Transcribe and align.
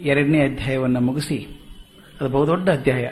ಎರಡನೇ 0.00 0.44
ಅಧ್ಯಾಯವನ್ನು 0.44 1.00
ಮುಗಿಸಿ, 1.00 1.46
ಅದು 2.20 2.28
ಬಹುದೊಡ್ಡ 2.28 2.70
ಅಧ್ಯಾಯ. 2.70 3.02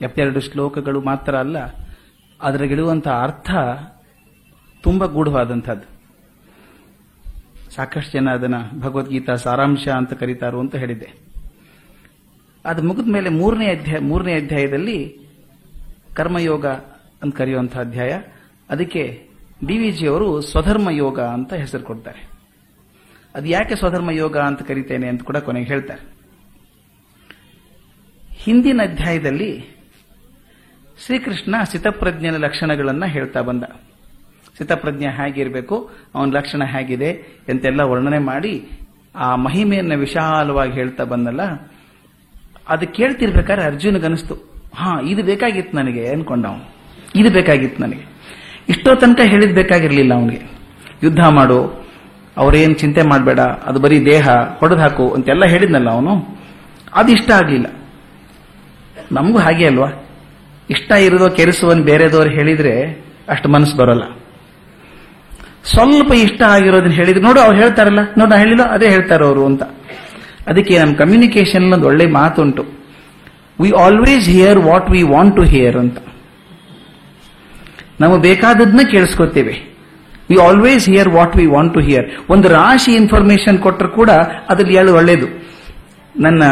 ಎಪ್ಪತ್ತೆರಡು 0.00 0.40
ಶ್ಲೋಕಗಳು 0.40 1.00
ಮಾತ್ರ 1.00 1.36
ಅಲ್ಲ 1.36 1.58
ಅದರಲ್ಲಿರುವಂತಹ 2.40 3.22
ಅರ್ಥ 3.22 3.50
ತುಂಬ 4.82 5.06
ಗೂಢವಾದಂಥದ್ದು. 5.06 5.92
ಸಾಕಷ್ಟು 7.74 8.18
ಜನ 8.18 8.30
ಅದನ್ನ 8.30 8.54
ಭಗವದ್ಗೀತಾ 8.80 9.34
ಸಾರಾಂಶ 9.34 9.88
ಅಂತ 9.88 10.12
ಕರೀತಾರು 10.12 10.60
ಅಂತ 10.60 10.76
ಹೇಳಿದ್ದೆ. 10.76 11.12
ಅದು 12.64 12.82
ಮುಗಿದ 12.82 13.12
ಮೇಲೆ 13.12 13.28
ಮೂರನೇ 13.28 13.70
ಅಧ್ಯಾಯ, 13.70 13.98
ಮೂರನೇ 13.98 14.34
ಅಧ್ಯಾಯದಲ್ಲಿ 14.34 15.18
ಕರ್ಮಯೋಗ 16.14 16.66
ಅಂತ 17.22 17.36
ಕರೆಯುವಂತಹ 17.36 17.80
ಅಧ್ಯಾಯ. 17.80 18.20
ಅದಕ್ಕೆ 18.70 19.28
ಡಿ 19.66 19.78
ವಿ 19.78 19.90
ಜಿ 19.90 20.06
ಅವರು 20.06 20.40
ಸ್ವಧರ್ಮ 20.40 20.90
ಯೋಗ 20.90 21.20
ಅಂತ 21.20 21.54
ಹೆಸರು 21.54 21.82
ಕೊಡ್ತಾರೆ. 21.82 22.31
ಅದು 23.34 23.46
ಯಾಕೆ 23.46 23.74
ಸ್ವಧರ್ಮ 23.74 24.10
ಯೋಗ 24.10 24.38
ಅಂತ 24.38 24.62
ಕರಿತೇನೆ 24.62 25.08
ಅಂತ 25.08 25.22
ಕೂಡ 25.22 25.36
ಕೊನೆಗೆ 25.36 25.66
ಹೇಳ್ತಾರೆ. 25.66 26.00
ಹಿಂದಿನ 28.36 28.80
ಅಧ್ಯಾಯದಲ್ಲಿ 28.82 29.76
ಶ್ರೀಕೃಷ್ಣ 31.06 31.54
ಸಿತಪ್ರಜ್ಞನ 31.70 32.36
ಲಕ್ಷಣಗಳನ್ನು 32.36 33.06
ಹೇಳ್ತಾ 33.06 33.40
ಬಂದ. 33.40 33.64
ಸಿತಪ್ರಜ್ಞ 34.58 35.06
ಹೇಗಿರಬೇಕು, 35.06 35.90
ಅವನ 36.14 36.30
ಲಕ್ಷಣ 36.30 36.64
ಹೇಗಿದೆ 36.64 37.40
ಎಂತೆಲ್ಲ 37.48 37.80
ವರ್ಣನೆ 37.80 38.18
ಮಾಡಿ 38.18 38.70
ಆ 39.14 39.36
ಮಹಿಮೆಯನ್ನು 39.36 39.98
ವಿಶಾಲವಾಗಿ 39.98 40.72
ಹೇಳ್ತಾ 40.72 41.04
ಬಂದಲ್ಲ, 41.04 41.42
ಅದು 42.68 42.86
ಕೇಳ್ತಿರ್ಬೇಕಾದ್ರೆ 42.86 43.64
ಅರ್ಜುನ್ಗನಿಸ್ತು 43.66 44.34
ಹಾ, 44.74 45.00
ಇದು 45.00 45.22
ಬೇಕಾಗಿತ್ತು 45.22 45.76
ನನಗೆ 45.76 46.08
ಅನ್ಕೊಂಡ 46.08 46.46
ಅವನು. 46.46 46.74
ಇದು 47.14 47.30
ಬೇಕಾಗಿತ್ತು 47.30 47.82
ನನಗೆ. 47.82 48.04
ಇಷ್ಟೋ 48.68 48.94
ತನಕ 48.94 49.20
ಹೇಳಿದ್ 49.20 49.54
ಬೇಕಾಗಿರ್ಲಿಲ್ಲ 49.54 50.14
ಅವನಿಗೆ. 50.14 50.42
ಯುದ್ಧ 51.02 51.20
ಮಾಡು 51.20 51.81
ಅವ್ರೇನ್ 52.36 52.76
ಚಿಂತೆ 52.76 53.02
ಮಾಡಬೇಡ, 53.02 53.40
ಅದು 53.40 53.80
ಬರೀ 53.80 54.04
ದೇಹ, 54.04 54.28
ಹೊಡೆದು 54.30 54.80
ಹಾಕು 54.80 55.10
ಅಂತೆಲ್ಲ 55.10 55.44
ಹೇಳಿದ್ನಲ್ಲ 55.44 55.90
ಅವನು. 55.90 56.38
ಅದು 56.94 57.12
ಇಷ್ಟ 57.12 57.30
ಆಗಲಿಲ್ಲ. 57.30 57.66
ನಮಗೂ 59.12 59.38
ಹಾಗೆ 59.38 59.66
ಅಲ್ವಾ? 59.66 59.88
ಇಷ್ಟ 60.70 60.92
ಇರೋದು 60.92 61.30
ಕೆರೆಸುವನ್ 61.30 61.82
ಬೇರೆದವ್ರು 61.82 62.30
ಹೇಳಿದ್ರೆ 62.30 63.04
ಅಷ್ಟು 63.28 63.48
ಮನಸ್ಸು 63.48 63.76
ಬರೋಲ್ಲ. 63.76 64.02
ಸ್ವಲ್ಪ 65.64 66.14
ಇಷ್ಟ 66.14 66.42
ಆಗಿರೋದನ್ನ 66.42 66.92
ಹೇಳಿದ್ರು, 66.92 67.22
ನೋಡು 67.22 67.40
ಅವ್ರು 67.40 67.58
ಹೇಳ್ತಾರಲ್ಲ, 67.58 67.98
ನೋಡು 68.18 68.38
ಹೇಳಿಲ್ಲ, 68.38 68.62
ಅದೇ 68.62 68.88
ಹೇಳ್ತಾರೆ 68.88 69.24
ಅವರು 69.24 69.46
ಅಂತ. 69.46 69.62
ಅದಕ್ಕೆ 70.46 70.78
ನಮ್ಮ 70.78 70.94
ಕಮ್ಯುನಿಕೇಶನ್ 70.94 71.72
ಒಂದು 71.72 71.86
ಒಳ್ಳೆ 71.86 72.06
ಮಾತುಂಟು. 72.06 72.66
We 73.60 73.70
always 73.70 74.28
hear 74.28 74.58
what 74.58 74.90
we 74.90 75.02
want 75.02 75.36
to 75.36 75.42
hear 75.42 75.76
ಅಂತ. 75.76 75.98
ನಾವು 78.00 78.18
ಬೇಕಾದದ್ನ 78.18 78.80
ಕೇಳಿಸ್ಕೊತೇವೆ. 78.90 79.71
We 80.30 80.36
always 80.36 80.88
hear 80.88 81.08
what 81.08 81.36
we 81.36 81.46
want 81.46 81.74
to 81.74 81.80
hear 81.80 82.10
ಒಂದು 82.30 82.48
ರಾಶಿ 82.48 82.94
ಇನ್ಫಾರ್ಮೇಶನ್ 82.94 83.58
ಕೊಟ್ಟರು 83.58 83.88
ಕೂಡ 83.88 84.10
ಅದ್ರಲ್ಲಿ 84.48 84.76
ಹೇಳು 84.76 84.94
ಒಳ್ಳೆಯದು 84.94 85.26
ನನ್ನ 86.20 86.42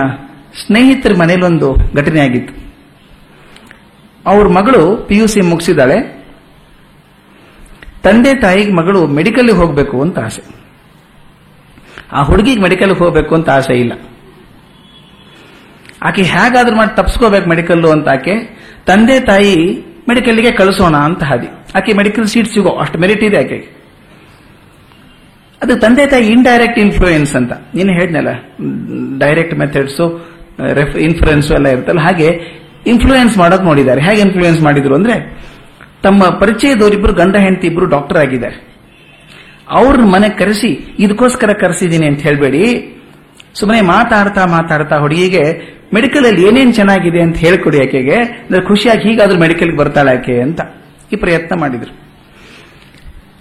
ಸ್ನೇಹಿತರ 0.67 1.13
ಮನೇಲಿ 1.19 1.43
ಒಂದು 1.43 1.75
ಘಟನೆ 1.75 2.21
ಆಗಿತ್ತು. 2.21 2.55
ಅವ್ರ 4.27 4.49
ಮಗಳು 4.49 4.97
ಪಿ 4.97 5.17
ಯು 5.17 5.27
ಸಿ 5.27 5.41
ಮುಗಿಸಿದಾಳೆ 5.41 5.99
ತಂದೆ 8.03 8.35
ತಾಯಿಗೆ 8.35 8.73
ಮಗಳು 8.73 9.07
ಮೆಡಿಕಲ್ಗೆ 9.07 9.53
ಹೋಗಬೇಕು 9.53 10.03
ಅಂತ 10.03 10.19
ಆಸೆ. 10.19 10.43
ಆ 12.13 12.23
ಹುಡುಗಿಗೆ 12.23 12.61
ಮೆಡಿಕಲ್ಗೆ 12.61 12.99
ಹೋಗಬೇಕು 12.99 13.35
ಅಂತ 13.35 13.49
ಆಸೆ 13.51 13.75
ಇಲ್ಲ. 13.75 13.93
ಆಕೆ 16.03 16.23
ಹೇಗಾದ್ರೂ 16.23 16.77
ಮಾಡಿ 16.77 16.97
ತಪ್ಸ್ಕೋಬೇಕು 16.97 17.49
ಮೆಡಿಕಲ್ಲು 17.49 17.91
ಅಂತ 17.91 18.09
ಆಕೆ. 18.09 18.35
ತಂದೆ 18.87 19.21
ತಾಯಿ 19.21 19.57
ಮೆಡಿಕಲ್ಗೆ 20.11 20.53
ಕಳಿಸೋಣ 20.53 20.97
ಅಂತ 21.09 21.23
ಹಾದಿ. 21.23 21.49
ಆಕೆ 21.75 21.93
ಮೆಡಿಕಲ್ 21.93 22.27
ಸೀಟ್ 22.27 22.49
ಸಿಗೋ 22.49 22.71
ಅಷ್ಟು 22.83 22.99
ಮೆರಿಟ್ 22.99 23.23
ಇದೆ 23.25 23.39
ಆಕೆಗೆ. 23.45 23.67
ಅದು 25.63 25.75
ತಂದೆ 25.77 26.07
ತಾಯಿ 26.07 26.27
ಇಂಡೈರೆಕ್ಟ್ 26.27 26.79
ಇನ್ಫ್ಲೂಯೆನ್ಸ್ 26.79 27.35
ಅಂತ. 27.37 27.53
ನೀನು 27.75 27.93
ಹೇಳಿದ್ನಲ್ಲ 27.93 28.31
ಡೈರೆಕ್ಟ್ 29.19 29.55
ಮೆಥಡ್ಸು 29.59 30.07
ಇನ್ಫ್ಲೂಯೆನ್ಸ್ 31.01 31.51
ಎಲ್ಲ 31.53 31.69
ಇರುತ್ತಲ್ಲ, 31.69 32.01
ಹಾಗೆ 32.01 32.29
ಇನ್ಫ್ಲೂಯೆನ್ಸ್ 32.87 33.39
ಮಾಡೋದು 33.39 33.63
ನೋಡಿದ್ದಾರೆ. 33.63 34.01
ಹೇಗೆ 34.01 34.21
ಇನ್ಫ್ಲೂಯೆನ್ಸ್ 34.21 34.61
ಮಾಡಿದ್ರು 34.63 34.95
ಅಂದ್ರೆ, 34.95 35.17
ತಮ್ಮ 36.03 36.23
ಪರಿಚಯದವರಿಬ್ರು, 36.39 37.13
ಗಂಡ 37.13 37.37
ಹೆಂಡತಿ 37.37 37.67
ಇಬ್ರು 37.67 37.87
ಡಾಕ್ಟರ್ 37.87 38.19
ಆಗಿದ್ದಾರೆ. 38.19 38.57
ಅವ್ರ 39.71 40.01
ಮನೆ 40.05 40.29
ಕರೆಸಿ 40.29 40.71
ಇದಕ್ಕೋಸ್ಕರ 40.99 41.53
ಕರೆಸಿದ್ದೀನಿ 41.53 42.07
ಅಂತ 42.07 42.21
ಹೇಳ್ಬೇಡಿ. 42.21 42.65
ಸುಮ್ಮನೆ 43.55 43.81
ಮಾತಾಡ್ತಾ 43.81 44.47
ಮಾತಾಡ್ತಾ 44.47 44.97
ಹುಡುಗಿಗೆ 44.97 45.45
ಮೆಡಿಕಲ್ 45.95 46.27
ಅಲ್ಲಿ 46.27 46.49
ಏನೇನು 46.49 46.73
ಚೆನ್ನಾಗಿದೆ 46.73 47.21
ಅಂತ 47.21 47.37
ಹೇಳ್ಕೊಡಿ 47.37 47.79
ಆಕೆಗೆ. 47.79 48.15
ಅಂದ್ರೆ 48.15 48.63
ಖುಷಿಯಾಗಿ 48.63 49.09
ಹೀಗಾದ್ರೂ 49.09 49.41
ಮೆಡಿಕಲ್ಗೆ 49.41 49.77
ಬರ್ತಾಳೆ 49.77 50.11
ಆಕೆ 50.11 50.41
ಅಂತ 50.41 50.61
ಈ 51.13 51.17
ಪ್ರಯತ್ನ 51.17 51.61
ಮಾಡಿದ್ರು. 51.61 52.11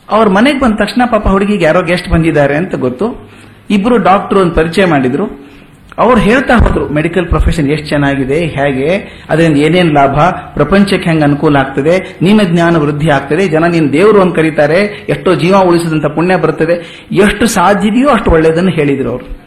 ಅವ್ರ 0.10 0.30
ಮನೆಗೆ 0.30 0.60
ಬಂದ 0.60 0.74
ತಕ್ಷಣ 0.74 1.02
ಪಾಪ 1.12 1.28
ಹುಡುಗಿಗೆ 1.28 1.66
ಯಾರೋ 1.66 1.82
ಗೆಸ್ಟ್ 1.82 2.10
ಬಂದಿದ್ದಾರೆ 2.10 2.56
ಅಂತ 2.56 2.76
ಗೊತ್ತು. 2.76 3.32
ಇಬ್ರು 3.70 3.98
ಡಾಕ್ಟರ್ 3.98 4.38
ಒಂದು 4.38 4.56
ಪರಿಚಯ 4.56 4.86
ಮಾಡಿದ್ರು. 4.86 5.50
ಅವ್ರು 5.98 6.20
ಹೇಳ್ತಾ 6.20 6.58
ಹೋದ್ರು, 6.58 6.90
ಮೆಡಿಕಲ್ 6.90 7.28
ಪ್ರೊಫೆಷನ್ 7.28 7.72
ಎಷ್ಟು 7.72 7.88
ಚೆನ್ನಾಗಿದೆ, 7.88 8.40
ಹೇಗೆ? 8.40 9.20
ಅದರಿಂದ 9.30 9.58
ಏನೇನು 9.58 9.94
ಲಾಭ? 9.94 10.20
ಪ್ರಪಂಚಕ್ಕೆ 10.54 11.10
ಹೆಂಗ್ 11.10 11.24
ಅನುಕೂಲ 11.24 11.56
ಆಗ್ತದೆ? 11.56 12.18
ನಿಮ್ಮ 12.22 12.42
ಜ್ಞಾನ 12.44 12.78
ವೃದ್ಧಿ 12.78 13.10
ಆಗ್ತದೆ. 13.10 13.48
ಜನ 13.48 13.66
ನಿನ್ನ 13.66 13.90
ದೇವರು 13.90 14.22
ಅಂತ 14.22 14.36
ಕರೀತಾರೆ. 14.36 15.06
ಎಷ್ಟೋ 15.10 15.36
ಜೀವ 15.36 15.58
ಉಳಿಸಿದಂತ 15.58 16.06
ಪುಣ್ಯ 16.06 16.36
ಬರ್ತದೆ. 16.36 17.06
ಎಷ್ಟು 17.12 17.48
ಸಾಧ್ಯದೆಯೋ 17.48 18.10
ಅಷ್ಟು 18.10 18.32
ಒಳ್ಳೆಯದನ್ನು 18.32 18.72
ಹೇಳಿದ್ರು 18.72 19.10
ಅವರು. 19.10 19.40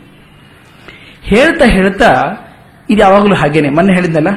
ಹೇಳ್ತಾ 1.22 1.64
ಹೇಳ್ತಾ 1.64 2.24
ಇದು 2.92 3.00
ಯಾವಾಗಲೂ 3.00 3.34
ಹಾಗೇನೆ. 3.34 3.69
ಮೊನ್ನೆ 3.76 3.92
ಹೇಳಿದ್ನಲ್ಲ, 3.94 4.30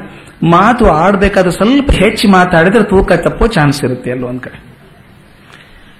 ಮಾತು 0.43 0.85
ಆಡ್ಬೇಕಾದ್ರೆ 0.85 1.51
ಸ್ವಲ್ಪ 1.51 1.91
ಹೆಚ್ಚು 2.01 2.25
ಮಾತಾಡಿದ್ರೆ 2.29 2.83
ತೂಕ 2.83 3.11
ತಪ್ಪೋ 3.25 3.47
ಚಾನ್ಸ್ 3.47 3.79
ಇರುತ್ತೆ 3.83 4.09
ಅಲ್ಲೋ 4.11 4.27
ಒಂದ್ 4.27 4.41
ಕಡೆ 4.41 4.57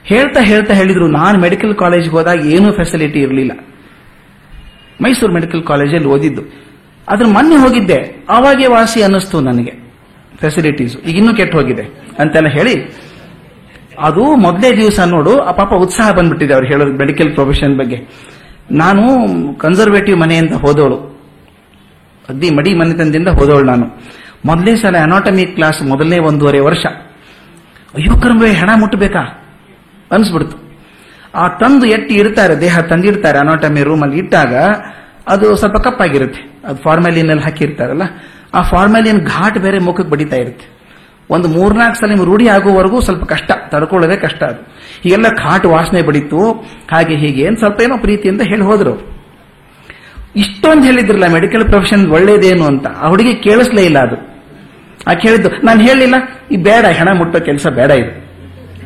ಹೇಳ್ತಾ 0.06 0.42
ಹೇಳ್ತಾ 0.42 0.74
ಹೇಳಿದ್ರು, 0.74 1.08
ನಾನು 1.08 1.38
ಮೆಡಿಕಲ್ 1.40 1.74
ಕಾಲೇಜ್ಗೆ 1.76 2.14
ಹೋದಾಗ 2.18 2.40
ಏನೂ 2.46 2.68
ಫೆಸಿಲಿಟಿ 2.72 3.20
ಇರಲಿಲ್ಲ. 3.20 3.54
ಮೈಸೂರು 5.04 5.34
ಮೆಡಿಕಲ್ 5.34 5.64
ಕಾಲೇಜಲ್ಲಿ 5.64 6.08
ಓದಿದ್ದು. 6.08 6.44
ಅದ್ರ 7.08 7.26
ಮೊನ್ನೆ 7.28 7.56
ಹೋಗಿದ್ದೆ. 7.56 7.98
ಅವಾಗೇ 8.30 8.68
ವಾಸಿ 8.68 9.00
ಅನ್ನಿಸ್ತು 9.04 9.40
ನನಗೆ 9.42 9.74
ಫೆಸಿಲಿಟೀಸ್ 10.40 10.96
ಈಗ 10.98 11.16
ಇನ್ನೂ 11.18 11.34
ಕೆಟ್ಟು 11.36 11.58
ಹೋಗಿದೆ 11.58 11.84
ಅಂತೆಲ್ಲ 12.20 12.48
ಹೇಳಿ, 12.48 12.76
ಅದು 14.00 14.24
ಮೊದಲೇ 14.36 14.70
ದಿವಸ 14.78 15.00
ನೋಡು, 15.00 15.34
ಆ 15.40 15.52
ಪಾಪ 15.52 15.74
ಉತ್ಸಾಹ 15.74 16.12
ಬಂದ್ಬಿಟ್ಟಿದೆ 16.12 16.54
ಅವ್ರು 16.54 16.68
ಹೇಳೋದು 16.68 16.94
ಮೆಡಿಕಲ್ 16.98 17.34
ಪ್ರೊಫೆಷನ್ 17.34 17.76
ಬಗ್ಗೆ. 17.78 18.00
ನಾನು 18.72 19.04
ಕನ್ಸರ್ವೇಟಿವ್ 19.60 20.18
ಮನೆಯಿಂದ 20.20 20.54
ಹೋದವಳು. 20.64 20.98
ಅದ್ದಿ 22.30 22.50
ಮಡಿ 22.50 22.74
ಮನೆತನದಿಂದ 22.74 23.28
ಹೋದವಳು 23.28 23.66
ನಾನು. 23.66 23.86
ಮೊದಲನೇ 24.46 24.76
ಸಲ 24.76 24.98
ಅನಾಟಮಿ 24.98 25.46
ಕ್ಲಾಸ್ 25.46 25.82
ಮೊದಲನೇ 25.84 26.20
ಒಂದೂವರೆ 26.20 26.60
ವರ್ಷ. 26.60 26.86
ಅಯ್ಯೋ 27.96 28.14
ಕರ್ಮೆ 28.24 28.50
ಹೆಣ 28.52 28.70
ಮುಟ್ಟಬೇಕಾ? 28.76 29.24
ಅನ್ಸ್ಬಿಡ್ತು. 30.12 30.58
ಆ 31.36 31.48
ತಂದು 31.48 31.86
ಎಟ್ಟಿ 31.86 32.16
ಇಡ್ತಾರೆ, 32.16 32.62
ದೇಹ 32.62 32.80
ತಂದಿಡ್ತಾರೆ 32.80 33.38
ಅನಾಟಮಿ 33.38 33.84
ರೂಮಲ್ಲಿ 33.84 34.18
ಇಟ್ಟಾಗ 34.18 34.54
ಅದು 35.28 35.56
ಸ್ವಲ್ಪ 35.56 35.78
ಕಪ್ಪಾಗಿರುತ್ತೆ. 35.78 36.42
ಅದು 36.68 36.78
ಫಾರ್ಮಾಲಿನ್ 36.78 37.30
ಅಲ್ಲಿ 37.30 37.44
ಹಾಕಿರ್ತಾರಲ್ಲ, 37.44 38.02
ಆ 38.54 38.62
ಫಾರ್ಮಾಲಿನ್ 38.62 39.20
ಘಾಟ್ 39.28 39.58
ಬೇರೆ 39.58 39.80
ಮುಖಕ್ಕೆ 39.80 40.12
ಬಡಿತಾ 40.12 40.36
ಇರುತ್ತೆ. 40.36 40.68
ಒಂದು 41.30 41.48
ಮೂರ್ನಾಲ್ಕು 41.48 41.98
ಸಲ 42.00 42.16
ರೂಢಿ 42.24 42.48
ಆಗುವವರೆಗೂ 42.48 43.02
ಸ್ವಲ್ಪ 43.02 43.24
ಕಷ್ಟ, 43.24 43.52
ತಡ್ಕೊಳ್ಳೋದೇ 43.68 44.16
ಕಷ್ಟ 44.16 44.44
ಅದು. 44.44 44.62
ಹೀಗೆಲ್ಲ 45.04 45.28
ಘಾಟ್ 45.44 45.66
ವಾಸನೆ 45.66 46.02
ಬಡಿತು, 46.02 46.42
ಹಾಗೆ 46.92 47.16
ಹೀಗೆ 47.16 47.56
ಸ್ವಲ್ಪ 47.56 47.82
ಏನೋ 47.82 47.98
ಪ್ರೀತಿ 47.98 48.30
ಅಂತ 48.30 48.42
ಹೇಳಿ 48.42 48.62
ಹೋದ್ರು 48.62 49.15
ಇಷ್ಟೊಂದು 50.36 50.84
ಹೇಳಿದ್ರಲ್ಲ 50.84 51.28
ಮೆಡಿಕಲ್ 51.28 51.66
ಪ್ರೊಫೆಷನ್ 51.66 52.12
ಒಳ್ಳೇದೇನು 52.12 52.66
ಅಂತ. 52.66 52.88
ಆ 52.88 53.08
ಹುಡುಗಿ 53.08 53.36
ಕೇಳಿಸ್ಲೇ 53.36 53.84
ಇಲ್ಲ 53.84 54.00
ಅದು. 54.00 54.36
ಆ 55.08 55.14
ಕೇಳಿದ್ದು 55.14 55.50
ನಾನು 55.64 55.82
ಹೇಳಿಲ್ಲ 55.82 56.16
ಈ 56.52 56.58
ಬೇಡ 56.58 56.86
ಹೆಣ 56.86 57.10
ಮುಟ್ಟೋ 57.12 57.40
ಕೆಲಸ 57.40 57.68
ಬೇಡ 57.68 57.92
ಇದು. 57.92 58.26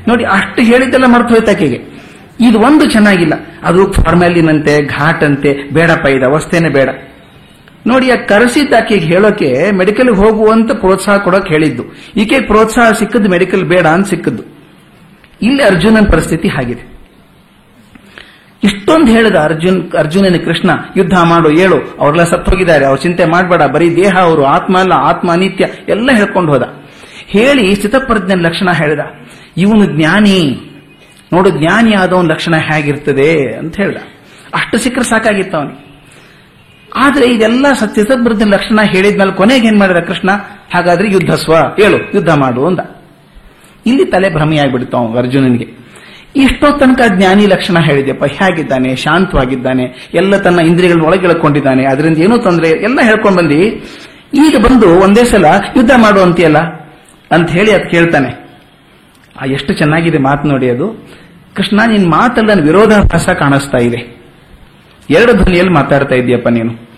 ನೋಡಿ, 0.08 0.26
ಅಷ್ಟು 0.26 0.62
ಹೇಳಿದ್ದೆಲ್ಲ 0.62 1.06
ಮರ್ತು 1.06 1.34
ಹೋಯ್ತಾಕೆಗೆ 1.34 1.82
ಇದು 2.42 2.60
ಒಂದು 2.60 2.90
ಚೆನ್ನಾಗಿಲ್ಲ. 2.90 3.34
ಅದು 3.64 3.92
ಫಾರ್ಮ್ಯಾಲಿನಂತೆ 3.92 4.86
ಘಾಟ್ 4.86 5.24
ಅಂತೆ 5.24 5.74
ಬೇಡಪ್ಪ, 5.74 6.06
ಇದು 6.06 6.26
ಅವಸ್ಥೆನೇ 6.26 6.70
ಬೇಡ. 6.70 6.90
ನೋಡಿ, 7.88 8.12
ಆ 8.12 8.16
ಕರೆಸಿದ್ದ 8.16 8.74
ಆಕೆಗೆ 8.74 9.06
ಹೇಳೋಕೆ 9.06 9.72
ಮೆಡಿಕಲ್ 9.72 10.10
ಹೋಗುವಂತ 10.10 10.72
ಪ್ರೋತ್ಸಾಹ 10.72 11.18
ಕೊಡೋಕೆ 11.18 11.54
ಹೇಳಿದ್ದು. 11.54 11.84
ಈಕೆ 12.18 12.40
ಪ್ರೋತ್ಸಾಹ 12.40 12.92
ಸಿಕ್ಕದ್ದು 12.92 13.30
ಮೆಡಿಕಲ್ 13.30 13.64
ಬೇಡ 13.64 13.88
ಅಂತ 13.88 14.10
ಸಿಕ್ಕದ್ದು. 14.10 14.44
ಇಲ್ಲಿ 15.42 15.64
ಅರ್ಜುನನ್ 15.64 16.12
ಪರಿಸ್ಥಿತಿ 16.12 16.48
ಹಾಗಿದೆ. 16.48 16.89
ಇಷ್ಟೊಂದು 18.64 19.12
ಹೇಳಿದ 19.12 19.36
ಅರ್ಜುನ್ 19.36 19.92
ಅರ್ಜುನನ 19.92 20.36
ಕೃಷ್ಣ, 20.46 20.70
ಯುದ್ಧ 20.98 21.14
ಮಾಡು, 21.14 21.52
ಏಳು. 21.52 21.76
ಅವ್ರೆಲ್ಲ 22.00 22.24
ಸತ್ತೋಗಿದ್ದಾರೆ. 22.24 22.86
ಅವ್ರು 22.86 23.02
ಚಿಂತೆ 23.02 23.26
ಮಾಡಬೇಡ. 23.26 23.62
ಬರೀ 23.62 23.96
ದೇಹ, 23.96 24.20
ಅವರು 24.20 24.44
ಆತ್ಮ 24.44 24.78
ಅಲ್ಲ, 24.78 24.94
ಆತ್ಮ 24.94 25.32
ಅನಿತ್ಯ 25.32 25.66
ಎಲ್ಲ 25.90 26.12
ಹೇಳ್ಕೊಂಡು 26.12 26.52
ಹೋದ. 26.52 26.64
ಹೇಳಿ 27.28 27.76
ಸ್ಥಿತಪ್ರಜ್ಞ 27.76 28.32
ಲಕ್ಷಣ 28.36 28.72
ಹೇಳಿದ. 28.72 29.00
ಇವನು 29.58 29.86
ಜ್ಞಾನಿ. 29.86 30.60
ನೋಡು, 31.34 31.50
ಜ್ಞಾನಿ 31.50 31.94
ಆದವನ 31.94 32.32
ಲಕ್ಷಣ 32.32 32.56
ಹೇಗಿರ್ತದೆ? 32.58 33.58
ಅಂತ 33.58 33.76
ಹೇಳ್ದ. 33.76 33.98
ಅಷ್ಟು 34.56 34.78
ಸಿಕ್ಕರೆ 34.78 35.04
ಸಾಕಾಗಿತ್ತು 35.04 35.58
ಅವನಿಗೆ. 35.58 35.90
ಆದ್ರೆ 36.96 37.30
ಇದೆಲ್ಲ 37.30 37.66
ಸತ್ಯಸಬ್ರದ್ಧ 37.80 38.44
ಲಕ್ಷಣ 38.44 38.80
ಹೇಳಿದ್ಮೇಲೆ 38.82 39.32
ಕೊನೆಗೆ 39.32 39.68
ಏನ್ 39.68 39.80
ಮಾಡಿದ 39.80 39.98
ಕೃಷ್ಣ? 39.98 40.30
ಹಾಗಾದ್ರೆ 40.74 41.12
ಯುದ್ಧ 41.12 41.32
ಸ್ವ. 41.32 41.56
ಹೇಳು 41.56 41.98
ಯುದ್ಧ 41.98 42.30
ಮಾಡು, 42.30 42.66
ಅಂದ. 42.66 42.80
ಇಲ್ಲಿ 43.86 44.06
ತಲೆ 44.06 44.30
ಭ್ರಮೆಯಾಗ್ಬಿಡ್ತು 44.30 44.98
ಅವನು 44.98 45.18
ಅರ್ಜುನನಿಗೆ. 45.18 45.79
ಇಷ್ಟೋ 46.36 46.78
ತನಕ 46.78 47.00
ಜ್ಞಾನಿ 47.18 47.46
ಲಕ್ಷಣ 47.46 47.80
ಹೇಳಿದೆಪ್ಪ 47.80 48.26
ಹೇಗಿದ್ದಾನೆ 48.26 48.96
ಶಾಂತವಾಗಿದ್ದಾನೆ, 48.96 50.10
ಎಲ್ಲ 50.14 50.38
ತನ್ನ 50.38 50.60
ಇಂದ್ರಿಯಗಳನ್ನ 50.60 51.06
ಒಳಗಿಳ್ಕೊಂಡಿದ್ದಾನೆ. 51.06 51.86
ಅದರಿಂದ 51.86 52.18
ಏನೂ 52.18 52.38
ತೊಂದರೆ 52.38 52.70
ಎಲ್ಲ 52.70 53.02
ಹೇಳ್ಕೊಂಡು 53.02 53.38
ಬಂದು. 53.38 53.54
ಈಗ 54.34 54.56
ಬಂದು 54.62 54.90
ಒಂದೇ 54.90 55.24
ಸಲ 55.24 55.46
ಯುದ್ಧ 55.78 55.92
ಮಾಡು 55.98 56.22
ಅಂತೀಯಲ್ಲ? 56.22 56.58
ಅಂತ 57.32 57.50
ಹೇಳಿ 57.50 57.72
ಅದು 57.72 57.90
ಕೇಳ್ತಾನೆ. 57.90 58.50
ಆ 59.42 59.46
ಎಷ್ಟು 59.46 59.74
ಚೆನ್ನಾಗಿದೆ 59.74 60.18
ಮಾತು 60.18 60.48
ನೋಡಿ 60.48 60.70
ಅದು. 60.70 61.08
ಕೃಷ್ಣ 61.56 61.82
ನಿನ್ನ 61.88 62.08
ಮಾತಲ್ಲ 62.08 62.62
ವಿರೋಧಾಭಾಸ 62.62 63.30
ಕಾಣಿಸ್ತಾ 63.30 63.78
ಇದೆ. 63.78 64.20
ಎರಡು 65.10 65.34
ಧ್ವನಿಯಲ್ಲಿ 65.34 65.74
ಮಾತಾಡ್ತಾ 65.74 66.16
ಇದೆಯಪ್ಪ 66.16 66.48
ನೀನು. 66.48 66.90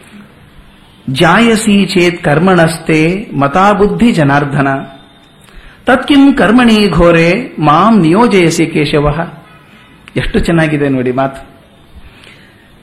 ಜಾಯಸಿ 1.09 1.85
ಚೇತ್ 1.85 2.23
ಕರ್ಮಣಸ್ತೆ 2.23 3.27
ಮತಾಬುದ್ಧಿ 3.35 4.11
ಜನಾರ್ದನ. 4.11 4.67
ತತ್ಕಿಂ 5.91 6.21
ಕರ್ಮಣಿ 6.39 6.75
ಘೋರೆ, 6.97 7.29
ಮಾಂ 7.67 7.93
ನಿಯೋಜಯಸಿ 8.03 8.65
ಕೇಶವ. 8.73 9.05
ಎಷ್ಟು 10.19 10.37
ಚೆನ್ನಾಗಿದೆ 10.47 10.87
ನೋಡಿ 10.93 11.11
ಮಾತು. 11.11 11.39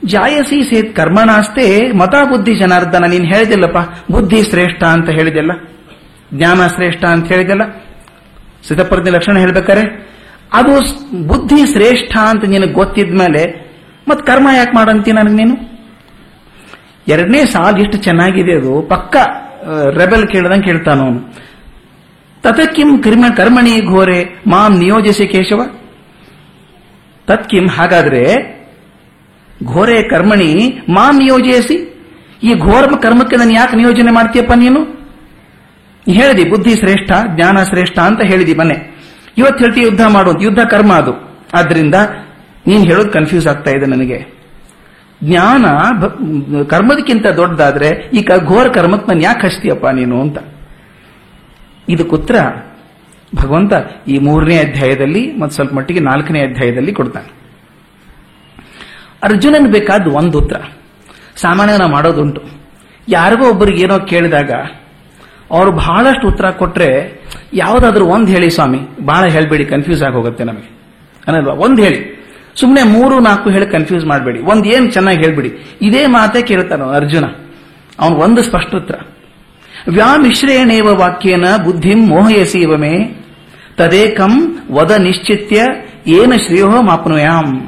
ಜಾಯಸಿ 0.02 0.58
ಸೇತ್ 0.70 0.90
ಕರ್ಮಣಾಸ್ತೆ 0.96 1.64
ಮತಾಬುದ್ಧಿ 2.00 2.54
ಜನಾರ್ದನ, 2.54 3.04
ನೀನು 3.14 3.26
ಹೇಳಿದಿಲ್ಲಪ್ಪ, 3.32 3.78
ಬುದ್ಧಿ 4.14 4.40
ಶ್ರೇಷ್ಠ 4.50 4.82
ಅಂತ 4.96 5.08
ಹೇಳಿದೆಲ್ಲ. 5.18 5.52
ಜ್ಞಾನ 6.34 6.66
ಶ್ರೇಷ್ಠ 6.74 7.02
ಅಂತ 7.14 7.26
ಹೇಳಿದೆಲ್ಲ. 7.32 7.64
ಸಿದ್ಧಪ್ರಜ್ಞೆ 8.68 9.12
ಲಕ್ಷಣ 9.16 9.36
ಹೇಳ್ಬೇಕಾರೆ, 9.44 9.84
ಅದು 10.58 10.74
ಬುದ್ಧಿ 11.30 11.60
ಶ್ರೇಷ್ಠ 11.72 12.12
ಅಂತ 12.32 12.44
ನಿನಗೆ 12.54 12.74
ಗೊತ್ತಿದ್ಮೇಲೆ 12.80 13.42
ಮತ್ 14.08 14.22
ಕರ್ಮ 14.26 14.48
ಯಾಕೆ 14.58 14.74
ಮಾಡಂತಿ 14.76 15.10
ನನಗೆ 15.18 15.36
ನೀನು? 15.42 15.56
ಎರಡನೇ 17.14 17.40
ಸಾಲ್ 17.54 17.78
ಎಷ್ಟು 17.84 17.98
ಚೆನ್ನಾಗಿದೆ 18.06 18.54
ಅದು, 18.60 18.72
ಪಕ್ಕ 18.94 19.16
ರೆಬೆಲ್ 20.00 20.26
ಕೇಳ್ದಂಗೆ 20.32 20.66
ಕೇಳ್ತಾನ 20.70 21.00
ತತಕಿಂ 22.42 22.98
ಕರ್ಮ 23.02 23.24
ಕರ್ಮಣಿ 23.36 23.74
ಘೋರೆ 23.86 24.20
ಮಾಂ 24.46 24.72
ನಿಯೋಜಿಸಿ 24.78 25.26
ಕೇಶವ. 25.26 25.60
ತತ್ಕಿಂ 27.26 27.66
ಹಾಗಾದ್ರೆ 27.68 28.22
ಘೋರೆ 29.64 30.02
ಕರ್ಮಣಿ 30.02 30.50
ಮಾಂ 30.88 31.18
ನಿಯೋಜಿಸಿ. 31.18 31.76
ಈ 32.42 32.54
ಘೋರ 32.54 32.84
ಕರ್ಮಕ್ಕೆ 33.02 33.36
ನಾನು 33.36 33.52
ಯಾಕೆ 33.52 33.76
ನಿಯೋಜನೆ 33.76 34.10
ಮಾಡ್ತೀಯಪ್ಪ 34.10 34.52
ನೀನು? 34.52 34.80
ಹೇಳಿದಿ 36.12 36.44
ಬುದ್ಧಿ 36.50 36.74
ಶ್ರೇಷ್ಠ, 36.76 37.10
ಜ್ಞಾನ 37.34 37.62
ಶ್ರೇಷ್ಠ 37.62 37.98
ಅಂತ 37.98 38.20
ಹೇಳಿದಿ 38.22 38.54
ಮನೆ. 38.54 38.76
ಇವತ್ತು 39.38 39.64
ಹೇಳ್ತಿ 39.64 39.80
ಯುದ್ಧ 39.80 40.00
ಮಾಡೋದು 40.08 40.40
ಯುದ್ಧ 40.40 40.60
ಕರ್ಮ 40.60 40.92
ಅದು. 40.92 41.12
ಆದ್ರಿಂದ 41.54 41.94
ನೀನ್ 42.66 42.84
ಹೇಳೋದು 42.86 43.10
ಕನ್ಫ್ಯೂಸ್ 43.10 43.46
ಆಗ್ತಾ 43.46 43.70
ಇದೆ 43.70 43.86
ನನಗೆ. 43.86 44.18
ಜ್ಞಾನ 45.24 45.66
ಕರ್ಮದಕ್ಕಿಂತ 46.64 47.26
ದೊಡ್ಡದಾದ್ರೆ 47.26 47.88
ಈ 48.12 48.22
ಘೋರ 48.46 48.68
ಕರ್ಮಕ್ಕೆ 48.68 49.08
ನಾನು 49.10 49.22
ಯಾಕೆ 49.22 49.46
ಹಚ್ತೀಯಪ್ಪ 49.46 49.86
ನೀನು 49.86 50.20
ಅಂತ. 50.20 50.38
ಇದಕ್ಕೆ 51.88 52.16
ಉತ್ತರ 52.16 52.36
ಭಗವಂತ 53.36 53.72
ಈ 54.08 54.18
ಮೂರನೇ 54.18 54.58
ಅಧ್ಯಾಯದಲ್ಲಿ 54.58 55.36
ಮತ್ತು 55.36 55.54
ಸ್ವಲ್ಪ 55.54 55.74
ಮಟ್ಟಿಗೆ 55.74 56.00
ನಾಲ್ಕನೇ 56.00 56.40
ಅಧ್ಯಾಯದಲ್ಲಿ 56.40 56.92
ಕೊಡ್ತಾನೆ. 56.92 57.32
ಅರ್ಜುನನ್ 59.22 59.72
ಬೇಕಾದ 59.72 60.06
ಒಂದು 60.06 60.38
ಉತ್ತರ. 60.38 60.60
ಸಾಮಾನ್ಯ 61.36 61.76
ನಾವು 61.76 61.90
ಮಾಡೋದುಂಟು. 61.90 62.42
ಯಾರಿಗೋ 63.08 63.50
ಒಬ್ಬರಿಗೆ 63.50 63.82
ಏನೋ 63.82 63.98
ಕೇಳಿದಾಗ 63.98 64.50
ಅವರು 65.50 65.72
ಬಹಳಷ್ಟು 65.72 66.28
ಉತ್ತರ 66.28 66.50
ಕೊಟ್ಟರೆ 66.50 67.20
ಯಾವುದಾದ್ರೂ 67.52 68.06
ಒಂದು 68.06 68.32
ಹೇಳಿ 68.32 68.50
ಸ್ವಾಮಿ, 68.50 68.78
ಬಹಳ 69.04 69.26
ಹೇಳಬೇಡಿ 69.26 69.64
ಕನ್ಫ್ಯೂಸ್ 69.64 70.02
ಆಗಿ 70.02 70.14
ಹೋಗುತ್ತೆ 70.14 70.44
ನಮಗೆ. 70.44 70.70
ಅನ್ನಲ್ವಾ 71.26 71.52
ಒಂದು 71.52 71.82
ಹೇಳಿ. 71.82 72.18
ಸುಮ್ಮನೆ 72.56 72.82
ಮೂರು, 72.82 73.20
ನಾಲ್ಕು 73.20 73.50
ಹೇಳಿ 73.50 73.66
ಕನ್ಫ್ಯೂಸ್ 73.66 74.06
ಮಾಡಬೇಡಿ. 74.06 74.38
ಒಂದು 74.38 74.64
ಏನು 74.64 74.90
ಚೆನ್ನಾಗಿ 74.90 75.24
ಹೇಳ್ಬಿಡಿ. 75.24 75.78
ಇದೇ 75.82 76.06
ಮಾತೇ 76.06 76.42
ಕೇಳ್ತಾನೆ 76.42 76.96
ಅರ್ಜುನ. 76.96 77.24
ಅವನು 77.98 78.16
ಒಂದು 78.16 78.42
ಸ್ಪಷ್ಟ 78.42 78.74
ಉತ್ತರ. 78.74 78.94
ವ್ಯಾಮಿಶ್ರೇಣೇವ 79.88 80.86
ವಾಕ್ಯೇನ 80.86 81.44
ಬುದ್ಧಿಂ 81.64 82.08
ಮೋಹಯಸಿ 82.08 82.58
ಇವಮೇ 82.58 83.24
ತದೇಕಂ 83.76 84.58
ವದ 84.70 84.90
ನಿಶ್ಚಿತ್ಯ 84.90 85.62
ಏನ 86.06 86.32
ಶ್ರೇಯೋ 86.36 86.82
ಮಾಪ್ನುಯಾಮ್ 86.82 87.60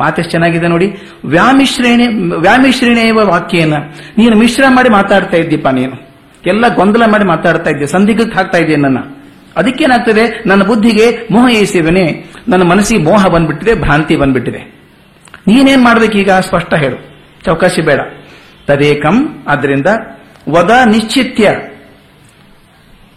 ಮಾತೆಷ್ಟು 0.00 0.30
ಚೆನ್ನಾಗಿದೆ 0.30 0.68
ನೋಡಿ. 0.68 0.94
ವ್ಯಾಮಿಶ್ರೇಣಿ, 1.24 2.06
ವ್ಯಾಮಿಶ್ರೇಣೇವ 2.36 3.18
ವಾಕ್ಯೇನ. 3.22 3.74
ನೀನು 4.18 4.36
ಮಿಶ್ರ 4.36 4.64
ಮಾಡಿ 4.68 4.88
ಮಾತಾಡ್ತಾ 4.88 5.36
ಇದ್ದೀಪ 5.36 5.66
ನೀನು. 5.66 6.08
ಎಲ್ಲ 6.46 6.74
ಗೊಂದಲ 6.74 7.02
ಮಾಡಿ 7.06 7.24
ಮಾತಾಡ್ತಾ 7.24 7.70
ಇದ್ದೆ 7.70 7.86
ಸಂದಿಗ್ಧಕ್ಕೆ 7.86 8.36
ಹಾಕ್ತಾ 8.36 8.58
ಇದ್ದೆ 8.58 8.76
ನನ್ನ 8.76 8.98
ಅದಕ್ಕೇನಾಗ್ತದೆ? 9.56 10.42
ನನ್ನ 10.46 10.62
ಬುದ್ಧಿಗೆ 10.62 11.28
ಮೋಹ 11.30 11.50
ಏಸಿವನೇ 11.50 12.32
ನನ್ನ 12.48 12.62
ಮನಸ್ಸಿಗೆ 12.62 13.02
ಮೋಹ 13.02 13.26
ಬಂದ್ಬಿಟ್ಟಿದೆ, 13.26 13.74
ಭ್ರಾಂತಿ 13.74 14.16
ಬಂದ್ಬಿಟ್ಟಿದೆ. 14.16 14.58
ನೀನೇನ್ 15.46 15.84
ಮಾಡ್ಬೇಕೀಗ 15.84 16.30
ಸ್ಪಷ್ಟ 16.30 16.74
ಹೇಳು. 16.74 16.96
ಚೌಕಾಸಿ 17.44 17.80
ಬೇಡ. 17.80 18.00
ತದೇಕಂ 18.66 19.44
ಆದ್ರಿಂದ 19.48 19.86
ವದ 20.50 20.70
ನಿಶ್ಚಿತ್ಯ. 20.86 21.50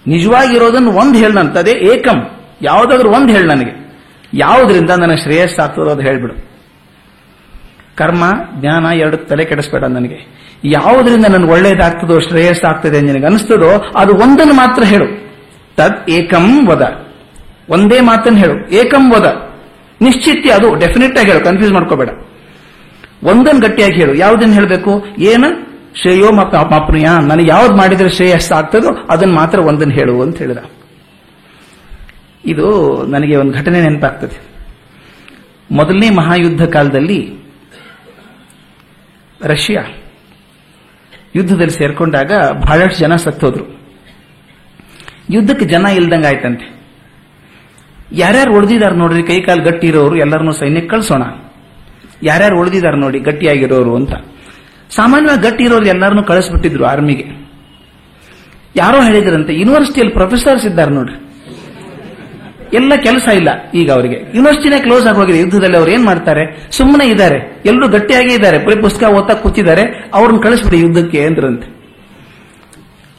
ನಿಜವಾಗಿರೋದನ್ನು 0.07 0.91
ಒಂದು 0.91 1.19
ಹೇಳು 1.19 1.33
ನಾನು 1.33 1.49
ತದೇ 1.49 1.71
ಏಕಂ. 1.71 2.31
ಯಾವುದಾದ್ರೂ 2.61 3.09
ಒಂದು 3.09 3.33
ಹೇಳು 3.33 3.47
ನನಗೆ. 3.47 3.81
ಯಾವುದರಿಂದ 4.33 4.89
ನನ್ನ 4.89 5.15
ಶ್ರೇಯಸ್ಸಾಗ್ತದೋ 5.15 5.89
ಅದು 5.89 6.01
ಹೇಳ್ಬಿಡು. 6.01 6.33
ಕರ್ಮ, 7.95 8.23
ಜ್ಞಾನ 8.59 8.85
ಎರಡು 8.85 9.17
ತಲೆ 9.17 9.45
ಕೆಡಿಸ್ಬೇಡ 9.45 9.83
ನನಗೆ. 9.83 10.41
ಯಾವುದರಿಂದ 10.63 11.25
ನನಗೆ 11.25 11.51
ಒಳ್ಳೇದಾಗ್ತದೋ, 11.51 12.19
ಶ್ರೇಯಸ್ಸಾಗ್ತದೆ 12.19 13.01
ನಿನಗೆ 13.01 13.25
ಅನಿಸ್ತದೋ, 13.25 13.91
ಅದು 13.95 14.13
ಒಂದನ್ನು 14.13 14.53
ಮಾತ್ರ 14.53 14.83
ಹೇಳು. 14.83 15.05
ತದ್ 15.75 16.09
ಏಕಂ 16.09 16.67
ವದ. 16.67 17.11
ಒಂದೇ 17.69 17.99
ಮಾತನ್ನು 17.99 18.39
ಹೇಳು. 18.39 18.69
ಏಕಂ 18.69 19.13
ವದ. 19.13 19.51
ನಿಶ್ಚಿತ್ಯ 20.01 20.49
ಅದು. 20.49 20.75
ಡೆಫಿನೆಟ್ 20.75 21.17
ಆಗಿ 21.17 21.31
ಹೇಳು. 21.31 21.43
ಕನ್ಫ್ಯೂಸ್ 21.43 21.73
ಮಾಡ್ಕೋಬೇಡ. 21.73 22.09
ಒಂದನ್ನು 23.23 23.61
ಗಟ್ಟಿಯಾಗಿ 23.61 23.95
ಹೇಳು. 23.95 24.13
ಯಾವುದನ್ನು 24.13 24.53
ಹೇಳಬೇಕು? 24.53 25.05
ಏನು? 25.19 25.70
ಶ್ರೇಯೋ 25.95 26.31
ಮಾಪ್ನುಯ 26.31 27.07
ನನಗೆ 27.21 27.49
ಯಾವ್ದು 27.49 27.75
ಮಾಡಿದ್ರೆ 27.75 28.09
ಶ್ರೇಯಸ್ 28.09 28.51
ಆಗ್ತದೋ 28.51 28.91
ಅದನ್ನು 29.09 29.35
ಮಾತ್ರ 29.35 29.59
ಒಂದನ್ನು 29.59 29.93
ಹೇಳು 29.93 30.21
ಅಂತ 30.21 30.37
ಹೇಳಿದ. 30.37 30.57
ಇದು 32.45 32.67
ನನಗೆ 33.05 33.35
ಒಂದು 33.35 33.53
ಘಟನೆ 33.53 33.81
ನೆನಪಾಗ್ತದೆ. 33.81 34.37
ಮೊದಲನೇ 35.71 36.09
ಮಹಾಯುದ್ಧ 36.09 36.63
ಕಾಲದಲ್ಲಿ 36.63 37.19
ರಷ್ಯಾ 39.43 39.83
ಯುದ್ಧದಲ್ಲಿ 41.35 41.71
ಸೇರ್ಕೊಂಡಾಗ 41.71 42.31
ಬಹಳಷ್ಟು 42.51 42.99
ಜನ 42.99 43.15
ಸತ್ತೋದ್ರು. 43.15 43.65
ಯುದ್ಧಕ್ಕೆ 45.29 45.65
ಜನ 45.65 45.85
ಇಲ್ದಂಗ 45.85 46.25
ಆಯ್ತಂತೆ. 46.25 46.65
ಯಾರ್ಯಾರು 48.11 48.55
ಉಳಿದಿದ್ದಾರೆ 48.57 48.95
ನೋಡ್ರಿ, 48.95 49.23
ಕೈ 49.23 49.41
ಕಾಲು 49.41 49.63
ಗಟ್ಟಿ 49.63 49.87
ಇರೋರು 49.87 50.15
ಎಲ್ಲರನ್ನೂ 50.17 50.51
ಸೈನ್ಯಕ್ಕೆ 50.51 50.89
ಕಳ್ಸೋಣ. 50.89 51.23
ಯಾರ್ಯಾರು 52.23 52.59
ಉಳಿದಿದ್ದಾರೆ 52.59 52.97
ನೋಡಿ, 52.97 53.19
ಗಟ್ಟಿಯಾಗಿರೋರು 53.19 53.95
ಅಂತ. 53.95 54.13
ಸಾಮಾನ್ಯವಾಗಿ 54.95 55.41
ಗಟ್ಟಿ 55.41 55.63
ಇರೋರು 55.63 55.85
ಎಲ್ಲರನ್ನೂ 55.85 56.23
ಕಳಿಸ್ಬಿಟ್ಟಿದ್ರು 56.23 56.85
ಆರ್ಮಿಗೆ. 56.85 57.25
ಯಾರೋ 58.75 59.01
ಹೇಳಿದ್ರಂತೆ 59.01 59.53
ಯೂನಿವರ್ಸಿಟಿಯಲ್ಲಿ 59.53 60.13
ಪ್ರೊಫೆಸರ್ಸ್ 60.13 60.65
ಇದ್ದಾರೆ 60.65 60.91
ನೋಡ್ರಿ. 60.91 61.17
ಎಲ್ಲ 62.73 62.95
ಕೆಲಸ 62.95 63.27
ಇಲ್ಲ 63.27 63.49
ಈಗ 63.73 63.91
ಅವರಿಗೆ. 63.91 64.15
ಯೂನಿವರ್ಸಿಟಿನೇ 64.15 64.79
ಕ್ಲೋಸ್ 64.79 65.07
ಆಗೋಗಿದೆ 65.07 65.39
ಯುದ್ಧದಲ್ಲಿ 65.39 65.77
ಅವ್ರು 65.77 65.91
ಏನ್ 65.91 66.05
ಮಾಡ್ತಾರೆ? 66.05 66.67
ಸುಮ್ಮನೆ 66.71 67.09
ಇದ್ದಾರೆ. 67.09 67.61
ಎಲ್ಲರೂ 67.65 67.87
ಗಟ್ಟಿಯಾಗಿ 67.87 68.33
ಇದ್ದಾರೆ. 68.33 68.65
ಬರೀ 68.65 68.81
ಪುಸ್ತಕ 68.81 69.07
ಓದ್ತಾ 69.07 69.33
ಕೂತಿದ್ದಾರೆ. 69.33 70.09
ಅವ್ರನ್ನ 70.13 70.39
ಕಳಿಸ್ಬಿಡಿ 70.39 70.79
ಯುದ್ಧಕ್ಕೆ 70.79 71.25
ಅಂದ್ರಂತೆ. 71.25 71.81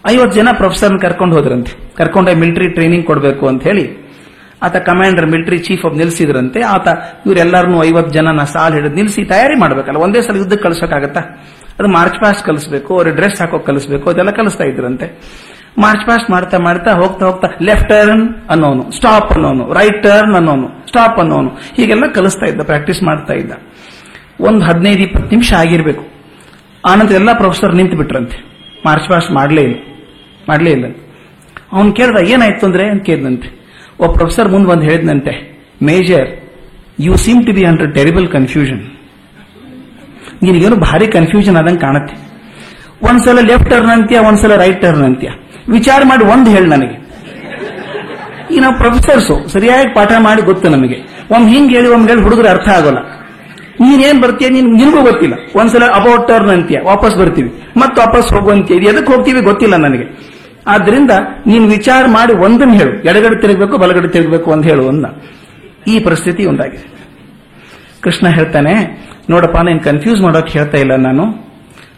ಐವತ್ತು 0.09 0.37
ಜನ 0.37 0.49
ಪ್ರೊಫೆಸರ್ನ 0.53 0.97
ಕರ್ಕೊಂಡು 0.97 1.37
ಹೋದ್ರಂತೆ. 1.37 1.95
ಕರ್ಕೊಂಡೋಗಿ 1.95 2.41
ಮಿಲಿಟರಿ 2.41 2.69
ಟ್ರೈನಿಂಗ್ 2.69 3.07
ಕೊಡಬೇಕು 3.07 3.49
ಅಂತ 3.49 3.63
ಹೇಳಿ 3.63 4.03
ಆತ 4.63 4.77
ಕಮಾಂಡರ್ 4.77 5.27
ಮಿಲಿಟರಿ 5.27 5.59
ಚೀಫ್ 5.59 5.85
ಆಫ್ 5.85 5.95
ನಿಲ್ಸಿದ್ರಂತೆ. 5.95 6.63
ಆತ 6.63 6.89
ಇವರೆಲ್ಲರನ್ನೂ 7.27 7.85
ಐವತ್ತು 7.85 8.13
ಜನನ 8.13 8.45
ಸಾಲ್ 8.45 8.75
ಹಿಡಿದು 8.75 8.95
ನಿಲ್ಸಿ 8.95 9.25
ತಯಾರಿ 9.25 9.59
ಮಾಡ್ಬೇಕಲ್ಲ. 9.59 9.97
ಒಂದೇ 9.97 10.21
ಸಲ 10.21 10.37
ಯುದ್ಧಕ್ಕೆ 10.37 10.63
ಕಳಿಸೋಕ್ಕಾಗತ್ತಾ? 10.63 11.21
ಅದು 11.79 11.89
ಮಾರ್ಚ್ 11.99 12.19
ಪಾಸ್ಟ್ 12.23 12.43
ಕಲಿಸ್ಬೇಕು 12.49 12.91
ಅವ್ರ 12.97 13.09
ಡ್ರೆಸ್ 13.19 13.39
ಹಾಕೋಕ್ 13.43 13.65
ಕಲಿಸ್ಬೇಕು, 13.71 14.07
ಅದೆಲ್ಲ 14.11 14.33
ಕಲಿಸ್ತಾ 14.39 14.65
ಇದ್ರಂತೆ. 14.65 15.07
ಮಾರ್ಚ್ 15.85 16.05
ಪಾಸ್ಟ್ 16.07 16.29
ಮಾಡ್ತಾ 16.35 16.57
ಮಾಡ್ತಾ 16.59 16.91
ಹೋಗ್ತಾ 17.01 17.25
ಹೋಗ್ತಾ 17.27 17.49
ಲೆಫ್ಟ್ 17.69 17.89
ಟರ್ನ್ 17.89 18.25
ಅನ್ನೋನು 18.53 18.85
ಸ್ಟಾಪ್ 18.97 19.31
ಅನ್ನೋನು 19.35 19.65
ರೈಟ್ 19.79 20.01
ಟರ್ನ್ 20.07 20.35
ಅನ್ನೋನು 20.41 20.69
ಸ್ಟಾಪ್ 20.89 21.19
ಅನ್ನೋನು, 21.23 21.51
ಹೀಗೆಲ್ಲ 21.77 22.07
ಕಲಿಸ್ತಾ 22.19 22.47
ಇದ್ದ 22.53 22.65
ಪ್ರಾಕ್ಟೀಸ್ 22.71 23.01
ಮಾಡ್ತಾ 23.09 23.35
ಇದ್ದ. 23.35 23.53
ಒಂದು 24.49 24.63
ಹದಿನೈದು 24.69 25.03
ಇಪ್ಪತ್ತು 25.07 25.31
ನಿಮಿಷ 25.35 25.53
ಆಗಿರ್ಬೇಕು. 25.63 26.05
ಆನಂತರ 26.93 27.15
ಎಲ್ಲ 27.21 27.33
ಪ್ರೊಫೆಸರ್ 27.41 27.75
ನಿಂತು 27.81 27.97
ಬಿಟ್ರಂತೆ. 28.03 28.39
ಮಾರ್ಚ್ 28.87 29.09
ಪಾಸ್ಟ್ 29.13 29.33
ಮಾಡಲೇ 29.39 29.63
ಇಲ್ಲ 29.69 29.79
ಮಾಡಲೇ 30.49 30.71
ಇಲ್ಲ. 30.77 30.87
ಅವನು 31.73 31.91
ಕೇಳ್ದ, 31.99 32.21
ಏನಾಯ್ತು 32.35 32.65
ಅಂದ್ರೆ 32.69 32.85
ಅಂತ 32.93 33.03
ಕೇಳಿದಂತೆ. 33.03 33.49
ಒಬ್ಬ 34.01 34.13
ಪ್ರೊಫೆಸರ್ 34.19 34.49
ಮುಂದೆ 34.55 34.69
ಬಂದು 34.71 34.85
ಹೇಳಿದಂತೆ 34.91 35.33
major 35.91 36.29
you 37.07 37.15
seem 37.25 37.41
to 37.47 37.53
be 37.53 37.63
under 37.71 37.91
terrible 37.99 38.27
confusion 38.37 38.83
ನಿನಗೇನು 40.43 40.77
ಭಾರಿ 40.77 41.07
ಕನ್ಫ್ಯೂಷನ್ 41.07 41.57
ಆದಂಗೆ 41.57 41.81
ಕಾಣುತ್ತೆ. 41.81 42.33
ಒಂದ್ಸಲ 43.03 43.39
ಲೆಫ್ಟ್ 43.41 43.71
ಟರ್ನ್ 43.71 43.91
ಅಂತ್ಯ, 43.91 44.19
ಒಂದ್ಸಲ 44.19 44.57
ರೈಟ್ 44.57 44.83
ಟರ್ನ್ 44.83 45.05
ಅಂತ್ಯ. 45.05 45.29
ವಿಚಾರ 45.69 46.03
ಮಾಡಿ 46.05 46.25
ಒಂದು 46.25 46.51
ಹೇಳಿ 46.51 46.67
ನನಗೆ. 46.67 47.03
ಈಗ 48.55 48.63
ನಾವು 48.63 48.77
ಪ್ರೊಫೆಸರ್ಸು 48.77 49.49
ಸರಿಯಾಗಿ 49.49 49.95
ಪಾಠ 49.95 50.13
ಮಾಡಿ 50.19 50.43
ಗೊತ್ತು 50.43 50.69
ನಮಗೆ. 50.69 51.27
ಒಮ್ಮೆ 51.31 51.53
ಹಿಂಗೆ 51.53 51.75
ಹೇಳಿ, 51.75 51.89
ಒಮ್ಮೆ 51.89 52.09
ಹೇಳಿ 52.09 52.23
ಹುಡುಗರು 52.23 52.49
ಅರ್ಥ 52.49 52.69
ಆಗೋಲ್ಲ. 52.69 52.99
ನೀನೇನ್ 53.81 54.23
ಬರ್ತೀಯ, 54.23 54.49
ನೀನ್, 54.49 54.75
ನಿನಗೂ 54.75 55.03
ಗೊತ್ತಿಲ್ಲ. 55.03 55.35
ಒಂದ್ಸಲ 55.57 55.85
ಅಬೌಟ್ 55.85 56.29
ಟರ್ನ್ 56.29 56.51
ಅಂತೀಯ, 56.51 56.79
ವಾಪಸ್ 56.85 57.17
ಬರ್ತೀವಿ. 57.17 57.63
ಮತ್ತೆ 57.77 58.01
ವಾಪಸ್ 58.01 58.33
ಹೋಗುವಂತೀಯ 58.33 58.77
ಇದು 58.77 58.87
ಎದಕ್ಕೆ 58.87 59.13
ಹೋಗ್ತೀವಿ 59.13 59.41
ಗೊತ್ತಿಲ್ಲ 59.41 59.77
ನನಗೆ. 59.77 60.33
ಆದ್ರಿಂದ 60.67 61.11
ನೀನ್ 61.47 61.71
ವಿಚಾರ 61.71 62.05
ಮಾಡಿ 62.07 62.33
ಒಂದನ್ನು 62.33 62.75
ಹೇಳು. 62.75 62.91
ಎಡಗಡೆ 62.91 63.41
ತಿರುಗಬೇಕು, 63.41 63.79
ಬಲಗಡೆ 63.79 64.09
ತಿರುಗಬೇಕು 64.09 64.53
ಅಂತ 64.53 64.65
ಹೇಳು 64.65 64.85
ಒಂದ 64.85 65.05
ಈ 65.87 65.99
ಪರಿಸ್ಥಿತಿ 65.99 66.47
ಒಂದಾಗಿದೆ. 66.47 66.92
ಕೃಷ್ಣ 68.03 68.29
ಹೇಳ್ತಾನೆ, 68.29 68.75
ನೋಡಪ್ಪ, 69.31 69.59
ನೀನ್ 69.59 69.81
ಕನ್ಫ್ಯೂಸ್ 69.81 70.21
ಮಾಡೋಕೆ 70.21 70.59
ಹೇಳ್ತಾ 70.59 70.79
ಇಲ್ಲ 70.79 70.97
ನಾನು. 70.97 71.53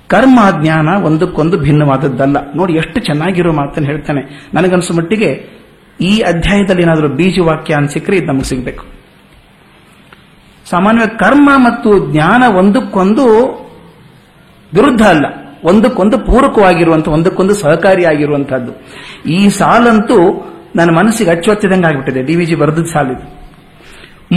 ಕರ್ಮ 0.07 0.39
ಜ್ಞಾನ 0.63 0.89
ಒಂದಕ್ಕೊಂದು 0.89 1.59
ಭಿನ್ನವಾದದ್ದಲ್ಲ. 1.59 2.37
ನೋಡಿ 2.57 2.73
ಎಷ್ಟು 2.75 3.01
ಚೆನ್ನಾಗಿರೋ 3.01 3.53
ಮಾತನ್ನು 3.53 3.89
ಹೇಳ್ತಾನೆ. 3.89 4.51
ನನಗನ್ಸೋ 4.55 4.95
ಮಟ್ಟಿಗೆ 4.95 5.31
ಈ 6.01 6.19
ಅಧ್ಯಾಯದಲ್ಲಿ 6.19 6.83
ಏನಾದರೂ 6.83 7.09
ಬೀಜವಾಕ್ಯ 7.09 7.75
ವಾಕ್ಯ 7.75 7.93
ಸಿಕ್ಕರೆ 7.93 8.17
ಇದು 8.17 8.27
ನಮಗೆ 8.27 8.45
ಸಿಗಬೇಕು. 8.45 8.85
ಸಾಮಾನ್ಯವಾಗಿ 10.71 11.19
ಕರ್ಮ 11.19 11.51
ಮತ್ತು 11.57 12.13
ಜ್ಞಾನ 12.13 12.43
ಒಂದಕ್ಕೊಂದು 12.57 13.25
ವಿರುದ್ಧ 14.73 15.03
ಅಲ್ಲ. 15.03 15.27
ಒಂದಕ್ಕೊಂದು 15.65 16.19
ಪೂರಕವಾಗಿರುವಂಥ, 16.19 17.09
ಒಂದಕ್ಕೊಂದು 17.09 17.55
ಸಹಕಾರಿಯಾಗಿರುವಂತಹದ್ದು 17.55 18.73
ಈ 19.31 19.49
ಸಾಲಂತೂ 19.49 20.19
ನನ್ನ 20.77 20.91
ಮನಸ್ಸಿಗೆ 20.99 21.31
ಅಚ್ಚೊತ್ತಿದಂಗೆ 21.31 21.87
ಆಗಿಬಿಟ್ಟಿದೆ 21.87 22.23
ಡಿ 22.23 22.37
ವಿ 22.37 22.45
ಜಿ 22.45 22.55
ಬರೆದ 22.55 22.83
ಸಾಲಿದು. 22.93 23.44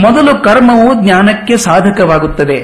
ಮೊದಲು 0.00 0.44
ಕರ್ಮವು 0.44 1.04
ಜ್ಞಾನಕ್ಕೆ 1.04 1.56
ಸಾಧಕವಾಗುತ್ತದೆ. 1.56 2.54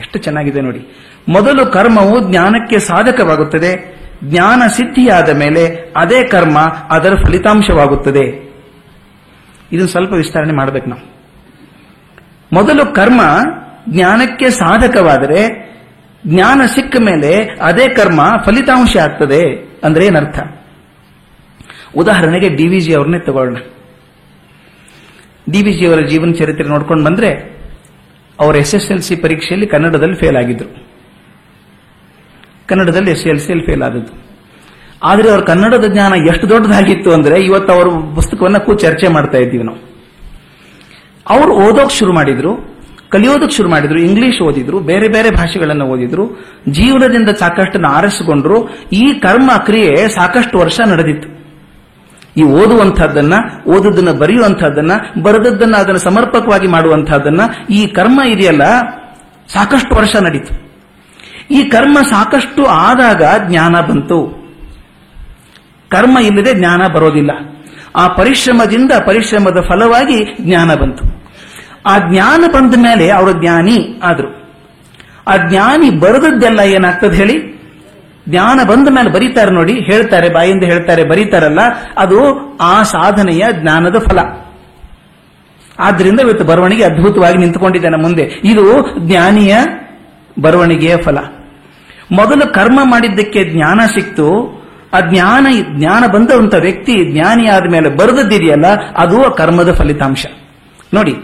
ಎಷ್ಟು 0.00 0.18
ಚೆನ್ನಾಗಿದೆ 0.18 0.60
ನೋಡಿ. 0.60 1.12
ಮೊದಲು 1.28 1.66
ಕರ್ಮವು 1.66 2.30
ಜ್ಞಾನಕ್ಕೆ 2.30 2.78
ಸಾಧಕವಾಗುತ್ತದೆ. 2.78 3.94
ಜ್ಞಾನ 4.24 4.62
ಸಿದ್ಧಿಯಾದ 4.66 5.36
ಮೇಲೆ 5.36 5.92
ಅದೇ 5.96 6.24
ಕರ್ಮ 6.24 6.58
ಅದರ 6.90 7.14
ಫಲಿತಾಂಶವಾಗುತ್ತದೆ. 7.14 8.54
ಇದನ್ನು 9.72 9.88
ಸ್ವಲ್ಪ 9.88 10.12
ವಿಸ್ತರಣೆ 10.12 10.52
ಮಾಡಬೇಕು 10.52 10.86
ನಾವು. 10.86 11.14
ಮೊದಲು 12.52 12.94
ಕರ್ಮ 12.94 13.20
ಜ್ಞಾನಕ್ಕೆ 13.88 14.50
ಸಾಧಕವಾದರೆ 14.50 15.64
ಜ್ಞಾನ 16.26 16.62
ಸಿಕ್ಕ 16.66 16.96
ಮೇಲೆ 17.00 17.58
ಅದೇ 17.62 17.88
ಕರ್ಮ 17.88 18.20
ಫಲಿತಾಂಶ 18.44 18.96
ಆಗ್ತದೆ 18.96 19.72
ಅಂದ್ರೆ 19.84 20.06
ಏನರ್ಥ? 20.06 20.38
ಉದಾಹರಣೆಗೆ 21.96 22.48
ಡಿ 22.48 22.68
ವಿ 22.68 22.80
ಜಿ 22.80 22.94
ಅವ್ರನ್ನೇ 22.94 23.18
ತಗೊಳ್ಳೋಣ. 23.18 23.56
ಡಿ 25.50 25.62
ವಿ 25.62 25.72
ಜಿಯವರ 25.72 26.00
ಜೀವನ 26.00 26.32
ಚರಿತ್ರೆ 26.32 26.68
ನೋಡ್ಕೊಂಡು 26.68 27.04
ಬಂದ್ರೆ 27.04 27.54
ಅವರು 28.40 28.58
ಎಸ್ 28.58 28.74
ಎಸ್ 28.74 28.90
ಎಲ್ 28.90 29.00
ಸಿ 29.00 29.16
ಪರೀಕ್ಷೆಯಲ್ಲಿ 29.16 29.66
ಕನ್ನಡದಲ್ಲಿ 29.66 30.14
ಫೇಲ್ 30.14 30.36
ಆಗಿದ್ರು. 30.36 30.86
ಕನ್ನಡದಲ್ಲಿ 32.66 33.10
ಎಸ್ 33.10 33.26
ಎಲ್ 33.26 33.40
ಫೇಲ್ 33.40 33.82
ಆದದ್ದು. 33.82 34.24
ಆದರೆ 35.02 35.30
ಅವ್ರ 35.30 35.44
ಕನ್ನಡದ 35.44 35.84
ಜ್ಞಾನ 35.92 36.12
ಎಷ್ಟು 36.26 36.48
ದೊಡ್ಡದಾಗಿತ್ತು 36.48 37.12
ಅಂದ್ರೆ 37.12 37.40
ಇವತ್ತು 37.40 37.72
ಅವರ 37.72 37.86
ಪುಸ್ತಕವನ್ನ 38.14 38.58
ಕೂ 38.58 38.74
ಚರ್ಚೆ 38.74 39.08
ಮಾಡ್ತಾ 39.08 39.38
ಇದ್ದೀವಿ 39.38 39.64
ನಾವು. 39.64 39.94
ಅವರು 41.28 41.52
ಓದೋಕ್ 41.52 41.92
ಶುರು 41.92 42.12
ಮಾಡಿದ್ರು, 42.12 42.74
ಕಲಿಯೋದಕ್ 43.10 43.52
ಶುರು 43.52 43.68
ಮಾಡಿದ್ರು 43.68 44.00
ಇಂಗ್ಲಿಷ್ 44.00 44.42
ಓದಿದ್ರು, 44.42 44.80
ಬೇರೆ 44.80 45.08
ಬೇರೆ 45.08 45.30
ಭಾಷೆಗಳನ್ನು 45.30 45.84
ಓದಿದ್ರು, 45.84 46.30
ಜೀವನದಿಂದ 46.68 47.28
ಸಾಕಷ್ಟನ್ನು 47.28 47.88
ಆರಿಸಿಕೊಂಡ್ರು, 47.88 48.68
ಈ 48.92 49.12
ಕರ್ಮ 49.12 49.50
ಕ್ರಿಯೆ 49.64 50.08
ಸಾಕಷ್ಟು 50.08 50.58
ವರ್ಷ 50.58 50.80
ನಡೆದಿತ್ತು. 50.80 51.43
ಈ 52.36 52.42
ಓದುವಂತಹದ್ದನ್ನ 52.42 53.34
ಓದುದನ್ನ 53.66 54.10
ಬರೆಯುವಂತಹದ್ದನ್ನ 54.10 54.92
ಬರೆದದ್ದನ್ನ 55.22 55.76
ಅದನ್ನು 55.76 55.98
ಸಮರ್ಪಕವಾಗಿ 55.98 56.66
ಮಾಡುವಂತಹದ್ದನ್ನ 56.66 57.40
ಈ 57.70 57.86
ಕರ್ಮ 57.86 58.20
ಇದೆಯಲ್ಲ, 58.26 58.62
ಸಾಕಷ್ಟು 59.48 59.94
ವರ್ಷ 59.94 60.16
ನಡೀತು. 60.16 60.64
ಈ 61.50 61.68
ಕರ್ಮ 61.68 61.98
ಸಾಕಷ್ಟು 62.10 62.66
ಆದಾಗ 62.66 63.22
ಜ್ಞಾನ 63.48 63.80
ಬಂತು. 63.80 64.44
ಕರ್ಮ 65.88 66.18
ಇಲ್ಲದೆ 66.18 66.54
ಜ್ಞಾನ 66.54 66.86
ಬರೋದಿಲ್ಲ. 66.86 67.30
ಆ 67.96 68.08
ಪರಿಶ್ರಮದಿಂದ 68.08 68.92
ಪರಿಶ್ರಮದ 69.06 69.60
ಫಲವಾಗಿ 69.68 70.36
ಜ್ಞಾನ 70.40 70.74
ಬಂತು. 70.74 71.24
ಆ 71.86 71.98
ಜ್ಞಾನ 71.98 72.44
ಬಂದ 72.52 72.74
ಮೇಲೆ 72.74 73.10
ಅವರು 73.10 73.32
ಜ್ಞಾನಿ 73.32 74.00
ಆದರು. 74.02 74.44
ಆ 75.28 75.36
ಜ್ಞಾನಿ 75.36 75.90
ಬರೆದದ್ದೆಲ್ಲ 75.90 76.60
ಏನಾಗ್ತದೆ 76.60 77.16
ಹೇಳಿ? 77.16 77.54
ಜ್ಞಾನ 78.28 78.60
ಬಂದ 78.68 78.88
ಮೇಲೆ 78.88 79.10
ಬರೀತಾರೆ 79.12 79.50
ನೋಡಿ, 79.50 79.72
ಹೇಳ್ತಾರೆ, 79.72 80.28
ಬಾಯಿಂದ 80.28 80.64
ಹೇಳ್ತಾರೆ, 80.64 81.04
ಬರೀತಾರಲ್ಲ, 81.04 81.58
ಅದು 81.98 82.18
ಆ 82.56 82.82
ಸಾಧನೆಯ 82.82 83.44
ಜ್ಞಾನದ 83.52 83.98
ಫಲ. 83.98 84.18
ಆದ್ರಿಂದ 85.78 86.20
ಇವತ್ತು 86.20 86.44
ಬರವಣಿಗೆ 86.44 86.84
ಅದ್ಭುತವಾಗಿ 86.84 87.38
ನಿಂತುಕೊಂಡಿದ್ದಾನೆ 87.38 88.02
ಮುಂದೆ. 88.02 88.22
ಇದು 88.44 88.86
ಜ್ಞಾನಿಯ 88.98 89.56
ಬರವಣಿಗೆಯ 90.40 90.96
ಫಲ. 90.96 91.18
ಮೊದಲು 92.12 92.52
ಕರ್ಮ 92.52 92.80
ಮಾಡಿದ್ದಕ್ಕೆ 92.84 93.44
ಜ್ಞಾನ 93.44 93.80
ಸಿಕ್ತು, 93.80 94.28
ಆ 94.94 95.00
ಜ್ಞಾನ 95.00 95.46
ಜ್ಞಾನ 95.78 96.06
ಬಂದಂತ 96.06 96.54
ವ್ಯಕ್ತಿ 96.54 97.12
ಜ್ಞಾನಿ 97.12 97.48
ಆದ್ಮೇಲೆ 97.48 97.88
ಬರೆದದ್ದಿದೆಯಲ್ಲ 97.88 98.66
ಅದು 98.96 99.30
ಕರ್ಮದ 99.30 99.72
ಫಲಿತಾಂಶ. 99.72 100.26
ನೋಡಿ, 100.94 101.14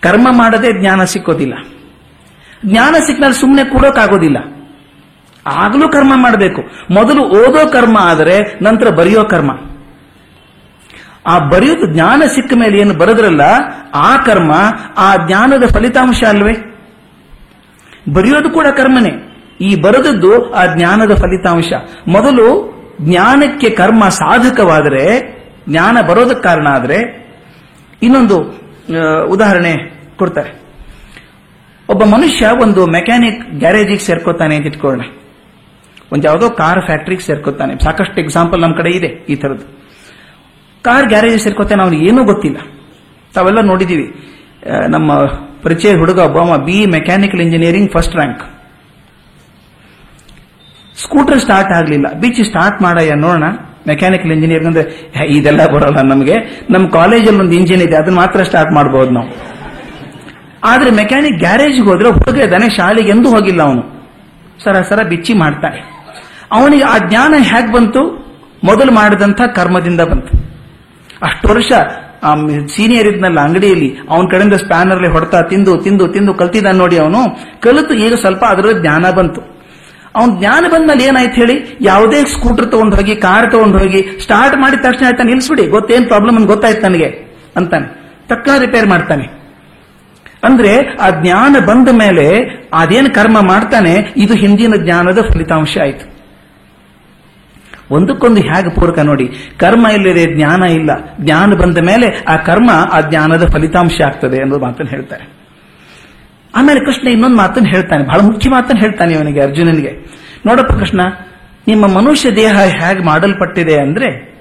ಕರ್ಮ 0.00 0.28
ಮಾಡದೆ 0.30 0.80
ಜ್ಞಾನ 0.80 1.04
ಸಿಕ್ಕೋದಿಲ್ಲ. 1.04 1.54
ಜ್ಞಾನ 2.66 2.94
ಸಿಕ್ಮೇಲೆ 3.06 3.32
ಸುಮ್ಮನೆ 3.32 3.64
ಆಗಲೂ 5.46 5.88
ಕರ್ಮ 5.88 6.12
ಮಾಡಬೇಕು. 6.16 6.62
ಮೊದಲು 6.90 7.22
ಓದೋ 7.22 7.72
ಕರ್ಮ 7.72 7.98
ಆದರೆ 8.00 8.58
ನಂತರ 8.62 8.90
ಬರೆಯೋ 8.90 9.24
ಕರ್ಮ. 9.24 9.50
ಆ 11.26 11.38
ಬರೆಯೋದು 11.38 11.86
ಜ್ಞಾನ 11.86 12.22
ಸಿಕ್ಕ 12.34 12.54
ಮೇಲೆ 12.54 12.78
ಏನು 12.78 12.94
ಬರೆದ್ರಲ್ಲ, 12.94 13.40
ಆ 13.94 14.16
ಕರ್ಮ, 14.16 14.52
ಆ 14.96 15.26
ಜ್ಞಾನದ 15.26 15.66
ಫಲಿತಾಂಶ 15.66 16.24
ಅಲ್ವೇ? 16.28 16.52
ಬರೆಯೋದು 18.12 18.50
ಕೂಡ 18.50 18.66
ಕರ್ಮನೇ. 18.66 19.32
ಈ 19.60 19.76
ಬರೆದದ್ದು 19.76 20.54
ಆ 20.54 20.66
ಜ್ಞಾನದ 20.74 21.14
ಫಲಿತಾಂಶ. 21.14 21.72
ಮೊದಲು 22.08 22.76
ಜ್ಞಾನಕ್ಕೆ 23.00 23.70
ಕರ್ಮ 23.70 24.08
ಸಾಧಕವಾದರೆ, 24.08 25.36
ಜ್ಞಾನ 25.68 26.00
ಬರೋದಕ್ಕೆ 26.00 26.42
ಕಾರಣ 26.42 26.66
ಆದರೆ, 26.68 27.26
ಇನ್ನೊಂದು 28.02 28.38
ಉದಾಹರಣೆ 29.26 30.00
ಕೊಡ್ತಾರೆ. 30.16 30.50
ಒಬ್ಬ 31.88 32.04
ಮನುಷ್ಯ 32.04 32.48
ಒಂದು 32.62 32.86
ಮೆಕ್ಯಾನಿಕ್ 32.86 33.58
ಗ್ಯಾರೇಜಿಗೆ 33.58 33.98
ಸೇರ್ಕೋತಾನೆ 33.98 34.56
ಅಂತ 34.56 34.66
ಇಟ್ಕೊಳ್ಳೋಣ. 34.66 35.04
ಒಂದು 36.12 36.24
ಯಾವುದೋ 36.28 36.48
ಕಾರ್ 36.50 36.80
ಫ್ಯಾಕ್ಟ್ರಿಗೆ 36.86 37.24
ಸೇರ್ಕೋತಾನೆ. 37.26 37.72
ಸಾಕಷ್ಟು 37.84 38.20
ಎಕ್ಸಾಂಪಲ್ 38.20 38.60
ನಮ್ಮ 38.60 38.74
ಕಡೆ 38.74 38.90
ಇದೆ 38.90 39.10
ಈ 39.32 39.34
ಥರದ್ದು. 39.34 39.66
ಕಾರ್ 40.82 41.06
ಗ್ಯಾರೇಜ್ 41.08 41.42
ಸೇರ್ಕೋತಾನೆ 41.42 41.82
ಅವನಿಗೆ 41.82 42.04
ಏನೂ 42.08 42.24
ಗೊತ್ತಿಲ್ಲ. 42.24 42.58
ತಾವೆಲ್ಲ 43.34 43.60
ನೋಡಿದೀವಿ 43.60 44.06
ನಮ್ಮ 44.88 45.12
ಪರಿಚಯ 45.62 45.92
ಹುಡುಗ 45.96 46.18
ಒಬ್ಬಾಮ 46.18 46.56
B 46.66 46.76
mechanical 46.86 47.40
engineering 47.40 47.90
first 47.92 48.14
rank 48.16 48.42
scooter 51.02 51.40
start 51.40 51.72
ಆಗಲಿಲ್ಲ. 51.72 52.06
ಬೀಚ್ 52.20 52.44
ಸ್ಟಾರ್ಟ್ 52.44 52.78
ಮಾಡಯ್ಯ, 52.82 53.14
ನೋಡೋಣ. 53.14 53.48
ಮೆಕ್ಯಾನಿಕಲ್ 53.88 54.32
ಇಂಜಿನಿಯರಿಂಗ್ 54.32 54.68
ಅಂದ್ರೆ 54.70 54.84
ಇದೆಲ್ಲ 55.36 55.62
ಬರೋಲ್ಲ 55.72 56.00
ನಮಗೆ. 56.12 56.36
ನಮ್ಮ 56.70 56.84
ಕಾಲೇಜಲ್ಲಿ 56.88 57.40
ಒಂದು 57.40 57.54
ಇಂಜಿನ್ 57.54 57.82
ಇದೆ, 57.82 57.96
ಅದನ್ನ 57.96 58.16
ಮಾತ್ರ 58.16 58.42
ಸ್ಟಾರ್ಟ್ 58.42 58.72
ಮಾಡಬಹುದು 58.72 59.10
ನಾವು. 59.10 59.28
ಆದ್ರೆ 60.64 60.90
ಮೆಕ್ಯಾನಿಕ್ 60.90 61.38
ಗ್ಯಾರೇಜ್ಗೆ 61.38 61.86
ಹೋದ್ರೆ 61.90 62.08
ಹುಡುಗ 62.08 62.38
ಇದ್ದಾನೆ 62.38 62.68
ಶಾಲೆಗೆ 62.76 63.08
ಎಂದೂ 63.08 63.28
ಹೋಗಿಲ್ಲ 63.30 63.62
ಅವನು. 63.62 63.82
ಸರ 64.64 64.80
ಸರ 64.88 65.00
ಬಿಚ್ಚಿ 65.08 65.34
ಮಾಡ್ತಾನೆ. 65.34 65.95
ಅವನಿಗೆ 66.52 66.84
ಆ 66.84 66.98
ಜ್ಞಾನ 66.98 67.34
ಹೇಗೆ 67.38 67.72
ಬಂತು? 67.72 68.26
ಮೊದಲು 68.64 68.92
ಮಾಡಿದಂಥ 68.92 69.40
ಕರ್ಮದಿಂದ 69.54 70.00
ಬಂತು. 70.00 70.32
ಅಷ್ಟು 71.22 71.48
ವರ್ಷ 71.48 71.72
ಸೀನಿಯರ್ 72.76 73.08
ಇದ್ನಲ್ಲ 73.08 73.40
ಅಂಗಡಿಯಲ್ಲಿ, 73.40 73.96
ಅವನ 74.10 74.26
ಕಡೆಯಿಂದ 74.30 74.52
ಸ್ಪ್ಯಾನರ್ಲಿ 74.54 75.08
ಹೊಡ್ತಾ 75.08 75.42
ತಿಂದು 75.42 75.78
ತಿಂದು 75.78 76.08
ತಿಂದು 76.08 76.34
ಕಲ್ತಿದ್ದಾನೆ 76.34 76.78
ನೋಡಿ 76.78 76.98
ಅವನು. 76.98 77.18
ಕಲಿತು 77.60 77.94
ಈಗ 77.94 78.14
ಸ್ವಲ್ಪ 78.14 78.44
ಅದರ 78.44 78.78
ಜ್ಞಾನ 78.80 79.10
ಬಂತು. 79.10 79.40
ಅವನ್ 80.16 80.38
ಜ್ಞಾನ 80.38 80.64
ಬಂದ್ಮೇಲೆ 80.68 81.04
ಏನಾಯ್ತು 81.04 81.34
ಹೇಳಿ? 81.34 81.78
ಯಾವುದೇ 81.80 82.24
ಸ್ಕೂಟರ್ 82.24 82.70
ತಗೊಂಡು 82.70 82.96
ಹೋಗಿ 82.96 83.16
ಕಾರ್ 83.16 83.52
ತಗೊಂಡು 83.52 83.78
ಹೋಗಿ 83.78 84.06
ಸ್ಟಾರ್ಟ್ 84.20 84.56
ಮಾಡಿದ 84.56 84.80
ತಕ್ಷಣ 84.80 85.06
ಆಯ್ತ 85.06 85.20
ನಿಲ್ಸ್ಬಿಡಿ, 85.20 85.66
ಗೊತ್ತೇನ್ 85.66 86.06
ಪ್ರಾಬ್ಲಮ್ 86.06 86.36
ಅಂತ 86.36 86.46
ಗೊತ್ತಾಯ್ತು 86.46 86.82
ನನಗೆ, 86.82 87.36
ಅಂತಾನೆ. 87.56 88.02
ತಕ್ಕ 88.28 88.48
ರಿಪೇರ್ 88.58 88.86
ಮಾಡ್ತಾನೆ. 88.86 89.24
ಅಂದ್ರೆ 90.44 90.96
ಆ 90.96 91.10
ಜ್ಞಾನ 91.10 91.56
ಬಂದ 91.64 91.88
ಮೇಲೆ 91.88 92.38
ಅದೇನು 92.72 93.14
ಕರ್ಮ 93.14 93.40
ಮಾಡ್ತಾನೆ? 93.40 94.14
ಇದು 94.16 94.34
ಹಿಂದಿನ 94.34 94.74
ಜ್ಞಾನದ 94.76 95.18
ಫಲಿತಾಂಶ 95.20 95.78
ಆಯ್ತು. 95.78 96.15
ಒಂದಕ್ಕೊಂದು 97.90 98.40
ಹೇಗೆ 98.40 98.74
ಪೂರಕ 98.74 98.98
ನೋಡಿ, 98.98 99.30
ಕರ್ಮ 99.60 99.86
ಇಲ್ಲದೆ 99.86 100.36
ಜ್ಞಾನ 100.36 100.62
ಇಲ್ಲ. 100.62 100.90
ಜ್ಞಾನ 101.20 101.54
ಬಂದ 101.54 101.78
ಮೇಲೆ 101.78 102.24
ಆ 102.28 102.36
ಕರ್ಮ 102.36 102.70
ಆ 102.92 103.00
ಜ್ಞಾನದ 103.00 103.46
ಫಲಿತಾಂಶ 103.46 104.00
ಆಗ್ತದೆ 104.06 104.40
ಅನ್ನೋದು 104.40 104.60
ಮಾತನ್ನು 104.60 104.90
ಹೇಳ್ತಾರೆ. 104.90 105.36
ಆಮೇಲೆ 106.54 106.80
ಕೃಷ್ಣ 106.80 107.08
ಇನ್ನೊಂದು 107.08 107.36
ಮಾತನ್ನು 107.36 107.68
ಹೇಳ್ತಾನೆ, 107.68 108.04
ಬಹಳ 108.04 108.20
ಮುಖ್ಯ 108.20 108.50
ಮಾತನ್ನು 108.50 108.82
ಹೇಳ್ತಾನೆ 108.82 109.14
ಇವನಿಗೆ 109.14 109.40
ಅರ್ಜುನನಿಗೆ. 109.40 109.90
ನೋಡಪ್ಪ 110.46 110.72
ಕೃಷ್ಣ, 110.72 111.00
ನಿಮ್ಮ 111.68 111.86
ಮನುಷ್ಯ 111.86 112.30
ದೇಹ 112.30 112.60
ಹೇಗೆ 112.60 113.04
ಮಾಡಲ್ಪಟ್ಟಿದೆ 113.04 113.80
ಅಂದ್ರೆ, 113.80 114.36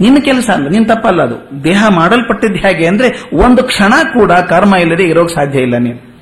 ನಿನ್ನ 0.00 0.18
ಕೆಲಸ 0.18 0.50
ಅಲ್ಲ 0.50 0.68
ನಿನ್ 0.68 0.88
ತಪ್ಪಲ್ಲ 0.88 1.22
ಅದು. 1.22 1.64
ದೇಹ 1.64 1.86
ಮಾಡಲ್ಪಟ್ಟಿದ್ದು 1.88 2.56
ಹೇಗೆ 2.56 2.86
ಅಂದ್ರೆ, 2.86 3.22
ಒಂದು 3.32 3.64
ಕ್ಷಣ 3.64 3.92
ಕೂಡ 4.12 4.32
ಕರ್ಮ 4.32 4.74
ಇಲ್ಲದೆ 4.74 5.04
ಇರೋಕ್ 5.04 5.30
ಸಾಧ್ಯ 5.30 5.58
ಇಲ್ಲ 5.58 5.76
ನೀನು. 5.78 6.12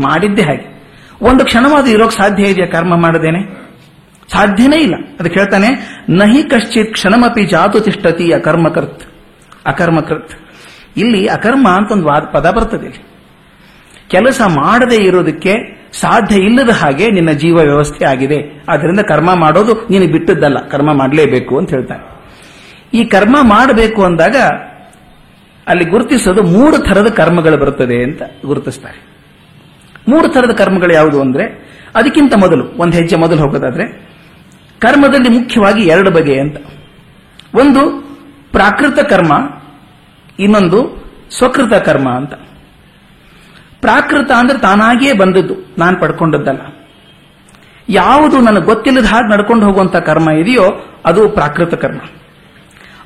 ಮಾಡಿದ್ದೆ 0.00 0.42
ಹಾಗೆ. 0.42 0.74
ಒಂದು 1.22 1.44
ಕ್ಷಣವಾದ 1.44 1.86
ಇರೋಕ್ 1.86 2.12
ಸಾಧ್ಯ 2.12 2.42
ಇದೆಯಾ 2.42 2.66
ಕರ್ಮ 2.66 2.96
ಮಾಡದೇನೆ? 2.96 3.63
ಸಾಧ್ಯನೇ 4.32 4.76
ಇಲ್ಲ. 4.76 4.94
ಅದಕ್ಕೆ 5.20 5.40
ಹೇಳ್ತಾನೆ 5.40 5.98
ನಹಿ 6.08 6.42
ಕಶ್ಚಿತ್ 6.42 6.92
ಕ್ಷಣಮಪಿ 6.92 7.44
ಜಾತು 7.44 7.80
ತಿಷ್ಟತಿ 7.80 8.32
ಅಕರ್ಮಕರ್ತ್ 8.32 9.04
ಅಕರ್ಮಕೃತ್. 9.66 10.30
ಇಲ್ಲಿ 10.96 11.26
ಅಕರ್ಮ 11.26 11.68
ಅಂತ 11.68 11.92
ಒಂದು 11.92 12.32
ಪದ 12.32 12.50
ಬರ್ತದೆ 12.50 12.86
ಇಲ್ಲಿ. 12.86 13.06
ಕೆಲಸ 14.08 14.40
ಮಾಡದೇ 14.46 14.96
ಇರೋದಕ್ಕೆ 14.96 15.84
ಸಾಧ್ಯ 15.92 16.36
ಇಲ್ಲದ 16.36 16.70
ಹಾಗೆ 16.70 17.10
ನಿನ್ನ 17.10 17.30
ಜೀವ 17.30 17.56
ವ್ಯವಸ್ಥೆ 17.56 18.04
ಆಗಿದೆ. 18.04 18.64
ಆದ್ದರಿಂದ 18.68 19.00
ಕರ್ಮ 19.00 19.34
ಮಾಡೋದು 19.34 19.88
ನೀನು 19.90 20.12
ಬಿಟ್ಟದ್ದಲ್ಲ, 20.12 20.68
ಕರ್ಮ 20.68 20.92
ಮಾಡಲೇಬೇಕು 20.92 21.58
ಅಂತ 21.58 21.70
ಹೇಳ್ತಾನೆ. 21.70 22.14
ಈ 22.94 23.04
ಕರ್ಮ 23.04 23.36
ಮಾಡಬೇಕು 23.42 24.04
ಅಂದಾಗ 24.04 24.36
ಅಲ್ಲಿ 25.66 25.84
ಗುರುತಿಸೋದು 25.84 26.42
ಮೂರು 26.42 26.78
ಥರದ 26.78 27.08
ಕರ್ಮಗಳು 27.08 27.56
ಬರುತ್ತದೆ 27.56 28.02
ಅಂತ 28.02 28.22
ಗುರುತಿಸ್ತಾರೆ. 28.46 29.06
ಮೂರು 30.08 30.28
ಥರದ 30.28 30.50
ಕರ್ಮಗಳು 30.50 30.94
ಯಾವುದು 30.94 31.20
ಅಂದ್ರೆ, 31.20 31.44
ಅದಕ್ಕಿಂತ 31.94 32.34
ಮೊದಲು, 32.36 32.64
ಒಂದು 32.78 32.96
ಹೆಜ್ಜೆ 32.96 33.16
ಮೊದಲು 33.16 33.38
ಹೋಗೋದಾದ್ರೆ 33.38 34.13
ಕರ್ಮದಲ್ಲಿ 34.86 35.28
ಮುಖ್ಯವಾಗಿ 35.28 35.82
ಎರಡು 35.82 36.10
ಬಗೆ 36.10 36.40
ಅಂತ. 36.40 36.56
ಒಂದು 37.54 38.04
ಪ್ರಾಕೃತ 38.52 38.98
ಕರ್ಮ, 38.98 39.32
ಇನ್ನೊಂದು 40.38 41.04
ಸ್ವಕೃತ 41.38 41.74
ಕರ್ಮ 41.74 42.10
ಅಂತ. 42.10 42.34
ಪ್ರಾಕೃತ 43.80 44.30
ಅಂದ್ರೆ 44.30 44.58
ತಾನಾಗಿಯೇ 44.58 45.12
ಬಂದದ್ದು, 45.12 45.74
ನಾನು 45.78 46.00
ಪಡ್ಕೊಂಡದ್ದಲ್ಲ. 46.00 46.88
ಯಾವುದು 47.88 48.40
ನನಗೆ 48.40 48.64
ಗೊತ್ತಿಲ್ಲದ 48.64 49.04
ಹಾಗೆ 49.04 49.32
ನಡ್ಕೊಂಡು 49.32 49.66
ಹೋಗುವಂತಹ 49.66 49.98
ಕರ್ಮ 49.98 50.30
ಇದೆಯೋ 50.30 50.86
ಅದು 51.06 51.28
ಪ್ರಾಕೃತ 51.28 51.74
ಕರ್ಮ. 51.74 52.00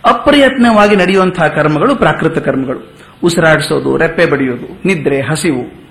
ಅಪ್ರಯತ್ನವಾಗಿ 0.04 0.97
ನಡೆಯುವಂತಹ 0.97 1.47
ಕರ್ಮಗಳು 1.47 1.97
ಪ್ರಾಕೃತ 1.97 2.38
ಕರ್ಮಗಳು. 2.38 2.97
ಉಸಿರಾಡಿಸೋದು, 3.25 3.97
ರೆಪ್ಪೆ 3.97 4.26
ಬಡಿಯೋದು, 4.26 4.82
ನಿದ್ರೆ, 4.85 5.20
ಹಸಿವು, 5.20 5.88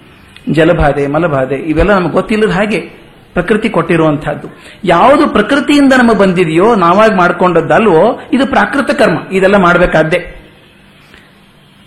ಜಲಬಾಧೆ, 0.51 1.07
ಮಲಬಾಧೆ, 1.07 1.55
ಇವೆಲ್ಲ 1.55 1.93
ನಮಗೆ 1.93 2.11
ಗೊತ್ತಿಲ್ಲದ 2.11 2.51
ಹಾಗೆ 2.51 3.06
ಪ್ರಕೃತಿ 3.33 3.69
ಕೊಟ್ಟಿರುವಂತಹದ್ದು 3.69 4.47
ಯಾವುದು 4.83 5.27
ಪ್ರಕೃತಿಯಿಂದ 5.27 5.93
ನಮಗೆ 5.97 6.17
ಬಂದಿದೆಯೋ 6.17 6.75
ನಾವಾಗಿ 6.75 7.15
ಮಾಡ್ಕೊಂಡದ್ದಲ್ವೋ, 7.15 8.19
ಇದು 8.33 8.45
ಪ್ರಾಕೃತ 8.45 8.91
ಕರ್ಮ. 8.91 9.17
ಇದೆಲ್ಲ 9.31 9.57
ಮಾಡಬೇಕಾದ್ದೆ. 9.57 10.47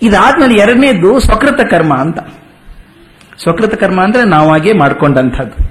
ಇದಾದ್ಮೇಲೆ 0.02 0.60
ಎರಡನೇದ್ದು 0.60 1.20
ಸ್ವಕೃತ 1.20 1.60
ಕರ್ಮ 1.60 1.94
ಅಂತ. 1.94 2.18
ಸ್ವಕೃತ 3.42 3.74
ಕರ್ಮ 3.74 4.02
ಅಂದ್ರೆ 4.02 4.24
ನಾವಾಗೇ 4.24 4.72
ಮಾಡ್ಕೊಂಡಂಥದ್ದು. 4.72 5.70